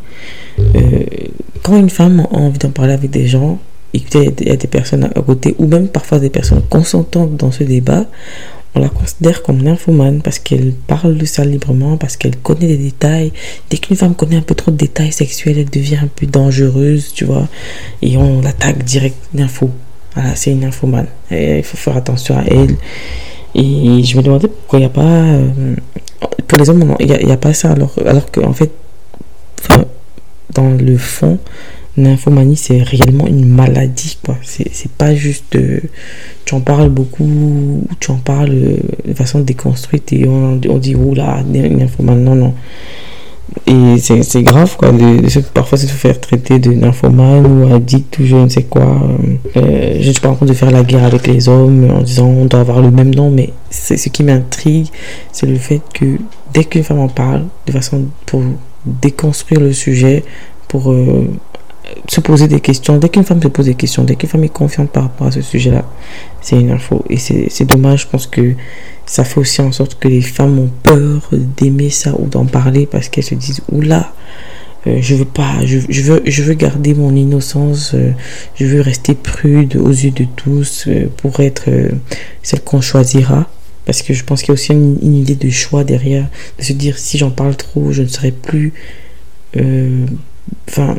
quand 1.63 1.77
une 1.77 1.91
femme 1.91 2.21
a 2.21 2.37
envie 2.37 2.59
d'en 2.59 2.71
parler 2.71 2.93
avec 2.93 3.11
des 3.11 3.27
gens, 3.27 3.59
il 3.95 4.47
y 4.47 4.51
a 4.51 4.57
des 4.57 4.67
personnes 4.67 5.05
à 5.05 5.23
côté, 5.23 5.55
ou 5.59 5.67
même 5.67 5.89
parfois 5.89 6.19
des 6.19 6.31
personnes 6.31 6.63
consentantes 6.69 7.37
dans 7.37 7.53
ce 7.53 7.65
débat, 7.65 8.07
on 8.75 8.81
la 8.81 8.89
considère 8.89 9.43
comme 9.43 9.63
nymphomane 9.63 10.21
parce 10.21 10.41
qu'elle 10.41 10.73
parle 10.73 11.17
de 11.17 11.25
ça 11.25 11.45
librement, 11.45 11.97
parce 11.97 12.17
qu'elle 12.17 12.37
connaît 12.37 12.67
des 12.67 12.77
détails. 12.77 13.33
Dès 13.71 13.79
qu'une 13.79 13.97
femme 13.97 14.17
connaît 14.17 14.37
un 14.37 14.43
peu 14.43 14.57
trop 14.57 14.73
de 14.73 14.77
détails 14.77 15.13
sexuels, 15.13 15.59
elle 15.59 15.71
devient 15.71 15.99
un 16.03 16.09
peu 16.09 16.27
dangereuse, 16.27 17.13
tu 17.15 17.25
vois, 17.25 17.49
et 18.03 18.17
on 18.17 18.41
l'attaque 18.41 18.83
direct 18.83 19.17
d'info. 19.33 19.71
Voilà, 20.15 20.35
c'est 20.35 20.51
une 20.51 20.61
nymphomane. 20.61 21.07
il 21.31 21.63
faut 21.63 21.77
faire 21.77 21.97
attention 21.97 22.37
à 22.37 22.43
elle. 22.45 22.77
Et 23.55 24.03
je 24.03 24.17
me 24.17 24.23
demandais 24.23 24.49
pourquoi 24.49 24.81
il 24.81 24.83
n'y 24.83 24.87
a 24.87 24.91
pas. 24.91 25.03
Euh, 25.03 25.77
pour 26.49 26.59
les 26.59 26.69
hommes, 26.69 26.97
il 26.99 27.07
n'y 27.07 27.31
a, 27.31 27.35
a, 27.35 27.37
pas 27.37 27.55
ça, 27.55 27.71
alors, 27.71 27.95
alors 28.05 28.31
qu'en 28.33 28.53
fait, 28.53 28.71
dans 30.53 30.71
le 30.71 30.97
fond, 30.97 31.39
Nymphomanie, 31.97 32.57
c'est 32.57 32.83
réellement 32.83 33.27
une 33.27 33.47
maladie, 33.47 34.19
quoi. 34.25 34.37
C'est 34.43 34.91
pas 34.93 35.15
juste. 35.15 35.55
Euh, 35.55 35.81
tu 36.45 36.55
en 36.55 36.61
parles 36.61 36.89
beaucoup, 36.89 37.87
tu 38.01 38.11
en 38.11 38.17
parles 38.17 38.51
euh, 38.51 38.77
de 39.07 39.15
façon 39.15 39.41
déconstruite 39.41 40.13
et 40.13 40.27
on, 40.27 40.61
on 40.69 40.79
dit, 40.79 40.97
oula, 40.97 41.43
nymphomanie. 41.45 42.23
Non, 42.23 42.35
non. 42.35 42.55
Et 43.67 43.99
c'est 43.99 44.43
grave, 44.43 44.77
quoi. 44.77 44.91
De, 44.91 45.41
parfois, 45.53 45.79
se 45.79 45.87
faire 45.87 46.21
traiter 46.21 46.59
de 46.59 46.73
nymphomane 46.73 47.47
ou 47.47 47.73
addict 47.73 48.19
ou 48.19 48.25
je 48.25 48.37
ne 48.37 48.49
sais 48.49 48.65
quoi. 48.65 49.01
Euh, 49.57 49.99
je 50.01 50.07
ne 50.09 50.13
suis 50.13 50.21
pas 50.21 50.31
en 50.31 50.35
train 50.35 50.47
de 50.47 50.53
faire 50.53 50.71
la 50.71 50.83
guerre 50.83 51.05
avec 51.05 51.27
les 51.27 51.49
hommes 51.49 51.91
en 51.91 52.03
disant 52.03 52.27
on 52.27 52.47
doit 52.47 52.61
avoir 52.61 52.81
le 52.81 52.91
même 52.91 53.15
nom, 53.15 53.31
mais 53.31 53.51
c'est 53.71 53.97
ce 53.97 54.09
qui 54.09 54.25
m'intrigue, 54.25 54.89
c'est 55.31 55.47
le 55.47 55.57
fait 55.57 55.81
que 55.93 56.19
dès 56.53 56.65
qu'une 56.65 56.83
femme 56.83 56.99
en 56.99 57.09
parle, 57.09 57.45
de 57.67 57.73
façon 57.73 58.07
pour 58.27 58.43
déconstruire 58.85 59.61
le 59.61 59.73
sujet, 59.73 60.25
pour 60.67 60.93
se 62.09 62.21
poser 62.21 62.49
des 62.49 62.61
questions. 62.61 62.97
Dès 62.99 63.09
qu'une 63.09 63.25
femme 63.25 63.43
se 63.43 63.49
pose 63.49 63.67
des 63.67 63.75
questions, 63.75 64.05
dès 64.05 64.17
qu'une 64.17 64.29
femme 64.29 64.45
est 64.45 64.49
confiante 64.49 64.91
par 64.91 65.05
rapport 65.05 65.27
à 65.27 65.31
ce 65.31 65.43
sujet-là, 65.43 65.85
c'est 66.41 66.59
une 66.59 66.71
info. 66.71 67.05
Et 67.09 67.19
c'est 67.19 67.65
dommage, 67.65 68.03
je 68.03 68.09
pense 68.09 68.27
que 68.27 68.55
ça 69.07 69.25
fait 69.25 69.39
aussi 69.39 69.61
en 69.61 69.73
sorte 69.73 69.99
que 69.99 70.09
les 70.09 70.23
femmes 70.23 70.59
ont 70.59 70.71
peur 70.83 71.29
d'aimer 71.33 71.91
ça 71.91 72.15
ou 72.19 72.27
d'en 72.27 72.47
parler 72.47 72.87
parce 72.87 73.09
qu'elles 73.09 73.25
se 73.25 73.35
disent, 73.35 73.61
oula, 73.71 74.13
euh, 74.87 74.99
je 75.01 75.15
veux 75.15 75.25
pas, 75.25 75.65
je, 75.65 75.79
veux, 75.79 76.23
je 76.25 76.43
veux 76.43 76.55
garder 76.55 76.95
mon 76.95 77.15
innocence, 77.15 77.93
euh, 77.95 78.13
je 78.57 78.67
veux 78.67 78.81
rester 78.81 79.15
prude 79.15 79.77
aux 79.77 79.91
yeux 79.91 80.11
de 80.11 80.25
tous 80.37 80.85
euh, 80.89 81.11
pour 81.17 81.41
être 81.41 81.71
celle 82.43 82.61
qu'on 82.61 82.81
choisira. 82.81 83.49
Parce 83.87 84.01
que 84.01 84.15
je 84.15 84.25
pense 84.25 84.41
qu'il 84.41 84.49
y 84.49 84.53
a 84.53 84.55
aussi 84.55 84.73
une, 84.73 84.99
une, 85.03 85.17
idée 85.17 85.35
de 85.35 85.51
choix 85.51 85.85
derrière, 85.85 86.27
de 86.59 86.65
se 86.65 86.73
dire 86.73 86.97
si 86.97 87.19
j'en 87.19 87.31
parle 87.31 87.55
trop, 87.55 87.93
je 87.93 88.01
ne 88.01 88.09
serai 88.09 88.33
plus. 88.33 88.73
Enfin, 90.69 90.97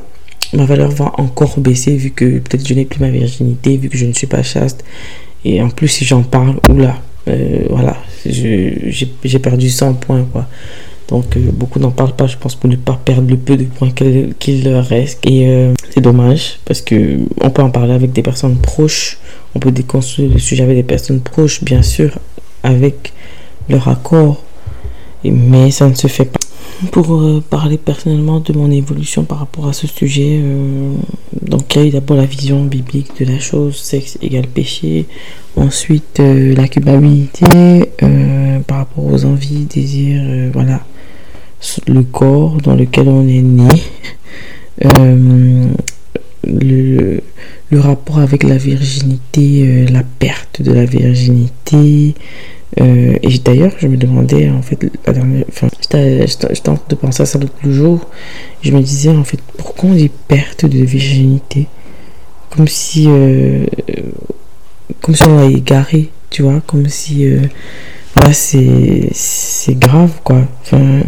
ma 0.57 0.65
valeur 0.65 0.89
va 0.89 1.11
encore 1.17 1.59
baisser 1.59 1.95
vu 1.95 2.11
que 2.11 2.39
peut-être 2.39 2.67
je 2.67 2.73
n'ai 2.73 2.85
plus 2.85 2.99
ma 2.99 3.09
virginité, 3.09 3.77
vu 3.77 3.89
que 3.89 3.97
je 3.97 4.05
ne 4.05 4.13
suis 4.13 4.27
pas 4.27 4.43
chaste. 4.43 4.83
Et 5.43 5.61
en 5.61 5.69
plus, 5.69 5.87
si 5.87 6.05
j'en 6.05 6.23
parle, 6.23 6.59
oula, 6.69 6.97
euh, 7.27 7.65
voilà, 7.69 7.97
j'ai 8.25 9.39
perdu 9.41 9.69
100 9.69 9.93
points, 9.95 10.27
quoi. 10.31 10.47
Donc, 11.07 11.37
euh, 11.37 11.51
beaucoup 11.53 11.79
n'en 11.79 11.91
parlent 11.91 12.15
pas, 12.15 12.25
je 12.25 12.35
pense, 12.37 12.55
pour 12.55 12.69
ne 12.69 12.75
pas 12.75 12.99
perdre 13.03 13.29
le 13.29 13.37
peu 13.37 13.57
de 13.57 13.65
points 13.65 13.91
qu'il 14.39 14.63
leur 14.63 14.85
reste. 14.85 15.19
Et 15.23 15.47
euh, 15.47 15.73
c'est 15.91 16.01
dommage, 16.01 16.59
parce 16.65 16.81
que 16.81 17.19
on 17.41 17.51
peut 17.51 17.61
en 17.61 17.69
parler 17.69 17.93
avec 17.93 18.11
des 18.11 18.23
personnes 18.23 18.57
proches, 18.57 19.19
on 19.53 19.59
peut 19.59 19.71
déconstruire 19.71 20.31
le 20.31 20.39
sujet 20.39 20.63
avec 20.63 20.77
des 20.77 20.83
personnes 20.83 21.21
proches, 21.21 21.63
bien 21.63 21.83
sûr, 21.83 22.17
avec 22.63 23.13
leur 23.69 23.87
accord. 23.87 24.41
Mais 25.23 25.71
ça 25.71 25.87
ne 25.87 25.95
se 25.95 26.07
fait 26.07 26.25
pas 26.25 26.34
pour 26.91 27.13
euh, 27.13 27.41
parler 27.49 27.77
personnellement 27.77 28.39
de 28.39 28.53
mon 28.53 28.69
évolution 28.71 29.23
par 29.23 29.39
rapport 29.39 29.67
à 29.67 29.73
ce 29.73 29.87
sujet. 29.87 30.39
Euh, 30.41 30.93
donc, 31.41 31.75
il 31.75 31.85
y 31.85 31.87
a 31.89 31.91
d'abord 31.91 32.17
la 32.17 32.25
vision 32.25 32.63
biblique 32.65 33.11
de 33.19 33.25
la 33.25 33.39
chose, 33.39 33.75
sexe 33.75 34.17
égale 34.21 34.47
péché. 34.47 35.05
Ensuite, 35.55 36.19
euh, 36.19 36.53
la 36.55 36.67
culpabilité 36.67 37.91
par 38.67 38.77
rapport 38.79 39.05
aux 39.05 39.25
envies, 39.25 39.65
désirs, 39.65 40.51
voilà, 40.53 40.81
le 41.87 42.03
corps 42.03 42.57
dans 42.57 42.75
lequel 42.75 43.07
on 43.07 43.27
est 43.27 43.41
né. 43.41 43.69
Le, 46.43 47.21
rapport 47.79 48.19
avec 48.19 48.43
la 48.43 48.57
virginité, 48.57 49.85
la 49.87 50.03
perte 50.03 50.61
de 50.61 50.71
la 50.71 50.85
virginité, 50.85 52.15
euh, 52.81 53.15
et 53.21 53.37
d'ailleurs, 53.39 53.71
je 53.79 53.87
me 53.87 53.97
demandais, 53.97 54.49
en 54.49 54.61
fait, 54.61 54.77
la 55.05 55.13
dernière, 55.13 55.45
enfin, 55.47 55.67
en 55.67 56.75
train 56.75 56.79
de 56.89 56.95
penser 56.95 57.23
à 57.23 57.25
ça 57.25 57.39
l'autre 57.39 57.69
jour. 57.69 58.01
Je 58.61 58.71
me 58.71 58.81
disais, 58.81 59.09
en 59.09 59.23
fait, 59.23 59.39
pourquoi 59.57 59.89
on 59.89 59.93
dit 59.93 60.11
perte 60.27 60.65
de 60.65 60.79
virginité? 60.83 61.67
Comme 62.49 62.67
si, 62.67 63.05
euh, 63.07 63.65
comme 65.01 65.15
si 65.15 65.23
on 65.23 65.37
l'a 65.37 65.45
égaré, 65.45 66.09
tu 66.29 66.43
vois, 66.43 66.61
comme 66.65 66.87
si, 66.89 67.25
euh, 67.25 67.39
c'est, 68.33 69.79
grave, 69.79 70.11
quoi. 70.23 70.41
Enfin, 70.61 71.01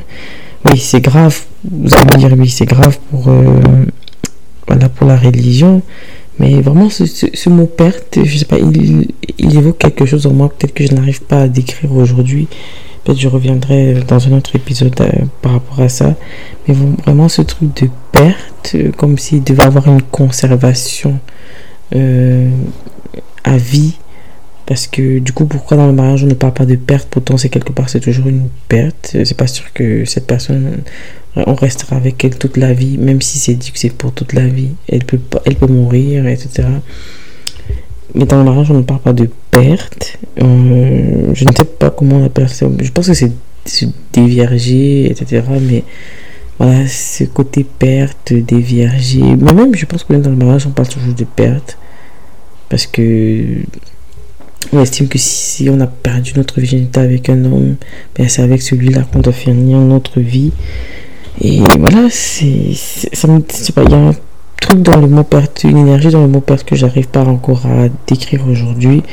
oui, 0.66 0.78
c'est 0.78 1.02
grave. 1.02 1.38
Vous 1.70 1.94
allez 1.96 2.06
me 2.06 2.18
dire, 2.18 2.38
oui, 2.38 2.50
c'est 2.50 2.66
grave 2.66 2.98
pour, 3.12 3.30
voilà, 4.68 4.90
pour 4.90 5.08
la 5.08 5.18
religion. 5.18 5.82
Mais 6.40 6.62
vraiment, 6.62 6.90
ce, 6.90 7.50
mot 7.50 7.66
perte, 7.66 8.20
je 8.24 8.38
sais 8.38 8.46
pas, 8.46 8.58
il, 8.60 9.08
évoque 9.40 9.80
quelque 9.80 10.06
chose 10.06 10.28
en 10.28 10.34
moi, 10.34 10.50
peut-être 10.50 10.74
que 10.74 10.86
je 10.86 10.94
n'arrive 10.94 11.22
pas 11.22 11.42
à 11.42 11.48
décrire 11.48 11.92
aujourd'hui. 11.94 12.48
Peut-être 13.04 13.20
je 13.20 13.28
reviendrai 13.28 13.96
dans 14.08 14.28
un 14.28 14.34
autre 14.34 14.56
épisode 14.56 15.00
euh, 15.02 15.10
par 15.42 15.54
rapport 15.54 15.80
à 15.80 15.90
ça. 15.90 16.16
Mais 16.68 16.76
vraiment, 17.06 17.30
ce 17.30 17.42
truc 17.42 17.82
de 17.82 17.90
perte, 18.12 18.76
euh, 18.76 18.92
comme 18.92 19.18
s'il 19.18 19.44
devait 19.44 19.66
avoir 19.66 19.88
une 19.88 20.02
conservation 20.02 21.20
euh, 21.96 22.50
à 23.44 23.58
vie. 23.58 23.96
Parce 24.68 24.86
que 24.86 25.20
du 25.20 25.32
coup, 25.32 25.46
pourquoi 25.46 25.78
dans 25.78 25.88
le 25.88 25.94
mariage 25.94 26.24
on 26.24 26.28
ne 26.28 26.34
parle 26.36 26.54
pas 26.54 26.66
de 26.66 26.76
perte? 26.76 27.08
Pourtant, 27.10 27.38
c'est 27.38 27.50
quelque 27.50 27.72
part, 27.72 27.90
c'est 27.90 28.02
toujours 28.02 28.28
une 28.28 28.50
perte. 28.68 29.18
C'est 29.24 29.38
pas 29.38 29.48
sûr 29.48 29.74
que 29.74 30.06
cette 30.06 30.28
personne 30.28 30.84
on 31.46 31.54
restera 31.54 31.98
avec 31.98 32.24
elle 32.26 32.38
toute 32.38 32.58
la 32.58 32.74
vie, 32.74 32.98
même 32.98 33.22
si 33.22 33.38
c'est 33.38 33.54
dit 33.54 33.72
que 33.72 33.80
c'est 33.80 33.90
pour 33.92 34.12
toute 34.12 34.34
la 34.34 34.48
vie. 34.48 34.72
Elle 34.88 35.04
peut, 35.04 35.20
elle 35.46 35.56
peut 35.56 35.68
mourir, 35.68 36.26
etc. 36.28 36.68
Mais 38.16 38.26
dans 38.26 38.38
le 38.40 38.44
mariage, 38.44 38.72
on 38.72 38.76
ne 38.76 38.82
parle 38.82 39.02
pas 39.02 39.14
de 39.14 39.30
perte. 39.52 40.18
Euh, 40.42 41.34
je 41.34 41.46
ne 41.46 41.52
sais 41.56 41.66
pas 41.66 41.90
comment 41.90 42.18
on 42.18 42.26
appelle 42.26 42.50
ça. 42.50 42.66
Je 42.80 42.92
pense 42.92 43.08
que 43.08 43.14
c'est 43.14 43.32
dévierger, 44.14 45.12
etc. 45.12 45.44
Mais 45.62 45.84
voilà, 46.58 46.88
ce 46.88 47.26
côté 47.26 47.64
perte, 47.64 48.34
dévierger. 48.34 49.22
Mais 49.22 49.54
même, 49.54 49.76
je 49.76 49.86
pense 49.86 50.04
que 50.04 50.14
dans 50.14 50.30
le 50.30 50.36
mariage, 50.36 50.66
on 50.66 50.72
parle 50.72 50.90
toujours 50.90 51.14
de 51.14 51.26
perte. 51.26 51.78
Parce 52.70 52.88
que 52.88 53.60
on 54.74 54.82
estime 54.82 55.08
que 55.08 55.18
si 55.18 55.70
on 55.70 55.80
a 55.80 55.88
perdu 55.88 56.34
notre 56.36 56.60
virginité 56.60 57.00
avec 57.00 57.30
un 57.30 57.46
homme, 57.46 57.76
ben 58.16 58.28
c'est 58.28 58.42
avec 58.42 58.62
celui-là 58.62 59.04
qu'on 59.04 59.20
doit 59.20 59.34
finir 59.34 59.78
notre 59.78 60.20
vie. 60.20 60.52
Et 61.42 61.60
voilà, 61.80 62.10
c'est, 62.10 62.46
il 62.46 62.72
y 63.14 63.94
a 63.94 63.98
un 63.98 64.16
truc 64.60 64.82
dans 64.82 65.00
le 65.00 65.08
mot 65.08 65.24
perte, 65.24 65.64
une 65.64 65.78
énergie 65.78 66.10
dans 66.10 66.22
le 66.22 66.28
mot 66.28 66.42
perte 66.42 66.64
que 66.64 66.76
j'arrive 66.76 67.08
pas 67.08 67.24
encore 67.24 67.66
à 67.66 67.88
décrire 68.08 68.48
aujourd'hui. 68.48 69.04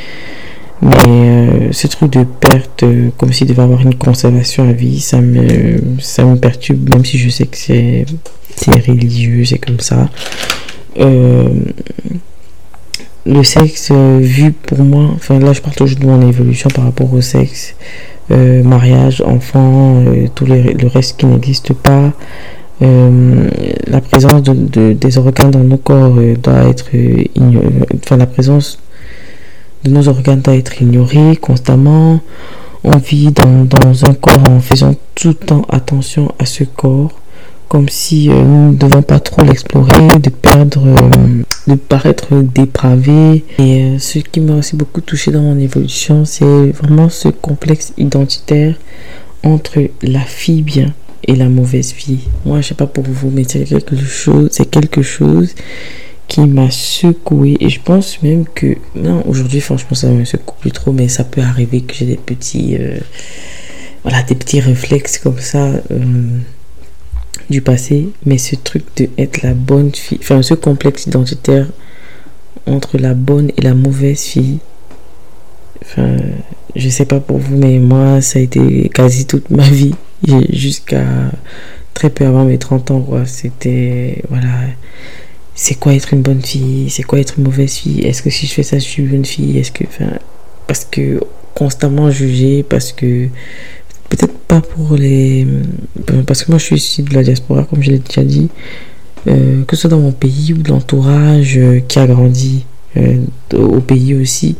Mais 0.82 0.90
euh, 1.06 1.72
ce 1.72 1.86
truc 1.86 2.12
de 2.12 2.24
perte, 2.24 2.82
euh, 2.82 3.10
comme 3.16 3.32
s'il 3.32 3.46
devait 3.46 3.62
avoir 3.62 3.80
une 3.80 3.94
conservation 3.94 4.68
à 4.68 4.72
vie, 4.72 5.00
ça 5.00 5.20
me, 5.20 5.80
ça 6.00 6.24
me 6.24 6.36
perturbe, 6.36 6.90
même 6.90 7.04
si 7.04 7.16
je 7.16 7.28
sais 7.30 7.46
que 7.46 7.56
c'est, 7.56 8.04
c'est 8.56 8.86
religieux, 8.86 9.44
c'est 9.44 9.58
comme 9.58 9.80
ça. 9.80 10.10
Euh, 10.98 11.48
le 13.26 13.42
sexe 13.42 13.90
vu 13.90 14.52
pour 14.52 14.78
moi, 14.80 15.10
enfin 15.14 15.38
là 15.38 15.52
je 15.52 15.60
parle 15.60 15.74
toujours 15.74 15.98
de 15.98 16.06
mon 16.06 16.28
évolution 16.28 16.68
par 16.70 16.84
rapport 16.84 17.12
au 17.12 17.20
sexe. 17.20 17.74
Euh, 18.30 18.62
mariage, 18.62 19.20
enfant, 19.20 20.02
euh, 20.06 20.28
tout 20.34 20.46
le 20.46 20.86
reste 20.86 21.18
qui 21.18 21.26
n'existe 21.26 21.74
pas. 21.74 22.12
Euh, 22.82 23.50
la 23.86 24.00
présence 24.00 24.42
de, 24.42 24.94
des 24.94 25.18
organes 25.18 25.50
dans 25.50 25.60
nos 25.60 25.76
corps 25.76 26.14
doit 26.42 26.68
être 26.68 26.94
ignorée. 26.94 27.68
Enfin, 28.02 28.16
la 28.16 28.26
présence 28.26 28.78
de 29.84 29.90
nos 29.90 30.08
organes 30.08 30.40
doit 30.40 30.56
être 30.56 30.80
ignorée 30.80 31.36
constamment. 31.36 32.20
On 32.82 32.96
vit 32.96 33.30
dans, 33.30 33.64
dans 33.64 34.04
un 34.06 34.14
corps 34.14 34.48
en 34.48 34.60
faisant 34.60 34.94
tout 35.14 35.28
le 35.28 35.34
temps 35.34 35.66
attention 35.68 36.32
à 36.38 36.46
ce 36.46 36.64
corps 36.64 37.20
comme 37.68 37.88
si 37.88 38.30
euh, 38.30 38.42
nous 38.42 38.72
ne 38.72 38.76
devons 38.76 39.02
pas 39.02 39.20
trop 39.20 39.42
l'explorer, 39.42 40.18
de 40.20 40.30
perdre, 40.30 40.86
euh, 40.86 41.42
de 41.66 41.74
paraître 41.74 42.34
dépravé. 42.42 43.44
Et 43.58 43.98
ce 43.98 44.18
qui 44.18 44.40
m'a 44.40 44.54
aussi 44.54 44.76
beaucoup 44.76 45.00
touché 45.00 45.30
dans 45.30 45.42
mon 45.42 45.58
évolution, 45.58 46.24
c'est 46.24 46.70
vraiment 46.70 47.08
ce 47.08 47.28
complexe 47.28 47.92
identitaire 47.96 48.76
entre 49.42 49.82
la 50.02 50.20
fille 50.20 50.62
bien 50.62 50.92
et 51.26 51.36
la 51.36 51.48
mauvaise 51.48 51.92
fille. 51.92 52.28
Moi, 52.44 52.60
je 52.60 52.68
sais 52.68 52.74
pas 52.74 52.86
pour 52.86 53.04
vous, 53.04 53.30
mais 53.30 53.44
c'est 53.44 53.64
quelque 53.64 53.96
chose, 53.96 54.48
c'est 54.52 54.70
quelque 54.70 55.02
chose 55.02 55.54
qui 56.26 56.40
m'a 56.40 56.70
secoué 56.70 57.56
et 57.60 57.68
je 57.68 57.80
pense 57.80 58.22
même 58.22 58.46
que 58.54 58.76
non 58.94 59.22
aujourd'hui 59.26 59.60
franchement 59.60 59.94
ça 59.94 60.08
me 60.08 60.24
secoue 60.24 60.54
plus 60.58 60.72
trop 60.72 60.90
mais 60.90 61.06
ça 61.06 61.22
peut 61.22 61.42
arriver 61.42 61.82
que 61.82 61.94
j'ai 61.94 62.06
des 62.06 62.16
petits 62.16 62.78
voilà 64.04 64.22
des 64.22 64.34
petits 64.34 64.60
réflexes 64.60 65.18
comme 65.18 65.38
ça 65.38 65.66
euh, 65.90 66.38
du 67.50 67.60
passé 67.60 68.08
mais 68.26 68.38
ce 68.38 68.56
truc 68.56 68.84
de 68.96 69.08
être 69.18 69.42
la 69.42 69.54
bonne 69.54 69.94
fille 69.94 70.18
enfin 70.20 70.42
ce 70.42 70.54
complexe 70.54 71.06
identitaire 71.06 71.66
entre 72.66 72.98
la 72.98 73.14
bonne 73.14 73.50
et 73.56 73.62
la 73.62 73.74
mauvaise 73.74 74.22
fille 74.22 74.58
enfin 75.82 76.16
je 76.76 76.88
sais 76.88 77.04
pas 77.04 77.20
pour 77.20 77.38
vous 77.38 77.56
mais 77.56 77.78
moi 77.78 78.20
ça 78.20 78.38
a 78.38 78.42
été 78.42 78.88
quasi 78.88 79.26
toute 79.26 79.50
ma 79.50 79.68
vie. 79.68 79.94
Jusqu'à 80.50 81.04
très 81.92 82.10
peu 82.10 82.24
avant 82.24 82.44
mes 82.44 82.58
30 82.58 82.90
ans 82.90 83.00
quoi. 83.00 83.26
C'était 83.26 84.22
voilà. 84.28 84.48
C'est 85.54 85.76
quoi 85.76 85.94
être 85.94 86.14
une 86.14 86.22
bonne 86.22 86.42
fille? 86.42 86.90
C'est 86.90 87.02
quoi 87.04 87.20
être 87.20 87.34
une 87.38 87.44
mauvaise 87.44 87.74
fille? 87.74 88.00
Est-ce 88.00 88.22
que 88.22 88.30
si 88.30 88.46
je 88.46 88.54
fais 88.54 88.62
ça 88.62 88.78
je 88.78 88.84
suis 88.84 89.02
une 89.02 89.10
bonne 89.10 89.24
fille? 89.24 89.58
Est-ce 89.58 89.70
que 89.70 89.84
enfin 89.84 90.18
parce 90.66 90.84
que 90.84 91.20
constamment 91.54 92.10
jugé 92.10 92.62
parce 92.62 92.92
que 92.92 93.28
pas 94.46 94.60
pour 94.60 94.96
les. 94.96 95.46
Parce 96.26 96.44
que 96.44 96.50
moi, 96.50 96.58
je 96.58 96.64
suis 96.64 96.76
ici 96.76 97.02
de 97.02 97.14
la 97.14 97.22
diaspora, 97.22 97.64
comme 97.64 97.82
je 97.82 97.90
l'ai 97.90 97.98
déjà 97.98 98.22
dit. 98.22 98.48
Euh, 99.26 99.64
que 99.64 99.74
ce 99.74 99.82
soit 99.82 99.90
dans 99.90 100.00
mon 100.00 100.12
pays 100.12 100.52
ou 100.52 100.58
de 100.58 100.68
l'entourage 100.68 101.56
euh, 101.56 101.80
qui 101.80 101.98
a 101.98 102.06
grandi 102.06 102.66
euh, 102.98 103.16
au 103.54 103.80
pays 103.80 104.14
aussi, 104.14 104.56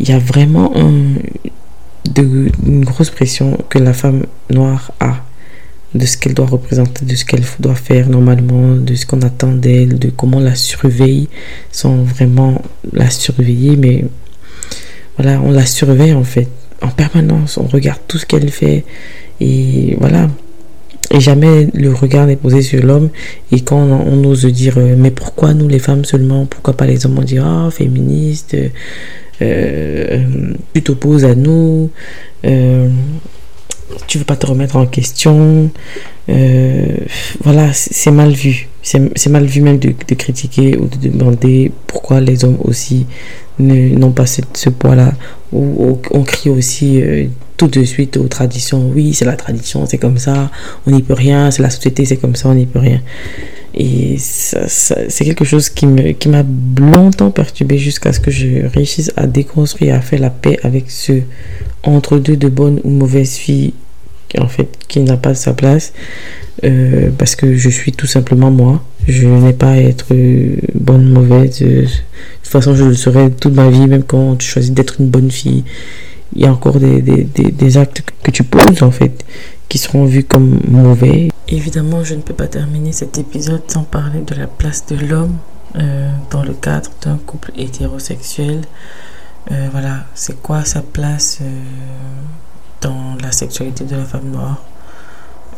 il 0.00 0.08
y 0.08 0.12
a 0.12 0.18
vraiment 0.18 0.72
une 0.74 2.84
grosse 2.84 3.10
pression 3.10 3.56
que 3.68 3.78
la 3.78 3.92
femme 3.92 4.26
noire 4.50 4.90
a 4.98 5.18
de 5.94 6.04
ce 6.06 6.16
qu'elle 6.16 6.34
doit 6.34 6.46
représenter, 6.46 7.04
de 7.04 7.14
ce 7.14 7.24
qu'elle 7.24 7.44
doit 7.60 7.76
faire 7.76 8.08
normalement, 8.08 8.74
de 8.74 8.94
ce 8.96 9.06
qu'on 9.06 9.22
attend 9.22 9.52
d'elle, 9.52 9.98
de 9.98 10.10
comment 10.10 10.40
la 10.40 10.56
surveille 10.56 11.28
sans 11.70 12.02
vraiment 12.02 12.60
la 12.92 13.10
surveiller, 13.10 13.76
mais 13.76 14.04
voilà, 15.16 15.40
on 15.40 15.52
la 15.52 15.66
surveille 15.66 16.14
en 16.14 16.24
fait 16.24 16.48
en 16.82 16.88
permanence. 16.88 17.58
On 17.58 17.66
regarde 17.66 18.00
tout 18.08 18.18
ce 18.18 18.26
qu'elle 18.26 18.50
fait. 18.50 18.84
Et 19.40 19.96
voilà. 19.98 20.28
Et 21.12 21.20
jamais 21.20 21.68
le 21.74 21.92
regard 21.92 22.26
n'est 22.26 22.36
posé 22.36 22.62
sur 22.62 22.82
l'homme. 22.84 23.10
Et 23.50 23.60
quand 23.60 23.78
on, 23.78 24.24
ose 24.24 24.46
dire, 24.46 24.74
euh, 24.78 24.94
mais 24.96 25.10
pourquoi 25.10 25.54
nous 25.54 25.66
les 25.66 25.80
femmes 25.80 26.04
seulement 26.04 26.46
Pourquoi 26.46 26.74
pas 26.74 26.86
les 26.86 27.04
hommes 27.04 27.18
On 27.18 27.22
dit, 27.22 27.38
ah, 27.38 27.68
féministe, 27.72 28.54
euh, 28.54 28.68
euh, 29.42 30.52
tu 30.72 30.82
t'opposes 30.82 31.24
à 31.24 31.34
nous, 31.34 31.90
tu 34.06 34.18
veux 34.18 34.24
pas 34.24 34.36
te 34.36 34.46
remettre 34.46 34.76
en 34.76 34.86
question. 34.86 35.70
voilà, 36.28 37.72
c'est 37.72 38.12
mal 38.12 38.30
vu. 38.30 38.69
C'est 38.82 39.28
mal 39.28 39.44
vu 39.44 39.60
même 39.60 39.78
de, 39.78 39.92
critiquer 40.14 40.76
ou 40.78 40.86
de 40.86 41.08
demander 41.08 41.70
pourquoi 41.86 42.20
les 42.20 42.44
hommes 42.44 42.58
aussi 42.64 43.06
n'ont 43.58 44.12
pas 44.12 44.26
ce, 44.26 44.70
poids-là. 44.70 45.12
Ou 45.52 45.98
on 46.10 46.22
crie 46.22 46.50
aussi 46.50 47.00
euh, 47.02 47.26
tout 47.56 47.68
de 47.68 47.84
suite 47.84 48.16
aux 48.16 48.28
traditions. 48.28 48.90
Oui, 48.94 49.12
c'est 49.12 49.26
la 49.26 49.36
tradition, 49.36 49.84
c'est 49.84 49.98
comme 49.98 50.16
ça, 50.16 50.50
on 50.86 50.92
n'y 50.92 51.02
peut 51.02 51.14
rien. 51.14 51.50
C'est 51.50 51.62
la 51.62 51.70
société, 51.70 52.06
c'est 52.06 52.16
comme 52.16 52.34
ça, 52.34 52.48
on 52.48 52.54
n'y 52.54 52.66
peut 52.66 52.78
rien. 52.78 53.02
Et 53.74 54.16
c'est 54.18 55.24
quelque 55.24 55.44
chose 55.44 55.68
qui 55.68 55.86
m'a 55.86 56.42
longtemps 56.78 57.30
perturbé 57.30 57.78
jusqu'à 57.78 58.12
ce 58.12 58.18
que 58.18 58.30
je 58.30 58.66
réussisse 58.66 59.12
à 59.16 59.26
déconstruire, 59.26 59.94
à 59.94 60.00
faire 60.00 60.20
la 60.20 60.30
paix 60.30 60.58
avec 60.62 60.90
ce 60.90 61.20
entre-deux 61.82 62.36
de 62.36 62.48
bonne 62.48 62.80
ou 62.82 62.90
mauvaise 62.90 63.34
fille 63.34 63.74
en 64.38 64.48
fait 64.48 64.68
qui 64.88 65.00
n'a 65.00 65.16
pas 65.16 65.34
sa 65.34 65.52
place 65.52 65.92
euh, 66.64 67.10
parce 67.16 67.36
que 67.36 67.54
je 67.54 67.68
suis 67.70 67.92
tout 67.92 68.06
simplement 68.06 68.50
moi. 68.50 68.82
Je 69.08 69.26
n'ai 69.26 69.52
pas 69.52 69.70
à 69.70 69.76
être 69.76 70.06
euh, 70.12 70.56
bonne 70.74 71.08
mauvaise 71.08 71.60
de 71.60 71.84
toute 71.84 72.52
façon 72.52 72.74
je 72.74 72.84
le 72.84 72.94
serai 72.94 73.30
toute 73.30 73.54
ma 73.54 73.70
vie 73.70 73.86
même 73.86 74.02
quand 74.02 74.36
tu 74.36 74.46
choisis 74.46 74.70
d'être 74.70 75.00
une 75.00 75.08
bonne 75.08 75.30
fille. 75.30 75.64
Il 76.34 76.42
y 76.42 76.46
a 76.46 76.52
encore 76.52 76.78
des, 76.78 77.00
des, 77.00 77.24
des, 77.24 77.76
actes 77.76 78.02
que 78.22 78.30
tu 78.30 78.44
poses 78.44 78.82
en 78.82 78.92
fait 78.92 79.24
qui 79.68 79.78
seront 79.78 80.04
vus 80.04 80.22
comme 80.22 80.60
mauvais. 80.68 81.30
Évidemment 81.48 82.04
je 82.04 82.14
ne 82.14 82.20
peux 82.20 82.34
pas 82.34 82.46
terminer 82.46 82.92
cet 82.92 83.18
épisode 83.18 83.62
sans 83.68 83.82
parler 83.82 84.20
de 84.20 84.34
la 84.34 84.46
place 84.46 84.84
de 84.86 84.96
l'homme 84.96 85.36
euh, 85.76 86.10
dans 86.30 86.44
le 86.44 86.52
cadre 86.52 86.90
d'un 87.02 87.16
couple 87.16 87.52
hétérosexuel. 87.56 88.62
Voilà 89.72 90.04
c'est 90.14 90.40
quoi 90.40 90.64
sa 90.64 90.80
place 90.80 91.40
dans 92.80 93.16
la 93.20 93.32
sexualité 93.32 93.84
de 93.84 93.96
la 93.96 94.04
femme 94.04 94.30
noire. 94.30 94.62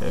Euh, 0.03 0.11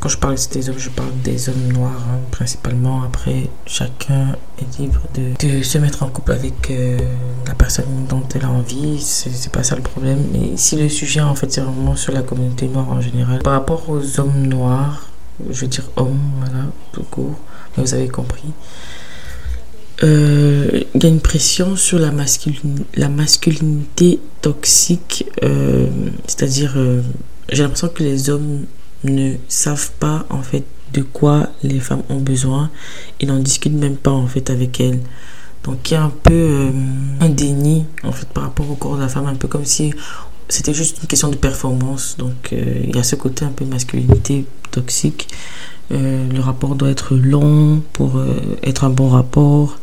quand 0.00 0.08
je 0.08 0.18
parle 0.18 0.36
des 0.50 0.70
hommes, 0.70 0.78
je 0.78 0.88
parle 0.88 1.12
des 1.22 1.48
hommes 1.48 1.72
noirs 1.72 2.02
hein, 2.10 2.18
principalement. 2.30 3.02
Après, 3.02 3.48
chacun 3.66 4.36
est 4.58 4.78
libre 4.78 5.00
de, 5.14 5.34
de 5.46 5.62
se 5.62 5.78
mettre 5.78 6.02
en 6.02 6.08
couple 6.08 6.32
avec 6.32 6.70
euh, 6.70 6.98
la 7.46 7.54
personne 7.54 8.06
dont 8.08 8.22
elle 8.34 8.44
a 8.44 8.50
envie. 8.50 9.00
C'est 9.00 9.52
pas 9.52 9.62
ça 9.62 9.76
le 9.76 9.82
problème. 9.82 10.24
Mais 10.32 10.56
si 10.56 10.76
le 10.76 10.88
sujet, 10.88 11.20
en 11.20 11.34
fait, 11.34 11.52
c'est 11.52 11.60
vraiment 11.60 11.96
sur 11.96 12.12
la 12.12 12.22
communauté 12.22 12.66
noire 12.66 12.90
en 12.90 13.00
général. 13.00 13.40
Par 13.40 13.52
rapport 13.52 13.88
aux 13.88 14.20
hommes 14.20 14.46
noirs, 14.46 15.06
je 15.50 15.60
veux 15.60 15.68
dire 15.68 15.84
hommes, 15.96 16.18
voilà, 16.38 16.64
tout 16.92 17.04
court, 17.10 17.38
mais 17.76 17.84
vous 17.84 17.94
avez 17.94 18.08
compris. 18.08 18.50
Euh, 20.04 20.84
il 20.94 21.02
y 21.02 21.06
a 21.06 21.08
une 21.08 21.20
pression 21.20 21.74
sur 21.76 21.98
la, 21.98 22.12
masculinité 22.12 24.20
toxique, 24.40 25.26
euh, 25.42 25.88
c'est-à-dire 26.26 26.74
euh, 26.76 27.02
j'ai 27.50 27.64
l'impression 27.64 27.88
que 27.88 28.04
les 28.04 28.30
hommes 28.30 28.66
ne 29.02 29.34
savent 29.48 29.90
pas 29.98 30.24
en 30.30 30.42
fait 30.42 30.62
de 30.92 31.02
quoi 31.02 31.48
les 31.62 31.80
femmes 31.80 32.04
ont 32.08 32.20
besoin 32.20 32.70
et 33.20 33.26
n'en 33.26 33.40
discutent 33.40 33.74
même 33.74 33.96
pas 33.96 34.12
en 34.12 34.28
fait 34.28 34.50
avec 34.50 34.80
elles. 34.80 35.00
Donc 35.64 35.90
il 35.90 35.94
y 35.94 35.96
a 35.96 36.04
un 36.04 36.12
peu 36.22 36.70
un 37.20 37.28
déni 37.28 37.84
en 38.04 38.12
fait 38.12 38.28
par 38.28 38.44
rapport 38.44 38.70
au 38.70 38.76
corps 38.76 38.94
de 38.96 39.02
la 39.02 39.08
femme, 39.08 39.26
un 39.26 39.34
peu 39.34 39.48
comme 39.48 39.64
si 39.64 39.92
c'était 40.48 40.72
juste 40.72 40.98
une 41.02 41.08
question 41.08 41.28
de 41.28 41.36
performance. 41.36 42.14
Donc 42.18 42.52
il 42.52 42.94
y 42.94 42.98
a 42.98 43.02
ce 43.02 43.16
côté 43.16 43.44
un 43.44 43.50
peu 43.50 43.64
masculinité 43.64 44.44
toxique. 44.70 45.26
Euh, 45.90 46.28
le 46.30 46.40
rapport 46.40 46.74
doit 46.74 46.90
être 46.90 47.14
long 47.14 47.82
pour 47.92 48.18
euh, 48.18 48.34
être 48.62 48.84
un 48.84 48.90
bon 48.90 49.08
rapport. 49.08 49.78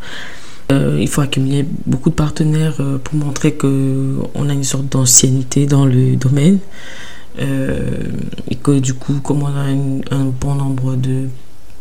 Euh, 0.72 0.98
il 1.00 1.08
faut 1.08 1.22
accumuler 1.22 1.66
beaucoup 1.86 2.10
de 2.10 2.16
partenaires 2.16 2.82
pour 3.04 3.16
montrer 3.16 3.54
qu'on 3.54 4.50
a 4.50 4.54
une 4.54 4.64
sorte 4.64 4.90
d'ancienneté 4.90 5.66
dans 5.66 5.86
le 5.86 6.16
domaine. 6.16 6.60
et 7.38 8.56
que 8.56 8.80
du 8.80 8.94
coup, 8.94 9.20
comme 9.22 9.44
on 9.44 9.48
a 9.48 10.16
un 10.16 10.26
bon 10.26 10.56
nombre 10.56 10.96
de 10.96 11.28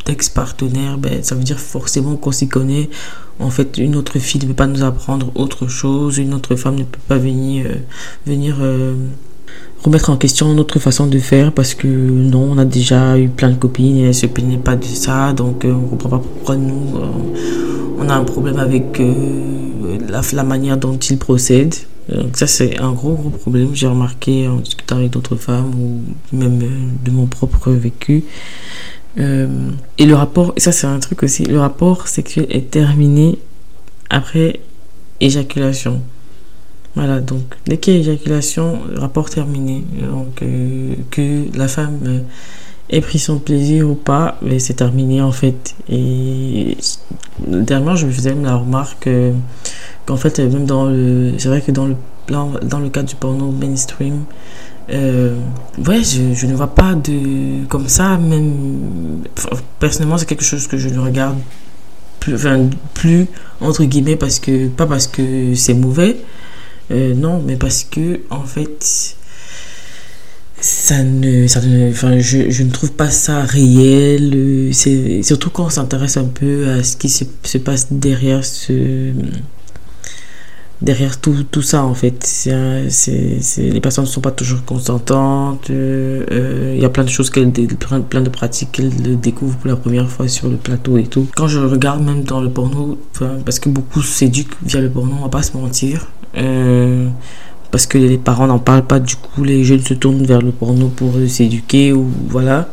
d'ex-partenaires, 0.05 0.99
ben, 0.99 1.23
ça 1.23 1.35
veut 1.35 1.45
dire 1.45 1.59
forcément 1.59 2.17
qu'on 2.17 2.33
s'y 2.33 2.47
connaît. 2.47 2.91
En 3.39 3.49
fait, 3.49 3.79
une 3.79 3.97
autre 3.97 4.19
fille 4.19 4.41
ne 4.43 4.49
peut 4.49 4.55
pas 4.55 4.67
nous 4.67 4.83
apprendre 4.83 5.33
autre 5.35 5.67
chose, 5.67 6.19
une 6.19 6.35
autre 6.35 6.57
femme 6.57 6.75
ne 6.75 6.85
peut 6.85 7.01
pas 7.09 7.17
venir 7.17 7.67
remettre 9.85 10.09
en 10.09 10.17
question 10.17 10.53
notre 10.55 10.79
façon 10.79 11.07
de 11.07 11.19
faire 11.19 11.53
parce 11.53 11.75
que 11.75 11.87
non, 11.87 12.53
on 12.53 12.59
a 12.59 12.65
déjà 12.65 13.19
eu 13.19 13.29
plein 13.29 13.51
de 13.51 13.57
copines 13.57 13.99
et 13.99 14.03
elles 14.05 14.15
se 14.15 14.27
plaignaient 14.27 14.57
pas 14.57 14.77
de 14.77 14.85
ça, 14.85 15.33
donc 15.35 15.65
euh, 15.65 15.73
on 15.73 15.89
comprend 15.89 16.09
pas 16.09 16.19
pourquoi 16.19 16.57
nous, 16.57 16.97
euh, 16.97 17.99
on 17.99 18.09
a 18.09 18.15
un 18.15 18.25
problème 18.25 18.59
avec 18.59 18.99
euh, 19.01 19.99
la, 20.09 20.43
manière 20.43 20.79
dont 20.79 20.97
ils 20.97 21.19
procèdent. 21.19 21.75
Ça 22.35 22.47
c'est 22.47 22.79
un 22.81 22.93
gros 22.93 23.15
gros 23.15 23.31
problème, 23.31 23.71
j'ai 23.73 23.87
remarqué 23.87 24.47
en 24.47 24.57
discutant 24.57 24.97
avec 24.97 25.11
d'autres 25.11 25.37
femmes 25.37 25.73
ou 25.75 26.37
même 26.37 26.59
de 27.03 27.11
mon 27.11 27.25
propre 27.25 27.71
vécu. 27.71 28.25
et 29.17 30.07
le 30.07 30.15
rapport, 30.15 30.53
ça 30.59 30.71
c'est 30.71 30.87
un 30.87 30.99
truc 30.99 31.23
aussi, 31.23 31.45
le 31.45 31.59
rapport 31.59 32.09
sexuel 32.09 32.47
est 32.51 32.71
terminé 32.71 33.39
après 34.11 34.61
éjaculation. 35.21 36.03
Voilà, 36.97 37.21
donc 37.21 37.43
dès 37.67 37.79
qu'il 37.79 37.95
y 37.95 38.01
éjaculation, 38.01 38.79
rapport 38.97 39.29
terminé. 39.29 39.85
Donc 40.01 40.43
euh, 40.43 40.95
que 41.11 41.57
la 41.57 41.67
femme 41.67 41.99
euh, 42.07 42.21
ait 42.89 43.01
pris 43.01 43.19
son 43.19 43.39
plaisir 43.39 43.89
ou 43.91 43.95
pas, 43.95 44.39
mais 44.43 44.61
c'est 44.61 44.75
terminé 44.75 45.21
en 45.21 45.33
fait. 45.33 45.75
Et 45.89 46.77
dernièrement, 47.47 47.97
je 47.97 48.07
me 48.07 48.13
faisais 48.13 48.33
même 48.33 48.45
la 48.45 48.57
remarque 48.57 49.09
qu'en 50.07 50.17
fait, 50.17 50.39
même 50.39 50.67
dans 50.67 50.87
le. 50.87 51.33
C'est 51.39 51.49
vrai 51.49 51.63
que 51.63 51.73
dans 51.73 51.87
le, 51.87 51.97
plan, 52.27 52.53
dans 52.63 52.79
le 52.79 52.89
cadre 52.91 53.09
du 53.09 53.17
porno 53.17 53.51
mainstream, 53.51 54.25
euh, 54.91 55.37
ouais, 55.87 56.03
je, 56.05 56.47
ne 56.47 56.55
vois 56.55 56.75
pas 56.75 56.95
de. 56.95 57.67
Comme 57.67 57.89
ça, 57.89 58.19
même. 58.19 59.25
Personnellement, 59.81 60.19
c'est 60.19 60.27
quelque 60.27 60.45
chose 60.45 60.69
que 60.69 60.79
je 60.79 60.89
ne 60.91 61.01
regarde 61.01 61.39
plus, 62.21 62.37
plus 62.95 63.27
entre 63.61 63.83
guillemets, 63.85 64.17
parce 64.17 64.39
que. 64.39 64.69
Pas 64.69 64.87
parce 64.87 65.09
que 65.09 65.57
c'est 65.57 65.75
mauvais 65.75 66.19
euh, 66.91 67.15
non, 67.15 67.43
mais 67.45 67.57
parce 67.57 67.85
que, 67.85 68.21
en 68.31 68.45
fait, 68.45 69.17
ça 70.61 71.03
ne, 71.03 71.47
ça 71.47 71.61
enfin, 71.91 72.19
je, 72.19 72.51
je, 72.51 72.63
ne 72.63 72.71
trouve 72.71 72.93
pas 72.93 73.11
ça 73.11 73.43
réel. 73.43 74.71
Surtout 75.23 75.51
quand 75.51 75.67
on 75.67 75.71
s'intéresse 75.71 76.17
un 76.17 76.25
peu 76.25 76.69
à 76.69 76.83
ce 76.83 76.97
qui 76.97 77.09
se, 77.09 77.25
se 77.43 77.59
passe 77.59 77.93
derrière 77.93 78.45
ce 78.45 79.13
derrière 80.85 81.21
tout, 81.21 81.45
tout 81.51 81.63
ça 81.63 81.83
en 81.85 81.95
fait. 81.95 82.25
C'est, 82.25 82.53
les 83.59 83.81
personnes 83.81 84.05
ne 84.05 84.09
sont 84.09 84.21
pas 84.21 84.31
toujours 84.31 84.65
consentantes. 84.65 85.71
Euh, 85.71 86.25
euh, 86.31 86.73
il 86.77 86.83
y 86.83 86.85
a 86.85 86.91
plein 86.91 87.05
de 87.05 87.09
choses, 87.09 87.31
plein 87.31 88.21
de 88.21 88.29
pratiques 88.29 88.73
qu'elles 88.73 89.21
découvrent 89.21 89.57
pour 89.57 89.69
la 89.69 89.77
première 89.77 90.09
fois 90.09 90.29
sur 90.29 90.49
le 90.49 90.57
plateau 90.57 90.99
et 90.99 91.05
tout. 91.05 91.27
Quand 91.35 91.49
je 91.49 91.59
regarde 91.59 92.03
même 92.03 92.23
dans 92.23 92.41
le 92.41 92.51
porno, 92.51 92.99
parce 93.45 93.59
que 93.59 93.69
beaucoup 93.69 94.03
s'éduquent 94.03 94.57
via 94.63 94.81
le 94.81 94.91
porno, 94.91 95.15
on 95.19 95.23
va 95.23 95.29
pas 95.29 95.43
se 95.43 95.57
mentir. 95.57 96.07
Euh, 96.37 97.09
parce 97.71 97.87
que 97.87 97.99
les 97.99 98.19
parents 98.19 98.47
n'en 98.47 98.59
parlent 98.59 98.87
pas, 98.87 99.01
du 99.01 99.17
coup 99.17 99.43
les 99.43 99.65
jeunes 99.65 99.81
se 99.81 99.95
tournent 99.95 100.25
vers 100.25 100.41
le 100.41 100.53
porno 100.53 100.89
pour 100.89 101.13
s'éduquer 101.29 101.93
ou 101.93 102.09
voilà. 102.29 102.69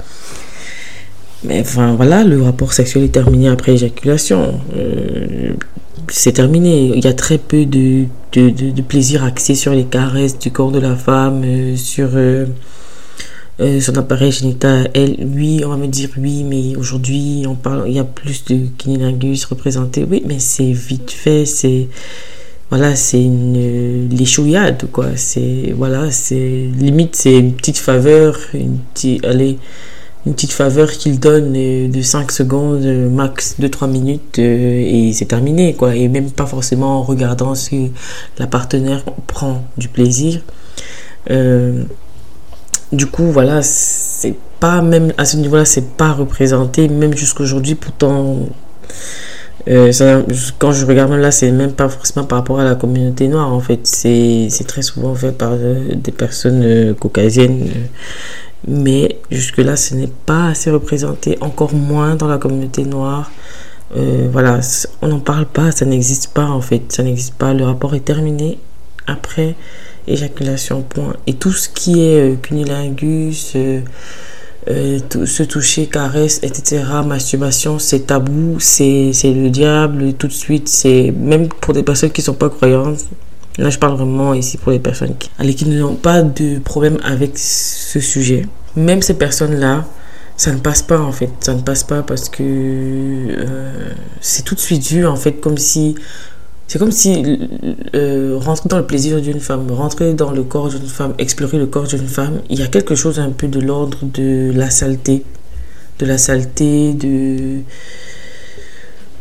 Mais 1.43 1.62
enfin 1.62 1.95
voilà, 1.95 2.24
le 2.24 2.41
rapport 2.43 2.74
sexuel 2.74 3.05
est 3.05 3.09
terminé 3.14 3.49
après 3.49 3.74
éjaculation. 3.74 4.59
Euh, 4.76 5.53
c'est 6.07 6.34
terminé. 6.34 6.91
Il 6.95 7.03
y 7.03 7.07
a 7.07 7.14
très 7.14 7.39
peu 7.39 7.66
de, 7.66 8.05
de, 8.34 8.82
plaisir 8.82 9.24
axé 9.24 9.55
sur 9.55 9.72
les 9.72 9.86
caresses 9.86 10.38
du 10.38 10.51
corps 10.51 10.72
de 10.72 10.80
la 10.80 10.95
femme, 10.95 11.41
euh, 11.45 11.76
sur 11.76 12.09
son 13.59 13.97
appareil 13.97 14.32
génital. 14.32 14.91
Oui, 14.95 15.64
on 15.66 15.70
va 15.70 15.78
me 15.78 15.88
dire 15.88 16.09
oui, 16.20 16.43
mais 16.43 16.76
aujourd'hui, 16.76 17.43
il 17.88 17.93
y 17.93 17.99
a 17.99 18.03
plus 18.03 18.45
de 18.45 18.68
kinilingus 18.78 19.45
représenté. 19.45 20.05
Oui, 20.07 20.22
mais 20.28 20.38
c'est 20.38 20.72
vite 20.72 21.09
fait, 21.09 21.45
c'est 21.45 21.88
voilà, 22.72 22.95
c'est 22.95 23.22
une 23.22 24.07
l'échouillade, 24.09 24.89
quoi. 24.93 25.07
C'est, 25.17 25.74
voilà, 25.76 26.09
c'est 26.09 26.69
limite, 26.74 27.17
c'est 27.17 27.38
une 27.38 27.53
petite 27.53 27.78
faveur, 27.78 28.39
une 28.53 28.78
petite, 28.93 29.26
allez, 29.26 29.59
une 30.26 30.34
petite 30.34 30.53
faveur 30.53 30.89
qu'il 30.89 31.19
donne 31.19 31.53
euh, 31.53 31.89
de 31.89 32.01
5 32.01 32.32
secondes, 32.32 32.86
euh, 32.86 33.09
max 33.09 33.57
2-3 33.59 33.89
minutes, 33.89 34.39
euh, 34.39 34.84
et 34.86 35.11
c'est 35.11 35.26
terminé, 35.26 35.74
quoi. 35.74 35.97
Et 35.97 36.07
même 36.07 36.32
pas 36.32 36.45
forcément 36.45 36.99
en 36.99 37.03
regardant 37.03 37.55
si 37.55 37.91
la 38.38 38.47
partenaire 38.47 39.03
prend 39.28 39.65
du 39.78 39.89
plaisir. 39.89 40.39
du 42.93 43.05
coup, 43.07 43.32
voilà, 43.32 43.61
c'est 43.63 44.36
pas, 44.61 44.82
même 44.82 45.11
à 45.17 45.26
ce 45.26 45.36
niveau-là, 45.36 45.65
c'est 45.65 45.89
pas 45.97 46.13
représenté, 46.13 46.88
même 46.88 47.17
jusqu'aujourd'hui, 47.17 47.76
pourtant 47.76 48.38
euh, 49.68 49.91
quand 50.59 50.72
je 50.72 50.86
regarde 50.86 51.12
là, 51.12 51.32
c'est 51.32 51.51
même 51.51 51.74
pas 51.74 51.89
forcément 51.89 52.26
par 52.26 52.39
rapport 52.39 52.59
à 52.59 52.64
la 52.64 52.76
communauté 52.76 53.28
noire, 53.28 53.53
en 53.53 53.59
fait. 53.59 53.82
C'est 53.84 54.49
très 54.68 54.82
souvent 54.82 55.14
fait 55.16 55.32
par 55.32 55.51
euh, 55.53 55.95
des 55.95 56.12
personnes 56.12 56.64
euh, 56.64 56.93
caucasiennes. 56.93 57.70
mais 58.68 59.18
jusque-là, 59.30 59.76
ce 59.76 59.95
n'est 59.95 60.12
pas 60.26 60.47
assez 60.47 60.72
représenté, 60.72 61.38
encore 61.41 61.74
moins 61.74 62.16
dans 62.16 62.28
la 62.28 62.38
communauté 62.38 62.84
noire. 62.84 63.32
voilà, 64.32 64.59
on 65.01 65.07
n'en 65.07 65.20
parle 65.20 65.45
pas, 65.45 65.72
ça 65.72 65.86
n'existe 65.86 66.34
pas, 66.34 66.45
en 66.45 66.62
fait. 66.62 66.91
Ça 66.91 67.03
n'existe 67.03 67.36
pas. 67.36 67.53
Le 67.53 67.66
rapport 67.66 67.93
est 67.95 68.05
terminé 68.05 68.59
après 69.07 69.55
éjaculation, 70.07 70.82
point. 70.82 71.16
Et 71.28 71.34
tout 71.34 71.51
ce 71.51 71.70
qui 71.70 72.01
est 72.01 72.41
cunilingus 72.41 73.55
euh, 74.70 74.99
se 75.26 75.43
toucher, 75.43 75.88
caresse, 75.88 76.39
etc., 76.43 76.84
masturbation, 77.05 77.80
c'est 77.80 78.07
tabou, 78.07 78.57
c'est 78.59 79.12
le 79.24 79.49
diable, 79.49 80.14
tout 80.14 80.28
de 80.28 80.34
suite, 80.34 80.68
c'est 80.70 81.12
même 81.12 81.47
pour 81.47 81.74
des 81.74 81.84
personnes 81.84 82.12
qui 82.12 82.22
ne 82.22 82.26
sont 82.26 82.34
pas 82.34 82.49
croyantes. 82.49 82.99
Là, 83.57 83.70
je 83.70 83.78
parle 83.78 83.95
vraiment 83.95 84.34
ici 84.34 84.57
pour 84.57 84.72
les 84.72 84.80
personnes 84.80 85.16
qui, 85.18 85.55
qui 85.55 85.70
n'ont 85.70 85.95
pas 85.95 86.22
de 86.22 86.59
problème 86.59 86.97
avec 87.03 87.38
ce 87.38 87.99
sujet. 87.99 88.45
Même 88.76 89.01
ces 89.01 89.16
personnes-là, 89.16 89.86
ça 90.38 90.51
ne 90.51 90.59
passe 90.59 90.82
pas 90.82 90.99
en 90.99 91.12
fait. 91.12 91.30
Ça 91.41 91.53
ne 91.53 91.62
passe 91.62 91.84
pas 91.84 92.01
parce 92.01 92.30
que 92.30 92.41
euh, 92.41 93.91
c'est 94.22 94.43
tout 94.43 94.55
de 94.55 94.59
suite 94.59 94.88
vu 94.88 95.05
en 95.05 95.16
fait, 95.16 95.34
comme 95.34 95.57
si 95.57 95.95
c'est 96.72 96.80
comme 96.80 96.93
si 96.93 97.38
euh, 97.95 98.38
rentrer 98.39 98.69
dans 98.69 98.78
le 98.78 98.86
plaisir 98.86 99.19
d'une 99.19 99.41
femme, 99.41 99.69
rentrer 99.72 100.13
dans 100.13 100.32
le 100.32 100.41
corps 100.43 100.69
d'une 100.69 100.88
femme, 100.88 101.13
explorer 101.17 101.57
le 101.57 101.65
corps 101.65 101.86
d'une 101.86 102.07
femme, 102.07 102.39
il 102.49 102.57
y 102.57 102.61
a 102.61 102.67
quelque 102.67 102.95
chose 102.95 103.19
un 103.19 103.32
peu 103.32 103.49
de 103.49 103.59
l'ordre 103.59 103.97
de 104.05 104.53
la 104.55 104.69
saleté. 104.69 105.26
De 105.99 106.05
la 106.05 106.17
saleté, 106.17 106.93
de. 106.93 107.57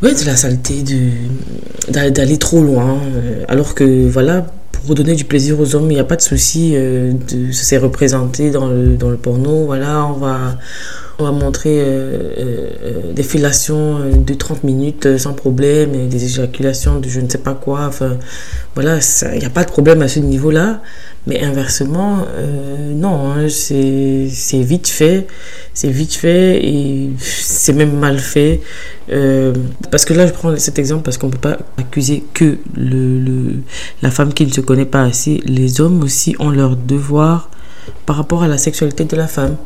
Ouais, 0.01 0.13
de 0.13 0.25
la 0.25 0.37
saleté, 0.37 0.81
de 0.81 2.09
d'aller 2.11 2.37
trop 2.37 2.61
loin. 2.61 2.97
Euh, 3.15 3.43
alors 3.49 3.75
que, 3.75 4.07
voilà, 4.07 4.45
pour 4.71 4.95
donner 4.95 5.15
du 5.15 5.25
plaisir 5.25 5.59
aux 5.59 5.75
hommes, 5.75 5.91
il 5.91 5.95
n'y 5.95 5.99
a 5.99 6.05
pas 6.05 6.15
de 6.15 6.21
souci. 6.21 6.71
Euh, 6.75 7.11
de, 7.11 7.51
c'est 7.51 7.77
représenté 7.77 8.51
dans 8.51 8.67
le, 8.67 8.95
dans 8.95 9.09
le 9.09 9.17
porno. 9.17 9.65
Voilà, 9.65 10.05
on 10.05 10.13
va 10.13 10.57
on 11.21 11.25
va 11.25 11.31
montrer 11.31 11.79
euh, 11.79 11.83
euh, 11.83 12.69
euh, 12.83 13.13
des 13.13 13.23
filations 13.23 13.99
de 14.15 14.33
30 14.33 14.63
minutes 14.63 15.17
sans 15.17 15.33
problème, 15.33 16.09
des 16.09 16.25
éjaculations 16.25 16.99
de 16.99 17.07
je 17.07 17.19
ne 17.19 17.29
sais 17.29 17.37
pas 17.37 17.53
quoi. 17.53 17.85
Enfin, 17.87 18.17
voilà, 18.75 18.97
il 19.33 19.39
n'y 19.39 19.45
a 19.45 19.49
pas 19.49 19.63
de 19.63 19.69
problème 19.69 20.01
à 20.01 20.07
ce 20.07 20.19
niveau-là. 20.19 20.81
Mais 21.27 21.39
inversement, 21.43 22.25
non, 22.95 23.31
hein, 23.31 23.47
c'est 23.47 24.61
vite 24.63 24.87
fait. 24.87 25.27
C'est 25.75 25.91
vite 25.91 26.15
fait 26.15 26.65
et 26.65 27.11
c'est 27.19 27.73
même 27.73 27.95
mal 27.95 28.17
fait. 28.17 28.59
parce 29.91 30.05
que 30.05 30.15
là, 30.15 30.25
je 30.25 30.31
prends 30.33 30.57
cet 30.57 30.79
exemple 30.79 31.03
parce 31.03 31.19
qu'on 31.19 31.27
ne 31.27 31.33
peut 31.33 31.37
pas 31.37 31.59
accuser 31.77 32.23
que 32.33 32.57
la 34.01 34.09
femme 34.09 34.33
qui 34.33 34.47
ne 34.47 34.51
se 34.51 34.61
connaît 34.61 34.85
pas 34.85 35.03
assez. 35.03 35.41
Les 35.45 35.79
hommes 35.79 36.01
aussi 36.01 36.35
ont 36.39 36.49
leur 36.49 36.75
devoir 36.75 37.51
par 38.07 38.15
rapport 38.15 38.41
à 38.41 38.47
la 38.47 38.57
sexualité 38.57 39.05
de 39.05 39.15
la 39.15 39.27
femme. 39.27 39.57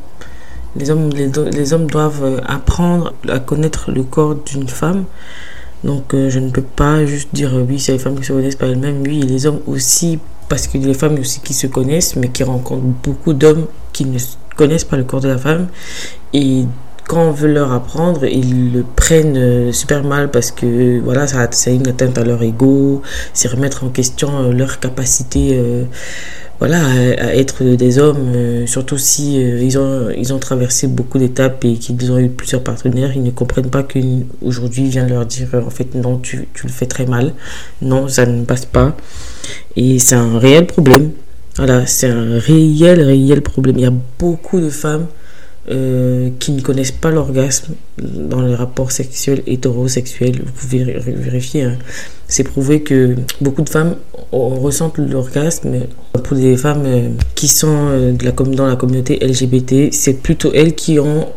Les 0.76 0.89
hommes, 0.89 1.09
les, 1.09 1.73
hommes 1.73 1.88
doivent 1.88 2.23
euh, 2.23 2.41
apprendre 2.45 3.13
à 3.30 3.39
connaître 3.39 3.91
le 3.91 4.03
corps 4.03 4.36
d'une 4.36 4.67
femme. 4.67 5.05
Donc 5.84 6.13
euh, 6.13 6.30
je 6.30 6.39
ne 6.39 6.49
peux 6.49 6.61
pas 6.61 7.05
juste 7.05 7.30
dire 7.34 7.55
euh, 7.55 7.65
oui, 7.67 7.80
c'est 7.80 7.93
les 7.93 7.99
femmes 7.99 8.17
qui 8.19 8.26
se 8.26 8.34
connaissent 8.34 8.55
pas 8.55 8.67
elles-mêmes. 8.67 9.01
Oui, 9.03 9.21
les 9.21 9.45
hommes 9.45 9.61
aussi, 9.67 10.19
parce 10.49 10.67
a 10.73 10.78
des 10.78 10.93
femmes 10.93 11.17
aussi 11.19 11.39
qui 11.39 11.53
se 11.53 11.67
connaissent, 11.67 12.15
mais 12.15 12.28
qui 12.30 12.43
rencontrent 12.43 12.84
beaucoup 13.03 13.34
d'hommes 13.34 13.67
qui 13.93 14.05
ne 14.05 14.19
connaissent 14.57 14.84
pas 14.84 14.97
le 14.97 15.05
corps 15.05 15.21
de 15.21 15.30
la 15.30 15.38
femme. 15.38 15.67
Et 16.34 16.65
quand 17.07 17.21
on 17.21 17.32
veut 17.32 17.53
leur 17.53 17.71
apprendre, 17.71 18.26
ils 18.26 18.73
le 18.73 18.84
prennent 18.84 19.71
super 19.71 20.03
mal 20.03 20.32
parce 20.32 20.51
que 20.51 20.99
voilà, 20.99 21.28
ça 21.28 21.47
c'est 21.51 21.76
une 21.76 21.88
atteinte 21.88 22.17
à 22.17 22.23
leur 22.23 22.41
ego, 22.41 23.03
c'est 23.32 23.47
remettre 23.47 23.84
en 23.84 23.89
question 23.89 24.51
leur 24.51 24.80
capacité 24.80 25.86
voilà, 26.59 26.85
à, 26.85 27.35
être 27.35 27.63
des 27.63 27.99
hommes, 27.99 28.31
euh, 28.35 28.65
surtout 28.65 28.97
si 28.97 29.43
euh, 29.43 29.61
ils, 29.61 29.77
ont, 29.77 30.09
ils 30.15 30.33
ont 30.33 30.39
traversé 30.39 30.87
beaucoup 30.87 31.17
d'étapes 31.17 31.65
et 31.65 31.73
qu'ils 31.73 32.11
ont 32.11 32.19
eu 32.19 32.29
plusieurs 32.29 32.63
partenaires, 32.63 33.11
ils 33.15 33.23
ne 33.23 33.31
comprennent 33.31 33.69
pas 33.69 33.83
qu'aujourd'hui 33.83 34.89
vient 34.89 35.07
leur 35.07 35.25
dire 35.25 35.49
en 35.55 35.69
fait 35.69 35.93
non, 35.95 36.17
tu, 36.17 36.47
tu, 36.53 36.67
le 36.67 36.71
fais 36.71 36.85
très 36.85 37.05
mal, 37.05 37.33
non, 37.81 38.07
ça 38.07 38.25
ne 38.25 38.45
passe 38.45 38.65
pas. 38.65 38.95
Et 39.75 39.99
c'est 39.99 40.15
un 40.15 40.39
réel 40.39 40.65
problème. 40.65 41.11
Voilà, 41.57 41.85
c'est 41.85 42.09
un 42.09 42.37
réel, 42.39 43.01
réel 43.01 43.41
problème. 43.41 43.77
Il 43.77 43.83
y 43.83 43.85
a 43.85 43.93
beaucoup 44.19 44.59
de 44.59 44.69
femmes 44.69 45.07
euh, 45.71 46.29
qui 46.37 46.51
ne 46.51 46.61
connaissent 46.61 46.91
pas 46.91 47.09
l'orgasme 47.09 47.73
dans 47.97 48.41
les 48.41 48.53
rapports 48.53 48.91
sexuels 48.91 49.41
hétérosexuels. 49.47 50.41
Vous 50.45 50.51
pouvez 50.51 50.83
vérifier. 50.83 51.63
Hein. 51.63 51.77
C'est 52.28 52.43
prouvé 52.43 52.82
que 52.82 53.15
beaucoup 53.41 53.61
de 53.61 53.69
femmes 53.69 53.95
ressentent 54.32 54.97
l'orgasme. 54.97 55.82
Pour 56.23 56.36
des 56.38 56.57
femmes 56.57 56.84
euh, 56.86 57.09
qui 57.36 57.47
sont 57.47 57.67
euh, 57.89 58.11
dans 58.11 58.65
la 58.65 58.76
communauté 58.76 59.19
LGBT, 59.19 59.93
c'est 59.93 60.13
plutôt 60.13 60.51
elles 60.53 60.73
qui 60.73 60.97
ont 60.99 61.28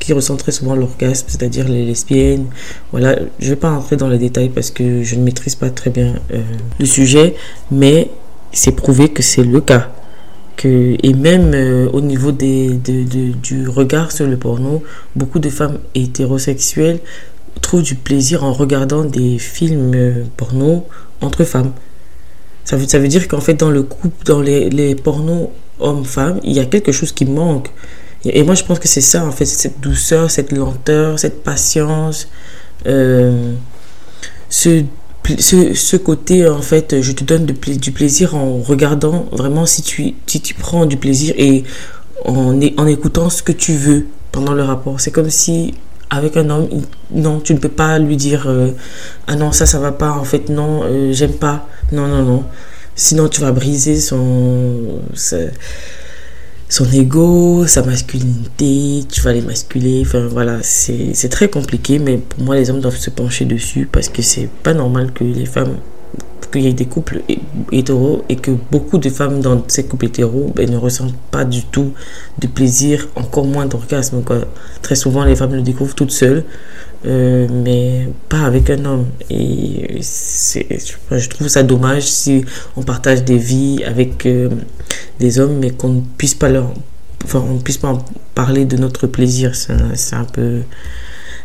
qui, 0.00 0.12
ressentent 0.14 0.38
très 0.38 0.52
souvent 0.52 0.74
l'orgasme, 0.74 1.26
c'est-à-dire 1.28 1.68
les 1.68 1.84
lesbiennes. 1.84 2.46
Voilà, 2.92 3.18
je 3.38 3.44
ne 3.44 3.50
vais 3.50 3.56
pas 3.56 3.70
entrer 3.70 3.96
dans 3.96 4.08
les 4.08 4.18
détails 4.18 4.48
parce 4.48 4.70
que 4.70 5.02
je 5.02 5.16
ne 5.16 5.22
maîtrise 5.22 5.54
pas 5.54 5.68
très 5.68 5.90
bien 5.90 6.14
le 6.78 6.86
sujet, 6.86 7.34
mais 7.70 8.08
c'est 8.52 8.72
prouvé 8.72 9.10
que 9.10 9.22
c'est 9.22 9.44
le 9.44 9.60
cas 9.60 9.90
et 10.64 11.14
même 11.14 11.52
euh, 11.54 11.88
au 11.92 12.00
niveau 12.00 12.32
du 12.32 13.68
regard 13.68 14.12
sur 14.12 14.26
le 14.26 14.36
porno, 14.36 14.82
beaucoup 15.14 15.38
de 15.38 15.50
femmes 15.50 15.78
hétérosexuelles 15.94 17.00
trouvent 17.60 17.82
du 17.82 17.94
plaisir 17.94 18.44
en 18.44 18.52
regardant 18.52 19.04
des 19.04 19.38
films 19.38 19.92
euh, 19.94 20.24
porno 20.36 20.86
entre 21.20 21.44
femmes. 21.44 21.72
Ça 22.64 22.76
veut, 22.76 22.86
ça 22.86 22.98
veut 22.98 23.08
dire 23.08 23.28
qu'en 23.28 23.40
fait, 23.40 23.54
dans 23.54 23.70
le 23.70 23.82
couple, 23.82 24.24
dans 24.26 24.42
les, 24.42 24.68
les 24.68 24.94
pornos 24.94 25.48
hommes-femmes, 25.80 26.40
il 26.44 26.52
y 26.52 26.60
a 26.60 26.66
quelque 26.66 26.92
chose 26.92 27.12
qui 27.12 27.24
manque. 27.24 27.70
Et, 28.24 28.42
moi, 28.42 28.54
je 28.54 28.64
pense 28.64 28.78
que 28.78 28.88
c'est 28.88 29.00
ça, 29.00 29.24
en 29.24 29.30
fait, 29.30 29.46
cette 29.46 29.80
douceur, 29.80 30.30
cette 30.30 30.52
lenteur, 30.52 31.18
cette 31.18 31.42
patience, 31.42 32.28
euh, 32.86 33.54
ce 34.50 34.84
ce, 35.38 35.74
ce, 35.74 35.96
côté, 35.96 36.48
en 36.48 36.62
fait, 36.62 37.02
je 37.02 37.12
te 37.12 37.22
donne 37.22 37.44
du 37.44 37.92
plaisir 37.92 38.34
en 38.34 38.58
regardant 38.62 39.26
vraiment 39.30 39.66
si 39.66 39.82
tu, 39.82 40.14
si 40.26 40.40
tu 40.40 40.54
prends 40.54 40.86
du 40.86 40.96
plaisir 40.96 41.34
et 41.36 41.64
en, 42.24 42.58
en 42.76 42.86
écoutant 42.86 43.28
ce 43.28 43.42
que 43.42 43.52
tu 43.52 43.74
veux 43.74 44.06
pendant 44.32 44.54
le 44.54 44.62
rapport. 44.62 45.00
C'est 45.00 45.10
comme 45.10 45.28
si 45.28 45.74
avec 46.10 46.36
un 46.36 46.48
homme, 46.50 46.68
non, 47.10 47.40
tu 47.40 47.54
ne 47.54 47.58
peux 47.58 47.68
pas 47.68 47.98
lui 47.98 48.16
dire 48.16 48.46
euh, 48.46 48.70
ah 49.26 49.36
non 49.36 49.52
ça 49.52 49.66
ça 49.66 49.78
va 49.78 49.92
pas 49.92 50.12
en 50.12 50.24
fait 50.24 50.48
non 50.48 50.82
euh, 50.84 51.12
j'aime 51.12 51.34
pas 51.34 51.66
non 51.92 52.06
non 52.06 52.22
non 52.22 52.44
Sinon, 52.98 53.28
tu 53.28 53.40
vas 53.40 53.52
briser 53.52 54.00
son, 54.00 54.98
son 56.68 56.92
ego, 56.92 57.64
sa 57.64 57.84
masculinité, 57.84 59.04
tu 59.08 59.20
vas 59.20 59.32
les 59.32 59.40
masculer. 59.40 60.02
Enfin, 60.04 60.26
voilà, 60.26 60.58
c'est 60.64 61.28
très 61.30 61.48
compliqué, 61.48 62.00
mais 62.00 62.16
pour 62.18 62.42
moi, 62.42 62.56
les 62.56 62.70
hommes 62.70 62.80
doivent 62.80 62.96
se 62.96 63.10
pencher 63.10 63.44
dessus 63.44 63.88
parce 63.90 64.08
que 64.08 64.20
c'est 64.20 64.48
pas 64.64 64.74
normal 64.74 65.12
que 65.12 65.22
les 65.22 65.46
femmes 65.46 65.76
qu'il 66.50 66.62
y 66.62 66.68
ait 66.68 66.72
des 66.72 66.86
couples 66.86 67.22
hétéros 67.72 68.24
et 68.28 68.36
que 68.36 68.50
beaucoup 68.70 68.98
de 68.98 69.10
femmes 69.10 69.40
dans 69.40 69.62
ces 69.68 69.84
couples 69.84 70.06
hétéros 70.06 70.52
ben, 70.54 70.70
ne 70.70 70.76
ressentent 70.76 71.16
pas 71.30 71.44
du 71.44 71.64
tout 71.64 71.92
de 72.38 72.46
plaisir, 72.46 73.08
encore 73.16 73.44
moins 73.44 73.66
d'orgasme. 73.66 74.22
Très 74.82 74.94
souvent, 74.94 75.24
les 75.24 75.36
femmes 75.36 75.54
le 75.54 75.62
découvrent 75.62 75.94
toutes 75.94 76.10
seules, 76.10 76.44
euh, 77.06 77.46
mais 77.50 78.08
pas 78.28 78.40
avec 78.40 78.70
un 78.70 78.84
homme. 78.84 79.06
Et 79.30 80.00
je 80.00 81.28
trouve 81.28 81.48
ça 81.48 81.62
dommage 81.62 82.04
si 82.04 82.44
on 82.76 82.82
partage 82.82 83.24
des 83.24 83.38
vies 83.38 83.82
avec 83.84 84.26
euh, 84.26 84.48
des 85.20 85.38
hommes, 85.38 85.58
mais 85.58 85.70
qu'on 85.70 85.88
ne 85.90 86.00
puisse 86.16 86.34
pas 86.34 86.48
leur, 86.48 86.72
enfin, 87.24 87.44
on 87.46 87.58
puisse 87.58 87.78
pas 87.78 87.98
parler 88.34 88.64
de 88.64 88.76
notre 88.76 89.06
plaisir. 89.06 89.54
C'est 89.54 90.16
un 90.16 90.24
peu, 90.24 90.60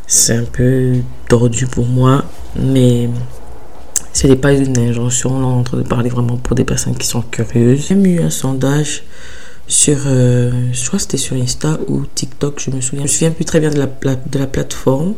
c'est 0.08 0.36
un 0.36 0.46
peu 0.46 0.94
tordu 1.28 1.68
pour 1.68 1.86
moi, 1.86 2.24
mais 2.56 3.10
ce 4.14 4.28
n'est 4.28 4.36
pas 4.36 4.54
une 4.54 4.78
injonction, 4.78 5.32
on 5.32 5.42
est 5.42 5.60
en 5.60 5.64
train 5.64 5.78
de 5.78 5.88
parler 5.88 6.10
vraiment 6.10 6.38
pour 6.38 6.56
des 6.56 6.64
personnes 6.64 6.96
qui 6.96 7.08
sont 7.08 7.22
curieuses. 7.22 7.88
J'ai 7.90 7.96
eu 7.96 8.22
un 8.22 8.30
sondage 8.30 9.04
sur, 9.68 9.98
euh, 10.06 10.52
je 10.72 10.98
c'était 10.98 11.18
sur 11.18 11.36
Insta 11.36 11.80
ou 11.88 12.06
TikTok, 12.06 12.60
je 12.60 12.72
me 12.72 12.80
souviens. 12.80 13.00
Je 13.00 13.04
me 13.04 13.08
souviens 13.08 13.32
plus 13.32 13.46
très 13.46 13.60
bien 13.60 13.72
de 13.72 13.80
la 14.40 14.48
plateforme. 14.48 15.16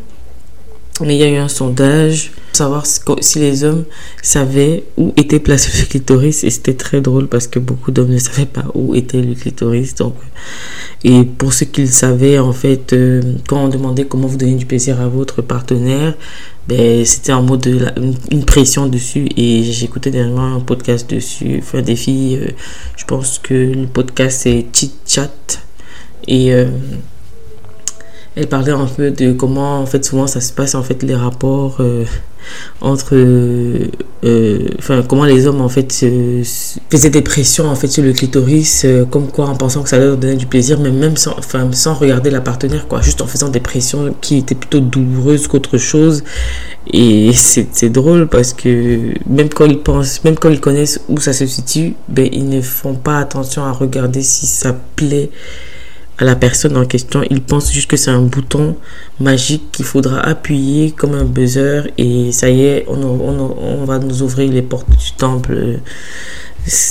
Mais 1.01 1.15
il 1.15 1.19
y 1.19 1.23
a 1.23 1.29
eu 1.29 1.35
un 1.35 1.49
sondage 1.49 2.31
pour 2.31 2.55
savoir 2.55 2.85
si 2.85 3.39
les 3.39 3.65
hommes 3.65 3.83
savaient 4.21 4.85
où 4.95 5.13
était 5.17 5.41
placé 5.41 5.77
le 5.81 5.85
clitoris 5.85 6.45
et 6.45 6.49
c'était 6.49 6.75
très 6.75 7.01
drôle 7.01 7.27
parce 7.27 7.47
que 7.47 7.59
beaucoup 7.59 7.91
d'hommes 7.91 8.11
ne 8.11 8.17
savaient 8.17 8.45
pas 8.45 8.65
où 8.73 8.95
était 8.95 9.21
le 9.21 9.35
clitoris. 9.35 9.95
Donc, 9.95 10.15
et 11.03 11.23
pour 11.25 11.53
ceux 11.53 11.65
qui 11.65 11.81
le 11.81 11.87
savaient, 11.87 12.39
en 12.39 12.53
fait, 12.53 12.93
euh, 12.93 13.21
quand 13.47 13.65
on 13.65 13.67
demandait 13.67 14.05
comment 14.05 14.27
vous 14.27 14.37
donnez 14.37 14.55
du 14.55 14.65
plaisir 14.65 15.01
à 15.01 15.09
votre 15.09 15.41
partenaire, 15.41 16.15
ben, 16.67 17.05
c'était 17.05 17.33
en 17.33 17.43
mode 17.43 17.61
de 17.61 17.85
une, 18.31 18.45
pression 18.45 18.87
dessus 18.87 19.27
et 19.37 19.63
j'écoutais 19.63 20.11
dernièrement 20.11 20.55
un 20.55 20.59
podcast 20.61 21.09
dessus, 21.09 21.59
enfin 21.59 21.81
des 21.81 21.95
filles, 21.95 22.37
euh, 22.37 22.51
je 22.97 23.05
pense 23.05 23.37
que 23.37 23.53
le 23.53 23.85
podcast 23.85 24.41
c'est 24.43 24.65
Chit 24.73 24.93
Chat 25.05 25.61
et 26.27 26.53
euh, 26.53 26.65
elle 28.35 28.47
parlait 28.47 28.71
un 28.71 28.85
peu 28.85 29.11
de 29.11 29.31
comment 29.31 29.79
en 29.79 29.85
fait 29.85 30.03
souvent 30.03 30.27
ça 30.27 30.41
se 30.41 30.51
passe 30.51 30.75
en 30.75 30.83
fait 30.83 31.03
les 31.03 31.15
rapports 31.15 31.77
euh, 31.79 32.03
entre 32.81 33.15
euh, 33.15 33.87
euh, 34.25 34.67
enfin 34.77 35.03
comment 35.07 35.23
les 35.23 35.47
hommes 35.47 35.61
en 35.61 35.69
fait 35.69 35.91
faisaient 35.93 37.09
des 37.09 37.21
pressions 37.21 37.67
en 37.69 37.75
fait 37.75 37.87
sur 37.87 38.03
le 38.03 38.11
clitoris 38.11 38.85
comme 39.09 39.27
quoi 39.27 39.47
en 39.47 39.55
pensant 39.55 39.83
que 39.83 39.89
ça 39.89 39.97
leur 39.97 40.17
donnait 40.17 40.35
du 40.35 40.45
plaisir 40.45 40.79
mais 40.79 40.91
même 40.91 41.15
sans 41.15 41.35
sans 41.71 41.93
regarder 41.93 42.29
la 42.29 42.41
partenaire 42.41 42.87
quoi. 42.87 43.01
Juste 43.01 43.21
en 43.21 43.27
faisant 43.27 43.49
des 43.49 43.59
pressions 43.61 44.13
qui 44.21 44.37
étaient 44.37 44.55
plutôt 44.55 44.79
douloureuses 44.79 45.47
qu'autre 45.47 45.77
chose. 45.77 46.23
Et 46.91 47.31
c'est 47.33 47.89
drôle 47.89 48.27
parce 48.27 48.53
que 48.53 49.13
même 49.27 49.49
quand 49.49 49.65
ils 49.65 49.79
pensent 49.79 50.23
même 50.23 50.35
quand 50.35 50.49
ils 50.49 50.59
connaissent 50.59 51.01
où 51.09 51.19
ça 51.19 51.33
se 51.33 51.47
situe 51.47 51.93
ben 52.09 52.29
ils 52.31 52.47
ne 52.47 52.61
font 52.61 52.93
pas 52.93 53.17
attention 53.17 53.63
à 53.63 53.71
regarder 53.71 54.21
si 54.21 54.45
ça 54.45 54.75
plaît 54.95 55.31
à 56.17 56.23
la 56.23 56.35
personne 56.35 56.77
en 56.77 56.85
question. 56.85 57.23
Il 57.29 57.41
pense 57.41 57.71
juste 57.71 57.89
que 57.89 57.97
c'est 57.97 58.11
un 58.11 58.21
bouton 58.21 58.75
magique 59.19 59.71
qu'il 59.71 59.85
faudra 59.85 60.19
appuyer 60.19 60.91
comme 60.91 61.13
un 61.13 61.25
buzzer 61.25 61.91
et 61.97 62.31
ça 62.31 62.49
y 62.49 62.61
est, 62.63 62.85
on, 62.87 63.85
va 63.85 63.99
nous 63.99 64.21
ouvrir 64.23 64.51
les 64.51 64.61
portes 64.61 64.89
du 64.89 65.11
temple. 65.17 65.79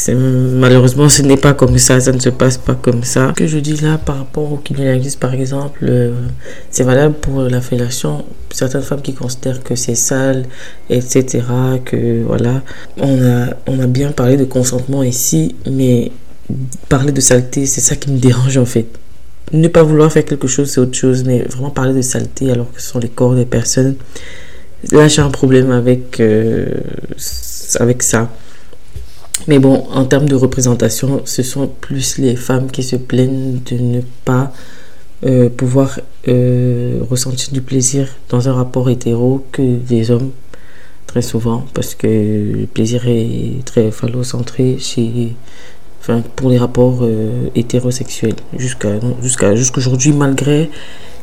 Malheureusement, 0.08 1.08
ce 1.08 1.22
n'est 1.22 1.36
pas 1.36 1.52
comme 1.52 1.78
ça, 1.78 1.98
ça 1.98 2.12
ne 2.12 2.20
se 2.20 2.28
passe 2.28 2.58
pas 2.58 2.74
comme 2.74 3.02
ça. 3.02 3.30
Ce 3.30 3.42
que 3.42 3.46
je 3.48 3.58
dis 3.58 3.76
là 3.76 3.98
par 3.98 4.18
rapport 4.18 4.52
au 4.52 4.56
kinesiologisme, 4.58 5.18
par 5.18 5.34
exemple, 5.34 5.80
euh, 5.82 6.12
c'est 6.70 6.84
valable 6.84 7.14
pour 7.14 7.40
la 7.42 7.60
fellation. 7.60 8.24
Certaines 8.50 8.82
femmes 8.82 9.02
qui 9.02 9.14
considèrent 9.14 9.64
que 9.64 9.74
c'est 9.74 9.96
sale, 9.96 10.44
etc., 10.90 11.42
que 11.84 12.22
voilà. 12.22 12.62
On 12.98 13.80
a 13.80 13.86
bien 13.86 14.12
parlé 14.12 14.36
de 14.36 14.44
consentement 14.44 15.02
ici, 15.02 15.56
mais 15.68 16.12
parler 16.88 17.10
de 17.10 17.20
saleté, 17.20 17.66
c'est 17.66 17.80
ça 17.80 17.96
qui 17.96 18.10
me 18.10 18.18
dérange 18.18 18.58
en 18.58 18.66
fait 18.66 18.86
ne 19.52 19.68
pas 19.68 19.82
vouloir 19.82 20.10
faire 20.10 20.24
quelque 20.24 20.48
chose, 20.48 20.70
c'est 20.70 20.80
autre 20.80 20.96
chose, 20.96 21.24
mais 21.24 21.42
vraiment 21.42 21.70
parler 21.70 21.94
de 21.94 22.02
saleté 22.02 22.50
alors 22.50 22.72
que 22.72 22.80
ce 22.80 22.88
sont 22.88 22.98
les 22.98 23.08
corps 23.08 23.34
des 23.34 23.46
personnes, 23.46 23.96
là 24.90 25.08
j'ai 25.08 25.22
un 25.22 25.30
problème 25.30 25.70
avec, 25.70 26.20
euh, 26.20 26.66
avec 27.78 28.02
ça. 28.02 28.30
Mais 29.46 29.58
bon, 29.58 29.84
en 29.90 30.04
termes 30.04 30.28
de 30.28 30.34
représentation, 30.34 31.22
ce 31.24 31.42
sont 31.42 31.68
plus 31.68 32.18
les 32.18 32.36
femmes 32.36 32.70
qui 32.70 32.82
se 32.82 32.96
plaignent 32.96 33.60
de 33.70 33.76
ne 33.76 34.00
pas 34.24 34.52
euh, 35.26 35.48
pouvoir 35.50 36.00
euh, 36.28 37.00
ressentir 37.10 37.52
du 37.52 37.60
plaisir 37.60 38.08
dans 38.28 38.48
un 38.48 38.52
rapport 38.52 38.88
hétéro 38.88 39.44
que 39.52 39.62
des 39.62 40.10
hommes, 40.10 40.30
très 41.06 41.22
souvent, 41.22 41.66
parce 41.74 41.94
que 41.94 42.06
le 42.06 42.66
plaisir 42.66 43.06
est 43.06 43.64
très 43.64 43.90
phallocentré 43.90 44.76
chez 44.78 45.34
pour 46.36 46.50
les 46.50 46.58
rapports 46.58 47.00
euh, 47.02 47.48
hétérosexuels 47.54 48.34
jusqu'à 48.56 48.90
jusqu'à 49.22 49.54
jusqu'aujourd'hui 49.54 50.12
malgré 50.12 50.70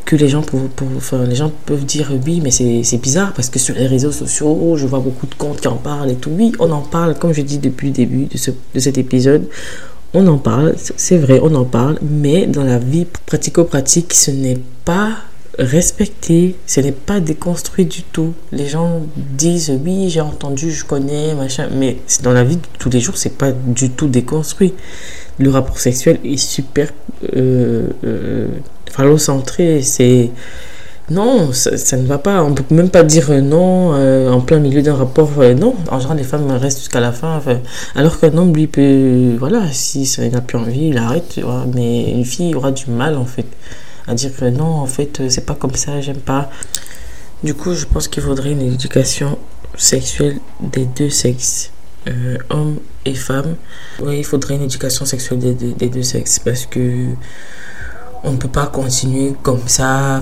que 0.05 0.15
les 0.15 0.27
gens 0.27 0.41
pour, 0.41 0.59
enfin, 0.97 1.23
les 1.25 1.35
gens 1.35 1.51
peuvent 1.65 1.85
dire 1.85 2.11
oui 2.25 2.41
mais 2.43 2.51
c'est 2.51 3.01
bizarre 3.01 3.33
parce 3.33 3.49
que 3.49 3.59
sur 3.59 3.75
les 3.75 3.87
réseaux 3.87 4.11
sociaux 4.11 4.75
je 4.77 4.85
vois 4.87 4.99
beaucoup 4.99 5.27
de 5.27 5.35
comptes 5.35 5.61
qui 5.61 5.67
en 5.67 5.75
parlent 5.75 6.09
et 6.09 6.15
tout. 6.15 6.31
Oui 6.31 6.51
on 6.59 6.71
en 6.71 6.81
parle 6.81 7.15
comme 7.15 7.33
je 7.33 7.41
dis 7.41 7.59
depuis 7.59 7.87
le 7.87 7.93
début 7.93 8.25
de, 8.25 8.37
ce, 8.37 8.51
de 8.51 8.79
cet 8.79 8.97
épisode 8.97 9.47
on 10.13 10.27
en 10.27 10.37
parle 10.37 10.75
c'est 10.77 11.17
vrai 11.17 11.39
on 11.41 11.53
en 11.55 11.65
parle 11.65 11.99
mais 12.01 12.47
dans 12.47 12.63
la 12.63 12.79
vie 12.79 13.05
pratico-pratique 13.25 14.13
ce 14.13 14.31
n'est 14.31 14.59
pas 14.83 15.11
respecter, 15.59 16.55
ce 16.65 16.79
n'est 16.79 16.91
pas 16.91 17.19
déconstruit 17.19 17.85
du 17.85 18.03
tout. 18.03 18.33
Les 18.51 18.67
gens 18.67 19.01
disent 19.15 19.77
oui, 19.83 20.09
j'ai 20.09 20.21
entendu, 20.21 20.71
je 20.71 20.85
connais, 20.85 21.35
machin, 21.35 21.67
mais 21.73 21.97
dans 22.23 22.31
la 22.31 22.43
vie 22.43 22.57
de 22.57 22.67
tous 22.79 22.89
les 22.89 22.99
jours, 22.99 23.17
c'est 23.17 23.37
pas 23.37 23.51
du 23.51 23.89
tout 23.89 24.07
déconstruit. 24.07 24.73
Le 25.39 25.49
rapport 25.49 25.79
sexuel 25.79 26.19
est 26.23 26.37
super 26.37 26.89
euh, 27.35 27.87
euh 28.03 28.47
phallocentré, 28.91 29.81
c'est 29.81 30.31
non, 31.09 31.51
ça, 31.51 31.97
ne 31.97 32.05
va 32.05 32.17
pas. 32.17 32.43
On 32.43 32.53
peut 32.53 32.63
même 32.73 32.89
pas 32.89 33.03
dire 33.03 33.31
non 33.41 33.93
euh, 33.93 34.29
en 34.29 34.39
plein 34.39 34.59
milieu 34.59 34.81
d'un 34.81 34.95
rapport. 34.95 35.29
Euh, 35.39 35.53
non, 35.53 35.75
en 35.89 35.99
général, 35.99 36.17
les 36.17 36.23
femmes 36.23 36.49
restent 36.51 36.79
jusqu'à 36.79 37.01
la 37.01 37.11
fin. 37.11 37.41
alors 37.95 38.19
qu'un 38.19 38.37
homme, 38.37 38.53
lui, 38.53 38.67
peut. 38.67 39.35
Voilà, 39.37 39.63
si 39.71 40.05
ça 40.05 40.27
n'a 40.27 40.41
plus 40.41 40.57
envie, 40.57 40.87
il 40.87 40.97
arrête. 40.97 41.39
mais 41.73 42.11
une 42.11 42.25
fille 42.25 42.55
aura 42.55 42.71
du 42.71 42.89
mal, 42.89 43.17
en 43.17 43.25
fait 43.25 43.45
à 44.07 44.13
dire 44.13 44.35
que 44.35 44.45
non, 44.45 44.65
en 44.65 44.85
fait, 44.85 45.19
euh, 45.19 45.29
c'est 45.29 45.45
pas 45.45 45.55
comme 45.55 45.75
ça, 45.75 46.01
j'aime 46.01 46.17
pas. 46.17 46.49
Du 47.43 47.53
coup, 47.53 47.73
je 47.73 47.85
pense 47.85 48.07
qu'il 48.07 48.23
faudrait 48.23 48.51
une 48.51 48.61
éducation 48.61 49.37
sexuelle 49.75 50.37
des 50.59 50.85
deux 50.85 51.09
sexes, 51.09 51.71
euh, 52.07 52.37
hommes 52.49 52.77
et 53.05 53.15
femmes. 53.15 53.55
Oui, 54.01 54.19
il 54.19 54.25
faudrait 54.25 54.55
une 54.55 54.63
éducation 54.63 55.05
sexuelle 55.05 55.39
des, 55.39 55.53
des, 55.53 55.89
deux 55.89 56.03
sexes 56.03 56.39
parce 56.39 56.65
que 56.65 57.07
on 58.23 58.33
ne 58.33 58.37
peut 58.37 58.47
pas 58.47 58.67
continuer 58.67 59.33
comme 59.41 59.67
ça. 59.67 60.21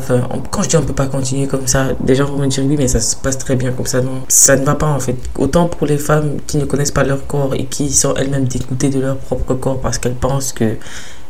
Quand 0.50 0.64
je 0.64 0.70
dis 0.70 0.78
on 0.78 0.82
ne 0.82 0.86
peut 0.86 0.94
pas 0.94 1.08
continuer 1.08 1.48
comme 1.48 1.68
ça, 1.68 1.90
des 2.00 2.16
gens 2.16 2.26
vont 2.26 2.38
me 2.38 2.48
dire 2.48 2.64
oui, 2.66 2.76
mais 2.78 2.88
ça 2.88 3.02
se 3.02 3.18
passe 3.18 3.38
très 3.38 3.58
bien 3.58 3.72
comme 3.74 3.86
ça. 3.86 4.02
Non, 4.02 4.22
ça 4.30 4.56
ne 4.56 4.64
va 4.64 4.76
pas 4.76 4.88
en 4.88 5.00
fait. 5.00 5.18
Autant 5.38 5.68
pour 5.68 5.88
les 5.88 5.98
femmes 5.98 6.38
qui 6.48 6.58
ne 6.58 6.66
connaissent 6.66 6.92
pas 6.92 7.04
leur 7.04 7.28
corps 7.28 7.54
et 7.56 7.66
qui 7.66 7.92
sont 7.92 8.14
elles-mêmes 8.16 8.46
dégoûtées 8.46 8.90
de 8.90 9.02
leur 9.02 9.18
propre 9.18 9.54
corps 9.56 9.82
parce 9.82 9.98
qu'elles 9.98 10.16
pensent 10.16 10.54
que 10.54 10.78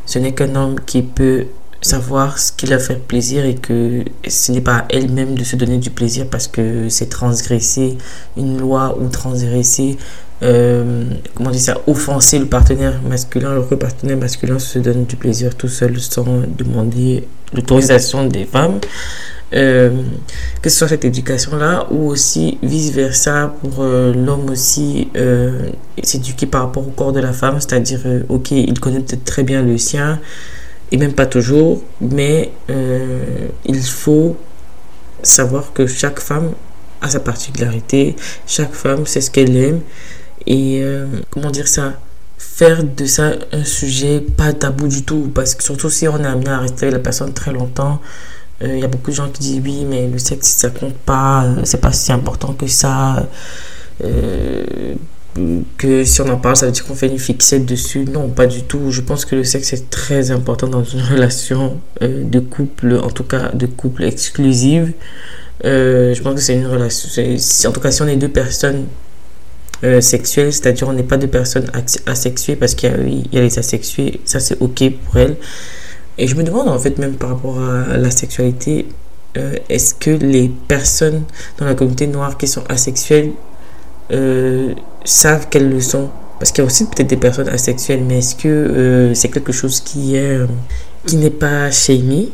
ce 0.06 0.18
n'est 0.20 0.32
qu'un 0.32 0.54
homme 0.54 0.78
qui 0.86 1.02
peut 1.02 1.46
savoir 1.80 2.38
ce 2.38 2.52
qui 2.52 2.66
leur 2.66 2.80
fait 2.80 2.96
plaisir 2.96 3.44
et 3.44 3.54
que 3.54 4.04
ce 4.28 4.52
n'est 4.52 4.60
pas 4.60 4.78
à 4.78 4.84
elle-même 4.90 5.34
de 5.34 5.44
se 5.44 5.56
donner 5.56 5.78
du 5.78 5.90
plaisir 5.90 6.26
parce 6.30 6.46
que 6.46 6.88
c'est 6.88 7.08
transgresser 7.08 7.96
une 8.36 8.58
loi 8.58 8.96
ou 9.00 9.08
transgresser, 9.08 9.96
euh, 10.42 11.04
comment 11.34 11.50
dire 11.50 11.60
ça, 11.60 11.78
offenser 11.86 12.38
le 12.38 12.46
partenaire 12.46 13.00
masculin 13.02 13.52
alors 13.52 13.66
que 13.66 13.74
le 13.74 13.78
partenaire 13.78 14.18
masculin 14.18 14.58
se 14.58 14.78
donne 14.78 15.04
du 15.04 15.16
plaisir 15.16 15.54
tout 15.54 15.68
seul 15.68 15.98
sans 16.00 16.26
demander 16.56 17.26
l'autorisation 17.54 18.26
des 18.26 18.44
femmes. 18.44 18.80
Euh, 19.52 19.90
que 20.62 20.70
ce 20.70 20.78
soit 20.78 20.86
cette 20.86 21.04
éducation-là 21.04 21.88
ou 21.90 22.06
aussi 22.06 22.58
vice-versa 22.62 23.52
pour 23.60 23.82
euh, 23.82 24.14
l'homme 24.14 24.48
aussi 24.48 25.08
s'éduquer 26.02 26.46
par 26.46 26.62
rapport 26.62 26.86
au 26.86 26.90
corps 26.90 27.12
de 27.12 27.20
la 27.20 27.32
femme, 27.32 27.56
c'est-à-dire, 27.58 28.00
ok, 28.28 28.50
il 28.52 28.78
connaît 28.78 29.00
peut-être 29.00 29.24
très 29.24 29.42
bien 29.42 29.62
le 29.62 29.76
sien, 29.76 30.20
et 30.92 30.96
même 30.96 31.12
pas 31.12 31.26
toujours, 31.26 31.82
mais 32.00 32.50
euh, 32.68 33.48
il 33.64 33.82
faut 33.82 34.36
savoir 35.22 35.72
que 35.72 35.86
chaque 35.86 36.20
femme 36.20 36.52
a 37.00 37.08
sa 37.08 37.20
particularité, 37.20 38.16
chaque 38.46 38.72
femme 38.72 39.06
sait 39.06 39.20
ce 39.20 39.30
qu'elle 39.30 39.56
aime, 39.56 39.80
et 40.46 40.80
euh, 40.82 41.06
comment 41.30 41.50
dire 41.50 41.68
ça 41.68 41.94
faire 42.38 42.82
de 42.82 43.04
ça 43.04 43.32
un 43.52 43.64
sujet 43.64 44.20
pas 44.20 44.52
tabou 44.52 44.88
du 44.88 45.02
tout, 45.04 45.30
parce 45.34 45.54
que 45.54 45.62
surtout 45.62 45.90
si 45.90 46.08
on 46.08 46.18
est 46.18 46.26
amené 46.26 46.50
à 46.50 46.58
rester 46.58 46.86
avec 46.86 46.94
la 46.94 46.98
personne 47.00 47.32
très 47.32 47.52
longtemps, 47.52 48.00
il 48.62 48.68
euh, 48.68 48.78
y 48.78 48.84
a 48.84 48.88
beaucoup 48.88 49.10
de 49.10 49.16
gens 49.16 49.28
qui 49.28 49.40
disent 49.40 49.62
oui, 49.64 49.84
mais 49.88 50.08
le 50.08 50.18
sexe 50.18 50.48
ça 50.48 50.70
compte 50.70 50.96
pas, 50.96 51.46
c'est 51.64 51.80
pas 51.80 51.92
si 51.92 52.12
important 52.12 52.52
que 52.52 52.66
ça 52.66 53.26
que 55.78 56.04
si 56.04 56.20
on 56.20 56.28
en 56.28 56.36
parle, 56.36 56.56
ça 56.56 56.66
veut 56.66 56.72
dire 56.72 56.84
qu'on 56.84 56.94
fait 56.94 57.06
une 57.06 57.18
fixette 57.18 57.64
dessus. 57.64 58.04
Non, 58.04 58.28
pas 58.28 58.46
du 58.46 58.62
tout. 58.62 58.90
Je 58.90 59.00
pense 59.00 59.24
que 59.24 59.36
le 59.36 59.44
sexe 59.44 59.72
est 59.72 59.88
très 59.90 60.30
important 60.30 60.66
dans 60.66 60.84
une 60.84 61.00
relation 61.12 61.80
euh, 62.02 62.24
de 62.24 62.40
couple, 62.40 62.96
en 62.96 63.10
tout 63.10 63.24
cas 63.24 63.50
de 63.52 63.66
couple 63.66 64.04
exclusive. 64.04 64.92
Euh, 65.64 66.14
je 66.14 66.22
pense 66.22 66.34
que 66.34 66.40
c'est 66.40 66.54
une 66.54 66.66
relation. 66.66 67.08
En 67.68 67.72
tout 67.72 67.80
cas, 67.80 67.90
si 67.90 68.02
on 68.02 68.08
est 68.08 68.16
deux 68.16 68.28
personnes 68.28 68.86
euh, 69.84 70.00
sexuelles, 70.00 70.52
c'est-à-dire 70.52 70.88
on 70.88 70.92
n'est 70.92 71.02
pas 71.02 71.16
deux 71.16 71.28
personnes 71.28 71.70
asexuées, 72.06 72.56
parce 72.56 72.74
qu'il 72.74 72.90
y, 73.32 73.38
a 73.38 73.40
les 73.40 73.58
asexués, 73.58 74.20
ça 74.24 74.40
c'est 74.40 74.60
ok 74.60 74.90
pour 75.04 75.18
elles. 75.18 75.36
Et 76.18 76.26
je 76.26 76.34
me 76.34 76.42
demande 76.42 76.68
en 76.68 76.78
fait, 76.78 76.98
même 76.98 77.14
par 77.14 77.30
rapport 77.30 77.60
à 77.60 77.96
la 77.96 78.10
sexualité, 78.10 78.86
est-ce 79.68 79.94
que 79.94 80.10
les 80.10 80.50
personnes 80.68 81.22
dans 81.58 81.64
la 81.64 81.74
communauté 81.74 82.06
noire 82.06 82.36
qui 82.36 82.48
sont 82.48 82.64
asexuelles 82.68 83.30
euh, 84.12 84.74
savent 85.04 85.48
qu'elles 85.48 85.68
le 85.68 85.80
sont. 85.80 86.10
Parce 86.38 86.52
qu'il 86.52 86.62
y 86.62 86.64
a 86.64 86.66
aussi 86.66 86.86
peut-être 86.86 87.08
des 87.08 87.16
personnes 87.16 87.48
asexuelles, 87.48 88.02
mais 88.06 88.18
est-ce 88.18 88.34
que 88.34 88.48
euh, 88.48 89.14
c'est 89.14 89.28
quelque 89.28 89.52
chose 89.52 89.80
qui 89.80 90.16
est 90.16 90.38
euh, 90.38 90.46
qui 91.06 91.16
n'est 91.16 91.30
pas 91.30 91.70
shamé? 91.70 92.30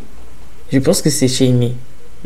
Je 0.73 0.79
pense 0.79 1.03
que 1.03 1.11
c'est 1.11 1.29
shamé. 1.29 1.75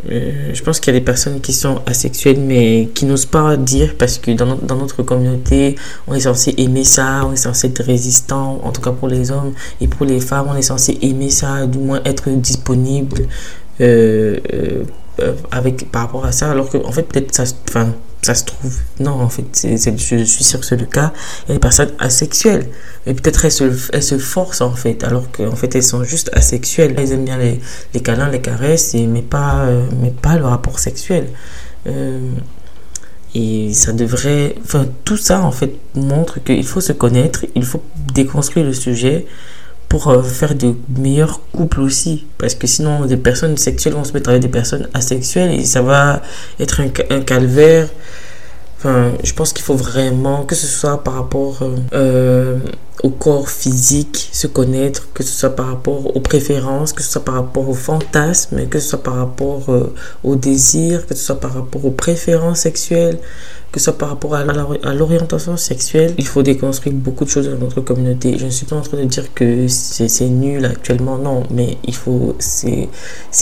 je 0.07 0.61
pense 0.63 0.79
qu'il 0.79 0.93
y 0.93 0.95
a 0.95 0.99
des 0.99 1.05
personnes 1.05 1.41
qui 1.41 1.53
sont 1.53 1.81
asexuelles 1.85 2.39
mais 2.39 2.89
qui 2.95 3.05
n'osent 3.05 3.25
pas 3.27 3.55
dire 3.57 3.95
parce 3.99 4.17
que 4.17 4.31
dans, 4.31 4.55
dans, 4.55 4.75
notre 4.75 5.03
communauté, 5.03 5.75
on 6.07 6.13
est 6.13 6.21
censé 6.21 6.53
aimer 6.57 6.83
ça, 6.83 7.21
on 7.25 7.33
est 7.33 7.35
censé 7.35 7.67
être 7.67 7.83
résistant, 7.83 8.61
en 8.63 8.71
tout 8.71 8.81
cas 8.81 8.91
pour 8.91 9.07
les 9.07 9.29
hommes 9.31 9.53
et 9.79 9.87
pour 9.87 10.05
les 10.05 10.19
femmes, 10.19 10.47
on 10.49 10.55
est 10.55 10.63
censé 10.63 10.97
aimer 11.01 11.29
ça, 11.29 11.67
du 11.67 11.77
moins 11.79 12.01
être 12.05 12.29
disponible 12.29 13.27
avec 15.51 15.91
par 15.91 16.03
rapport 16.03 16.25
à 16.25 16.31
ça, 16.31 16.51
alors 16.51 16.69
qu'en 16.69 16.85
en 16.85 16.91
fait 16.91 17.03
peut-être 17.03 17.33
ça, 17.35 17.45
ça 18.21 18.35
se 18.35 18.45
trouve. 18.45 18.77
Non, 18.99 19.19
en 19.21 19.29
fait, 19.29 19.45
je 19.63 20.23
suis 20.23 20.43
sûr 20.43 20.59
que 20.59 20.65
c'est 20.65 20.77
le 20.77 20.85
cas. 20.85 21.11
Il 21.45 21.49
y 21.49 21.51
a 21.51 21.55
des 21.55 21.59
personnes 21.59 21.91
asexuelles. 21.99 22.67
Et 23.07 23.13
peut-être 23.13 23.45
elles 23.45 23.51
se, 23.51 23.63
elles 23.93 24.03
se 24.03 24.17
forcent, 24.17 24.61
en 24.61 24.73
fait, 24.75 25.03
alors 25.03 25.31
qu'en 25.31 25.55
fait, 25.55 25.75
elles 25.75 25.83
sont 25.83 26.03
juste 26.03 26.29
asexuelles. 26.33 26.93
Elles 26.97 27.13
aiment 27.13 27.25
bien 27.25 27.37
les, 27.37 27.59
les 27.93 27.99
câlins, 27.99 28.29
les 28.29 28.41
caresses, 28.41 28.93
mais, 28.93 29.23
pas, 29.23 29.61
euh, 29.61 29.87
mais 30.01 30.11
pas 30.11 30.37
le 30.37 30.45
rapport 30.45 30.77
sexuel. 30.77 31.29
Euh, 31.87 32.19
et 33.33 33.73
ça 33.73 33.91
devrait. 33.91 34.55
Enfin, 34.63 34.85
tout 35.03 35.17
ça, 35.17 35.41
en 35.41 35.51
fait, 35.51 35.73
montre 35.95 36.43
qu'il 36.43 36.65
faut 36.65 36.81
se 36.81 36.93
connaître, 36.93 37.45
il 37.55 37.65
faut 37.65 37.81
déconstruire 38.13 38.65
le 38.65 38.73
sujet 38.73 39.25
pour 39.91 40.07
euh, 40.07 40.23
faire 40.23 40.55
de 40.55 40.73
meilleurs 40.97 41.41
couples 41.51 41.81
aussi. 41.81 42.25
Parce 42.37 42.55
que 42.55 42.65
sinon, 42.65 43.05
des 43.05 43.17
personnes 43.17 43.57
sexuelles 43.57 43.93
vont 43.93 44.05
se 44.05 44.13
mettre 44.13 44.29
avec 44.29 44.41
des 44.41 44.47
personnes 44.47 44.87
asexuelles 44.93 45.51
et 45.51 45.65
ça 45.65 45.81
va 45.81 46.21
être 46.61 46.79
un, 46.79 47.19
calvaire. 47.19 47.89
Enfin, 48.77 49.11
je 49.21 49.33
pense 49.33 49.51
qu'il 49.51 49.65
faut 49.65 49.75
vraiment 49.75 50.43
que 50.43 50.55
ce 50.55 50.65
soit 50.65 51.03
par 51.03 51.15
rapport 51.15 51.59
euh, 51.61 51.75
euh, 51.93 52.59
au 53.03 53.09
corps 53.09 53.49
physique, 53.49 54.29
se 54.31 54.47
connaître, 54.47 55.11
que 55.13 55.23
ce 55.23 55.33
soit 55.37 55.57
par 55.57 55.67
rapport 55.67 56.15
aux 56.15 56.21
préférences, 56.21 56.93
que 56.93 57.03
ce 57.03 57.11
soit 57.11 57.25
par 57.25 57.35
rapport 57.35 57.67
aux 57.67 57.73
fantasmes, 57.73 58.67
que 58.67 58.79
ce 58.79 58.91
soit 58.91 59.03
par 59.03 59.15
rapport 59.15 59.63
au 60.23 60.35
désir, 60.37 61.05
que 61.05 61.15
ce 61.15 61.25
soit 61.25 61.39
par 61.41 61.53
rapport 61.53 61.83
aux 61.83 61.91
préférences 61.91 62.59
sexuelles, 62.59 63.19
que 63.71 63.79
ce 63.79 63.85
soit 63.85 63.97
par 63.97 64.09
rapport 64.09 64.35
à 64.35 64.43
l'orientation 64.93 65.55
sexuelle, 65.55 66.13
il 66.17 66.27
faut 66.27 66.43
déconstruire 66.43 66.95
beaucoup 66.95 67.23
de 67.23 67.29
choses 67.29 67.49
dans 67.49 67.57
notre 67.57 67.81
communauté. 67.81 68.37
Je 68.37 68.45
ne 68.45 68.49
suis 68.49 68.65
pas 68.65 68.75
en 68.75 68.81
train 68.81 68.97
de 68.97 69.05
dire 69.05 69.33
que 69.33 69.67
c'est 69.67 70.27
nul 70.27 70.65
actuellement, 70.65 71.17
non, 71.17 71.43
mais 71.51 71.77
il 71.85 71.95
faut, 71.95 72.35
c'est 72.39 72.89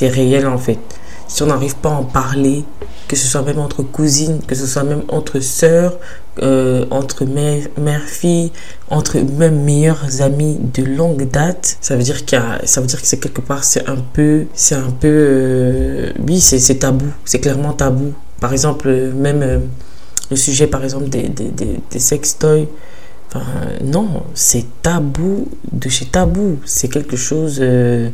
réel 0.08 0.46
en 0.48 0.58
fait. 0.58 0.80
Si 1.28 1.44
on 1.44 1.48
n'arrive 1.48 1.76
pas 1.76 1.90
à 1.90 1.94
en 1.94 2.04
parler, 2.04 2.64
que 3.08 3.16
ce 3.16 3.28
soit 3.28 3.42
même 3.42 3.60
entre 3.60 3.84
cousines, 3.84 4.40
que 4.46 4.56
ce 4.56 4.66
soit 4.66 4.84
même 4.84 5.04
entre 5.10 5.40
sœurs, 5.40 5.98
euh, 6.42 6.86
entre 6.92 7.26
mère, 7.26 7.68
mère, 7.78 8.02
entre 8.90 9.18
même 9.20 9.64
meilleurs 9.64 10.22
amis 10.22 10.58
de 10.74 10.84
longue 10.84 11.30
date, 11.30 11.78
ça 11.82 11.96
veut 11.96 12.04
dire 12.04 12.26
qu'il 12.26 12.42
ça 12.64 12.82
veut 12.82 12.88
dire 12.88 13.02
que 13.02 13.08
c'est 13.08 13.20
quelque 13.20 13.42
part, 13.42 13.64
c'est 13.64 13.88
un 13.90 13.98
peu, 13.98 14.46
c'est 14.54 14.76
un 14.76 14.92
peu, 14.92 15.08
euh, 15.08 16.14
oui, 16.28 16.40
c'est 16.40 16.76
tabou, 16.76 17.08
c'est 17.26 17.40
clairement 17.40 17.74
tabou. 17.74 18.14
Par 18.40 18.54
exemple, 18.54 18.90
même 18.90 19.42
euh, 19.42 19.60
le 20.30 20.36
sujet, 20.36 20.68
par 20.68 20.84
exemple, 20.84 21.10
des, 21.10 21.30
des, 21.30 21.50
des, 21.50 21.80
des 21.92 22.00
sextoys. 22.00 22.68
Enfin, 23.28 23.46
non, 23.84 24.24
c'est 24.34 24.66
tabou 24.82 25.48
de 25.72 25.90
chez 25.90 26.06
tabou. 26.06 26.60
C'est 26.66 26.88
quelque 26.88 27.16
chose. 27.16 27.60
Euh, 27.62 28.10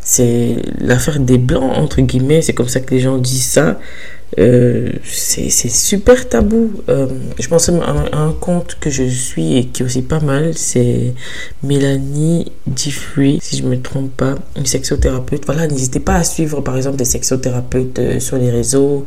c'est 0.00 0.56
l'affaire 0.80 1.20
des 1.20 1.38
blancs, 1.38 1.72
entre 1.76 2.00
guillemets. 2.00 2.42
C'est 2.42 2.54
comme 2.54 2.68
ça 2.68 2.80
que 2.80 2.94
les 2.94 3.00
gens 3.00 3.18
disent 3.18 3.46
ça. 3.46 3.78
Euh, 4.38 4.90
c'est 5.04 5.50
super 5.50 6.28
tabou. 6.28 6.82
Euh, 6.88 7.06
je 7.38 7.48
pense 7.48 7.68
à 7.68 7.72
un, 8.12 8.32
compte 8.32 8.76
que 8.80 8.90
je 8.90 9.04
suis 9.04 9.58
et 9.58 9.66
qui 9.66 9.82
est 9.82 9.86
aussi 9.86 10.02
pas 10.02 10.20
mal. 10.20 10.52
C'est 10.54 11.14
Mélanie 11.62 12.50
Diffree, 12.66 13.38
si 13.40 13.58
je 13.58 13.62
me 13.62 13.80
trompe 13.80 14.16
pas, 14.16 14.34
une 14.56 14.66
sexothérapeute. 14.66 15.44
Voilà, 15.46 15.66
n'hésitez 15.66 16.00
pas 16.00 16.16
à 16.16 16.24
suivre 16.24 16.60
par 16.60 16.76
exemple 16.76 16.96
des 16.96 17.04
sexothérapeutes 17.04 18.20
sur 18.20 18.36
les 18.36 18.50
réseaux 18.50 19.04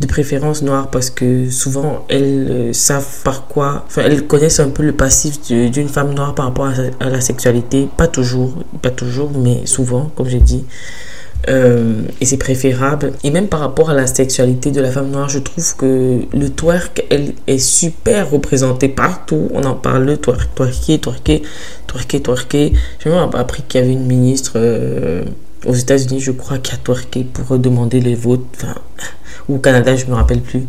de 0.00 0.06
préférence 0.06 0.62
noire 0.62 0.88
parce 0.90 1.10
que 1.10 1.50
souvent 1.50 2.04
elles 2.08 2.48
euh, 2.50 2.72
savent 2.72 3.22
par 3.22 3.46
quoi, 3.46 3.84
enfin 3.86 4.02
elles 4.04 4.26
connaissent 4.26 4.60
un 4.60 4.70
peu 4.70 4.82
le 4.82 4.92
passif 4.92 5.40
d'une 5.40 5.88
femme 5.88 6.14
noire 6.14 6.34
par 6.34 6.46
rapport 6.46 6.70
à, 7.00 7.10
la 7.10 7.20
sexualité, 7.20 7.88
pas 7.96 8.08
toujours, 8.08 8.54
pas 8.82 8.90
toujours, 8.90 9.30
mais 9.36 9.66
souvent, 9.66 10.10
comme 10.16 10.28
j'ai 10.28 10.40
dit. 10.40 10.64
Euh, 11.48 12.02
et 12.20 12.24
c'est 12.24 12.38
préférable. 12.38 13.12
Et 13.22 13.30
même 13.30 13.48
par 13.48 13.60
rapport 13.60 13.90
à 13.90 13.94
la 13.94 14.06
sexualité 14.06 14.70
de 14.70 14.80
la 14.80 14.90
femme 14.90 15.10
noire, 15.10 15.28
je 15.28 15.38
trouve 15.38 15.76
que 15.76 16.20
le 16.32 16.48
twerk, 16.48 17.04
elle 17.10 17.34
est 17.46 17.58
super 17.58 18.30
représenté 18.30 18.88
partout. 18.88 19.48
On 19.52 19.62
en 19.64 19.74
parle, 19.74 20.04
le 20.04 20.16
twerk, 20.16 20.54
twerker, 20.54 21.00
twerker, 21.00 21.42
twerker, 21.86 22.22
twerker. 22.22 22.72
J'ai 22.98 23.10
même 23.10 23.28
appris 23.34 23.62
qu'il 23.68 23.80
y 23.80 23.84
avait 23.84 23.92
une 23.92 24.06
ministre 24.06 24.52
euh, 24.56 25.24
aux 25.66 25.74
États-Unis, 25.74 26.20
je 26.20 26.32
crois, 26.32 26.58
qui 26.58 26.72
a 26.72 26.78
twerké 26.78 27.24
pour 27.24 27.58
demander 27.58 28.00
les 28.00 28.14
votes. 28.14 28.64
Ou 29.48 29.56
au 29.56 29.58
Canada, 29.58 29.94
je 29.96 30.06
me 30.06 30.14
rappelle 30.14 30.40
plus. 30.40 30.66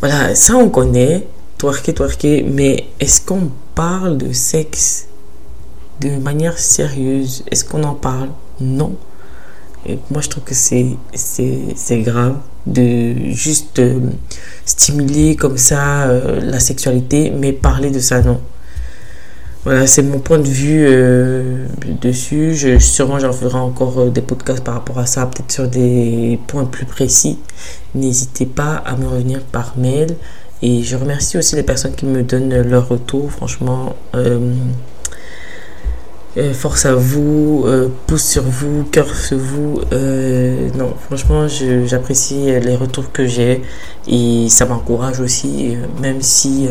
Voilà, 0.00 0.34
ça 0.34 0.56
on 0.56 0.68
connaît, 0.68 1.26
twerker, 1.58 1.94
twerker, 1.94 2.42
mais 2.42 2.84
est-ce 2.98 3.20
qu'on 3.20 3.50
parle 3.74 4.16
de 4.18 4.32
sexe 4.32 5.06
de 6.00 6.16
manière 6.16 6.58
sérieuse? 6.58 7.44
Est-ce 7.50 7.64
qu'on 7.64 7.82
en 7.84 7.94
parle? 7.94 8.30
Non. 8.60 8.96
Et 9.86 9.98
moi, 10.10 10.20
je 10.20 10.28
trouve 10.28 10.44
que 10.44 10.54
c'est, 10.54 10.96
c'est, 11.14 12.00
grave 12.00 12.36
de 12.66 13.30
juste 13.30 13.78
euh, 13.78 13.98
stimuler 14.66 15.36
comme 15.36 15.56
ça 15.56 16.02
euh, 16.02 16.40
la 16.42 16.60
sexualité, 16.60 17.30
mais 17.30 17.52
parler 17.52 17.90
de 17.90 17.98
ça, 17.98 18.20
non. 18.20 18.40
Voilà, 19.64 19.86
c'est 19.86 20.02
mon 20.02 20.20
point 20.20 20.38
de 20.38 20.48
vue 20.48 20.86
euh, 20.88 21.66
dessus. 22.00 22.54
Je, 22.54 22.78
sûrement, 22.78 23.18
j'en 23.18 23.32
ferai 23.32 23.58
encore 23.58 24.00
euh, 24.00 24.08
des 24.08 24.22
podcasts 24.22 24.64
par 24.64 24.72
rapport 24.72 24.98
à 24.98 25.04
ça, 25.04 25.26
peut-être 25.26 25.52
sur 25.52 25.68
des 25.68 26.40
points 26.46 26.64
plus 26.64 26.86
précis. 26.86 27.38
N'hésitez 27.94 28.46
pas 28.46 28.76
à 28.76 28.96
me 28.96 29.06
revenir 29.06 29.40
par 29.42 29.74
mail. 29.76 30.16
Et 30.62 30.82
je 30.82 30.96
remercie 30.96 31.36
aussi 31.36 31.56
les 31.56 31.62
personnes 31.62 31.94
qui 31.94 32.06
me 32.06 32.22
donnent 32.22 32.62
leur 32.62 32.88
retour. 32.88 33.30
Franchement, 33.30 33.96
euh, 34.14 34.54
force 36.54 36.86
à 36.86 36.94
vous, 36.94 37.66
pouce 38.06 38.24
sur 38.24 38.42
vous, 38.44 38.84
cœur 38.84 39.14
sur 39.14 39.38
vous. 39.38 39.80
non, 40.78 40.94
franchement, 41.06 41.48
j'apprécie 41.86 42.46
les 42.60 42.76
retours 42.76 43.10
que 43.10 43.26
j'ai 43.26 43.62
et 44.06 44.46
ça 44.48 44.66
m'encourage 44.66 45.20
aussi, 45.20 45.76
même 46.00 46.20
si 46.20 46.68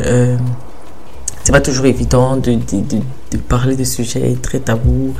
c'est 1.43 1.51
pas 1.51 1.61
toujours 1.61 1.85
évident 1.85 2.37
de, 2.37 2.53
de, 2.53 3.37
parler 3.37 3.75
de 3.75 3.83
sujets 3.83 4.35
très 4.41 4.59
tabous, 4.59 5.13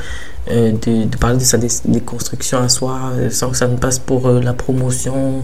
euh, 0.49 0.71
de, 0.71 1.05
de, 1.05 1.17
parler 1.17 1.37
de 1.37 1.43
sa 1.43 1.57
déconstruction 1.57 2.59
à 2.59 2.69
soi 2.69 3.11
euh, 3.13 3.29
sans 3.29 3.49
que 3.49 3.57
ça 3.57 3.67
ne 3.67 3.77
passe 3.77 3.99
pour 3.99 4.27
euh, 4.27 4.41
la 4.41 4.53
promotion 4.53 5.43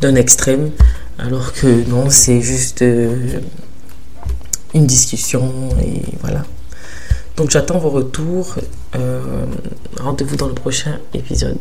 d'un 0.00 0.14
extrême. 0.14 0.70
Alors 1.18 1.52
que 1.52 1.88
non, 1.88 2.08
c'est 2.08 2.40
juste 2.40 2.82
une 4.74 4.86
discussion 4.86 5.52
et 5.80 6.02
voilà. 6.20 6.42
Donc 7.36 7.50
j'attends 7.50 7.78
vos 7.78 7.90
retours. 7.90 8.56
Rendez-vous 10.00 10.36
dans 10.36 10.48
le 10.48 10.54
prochain 10.54 10.98
épisode. 11.14 11.58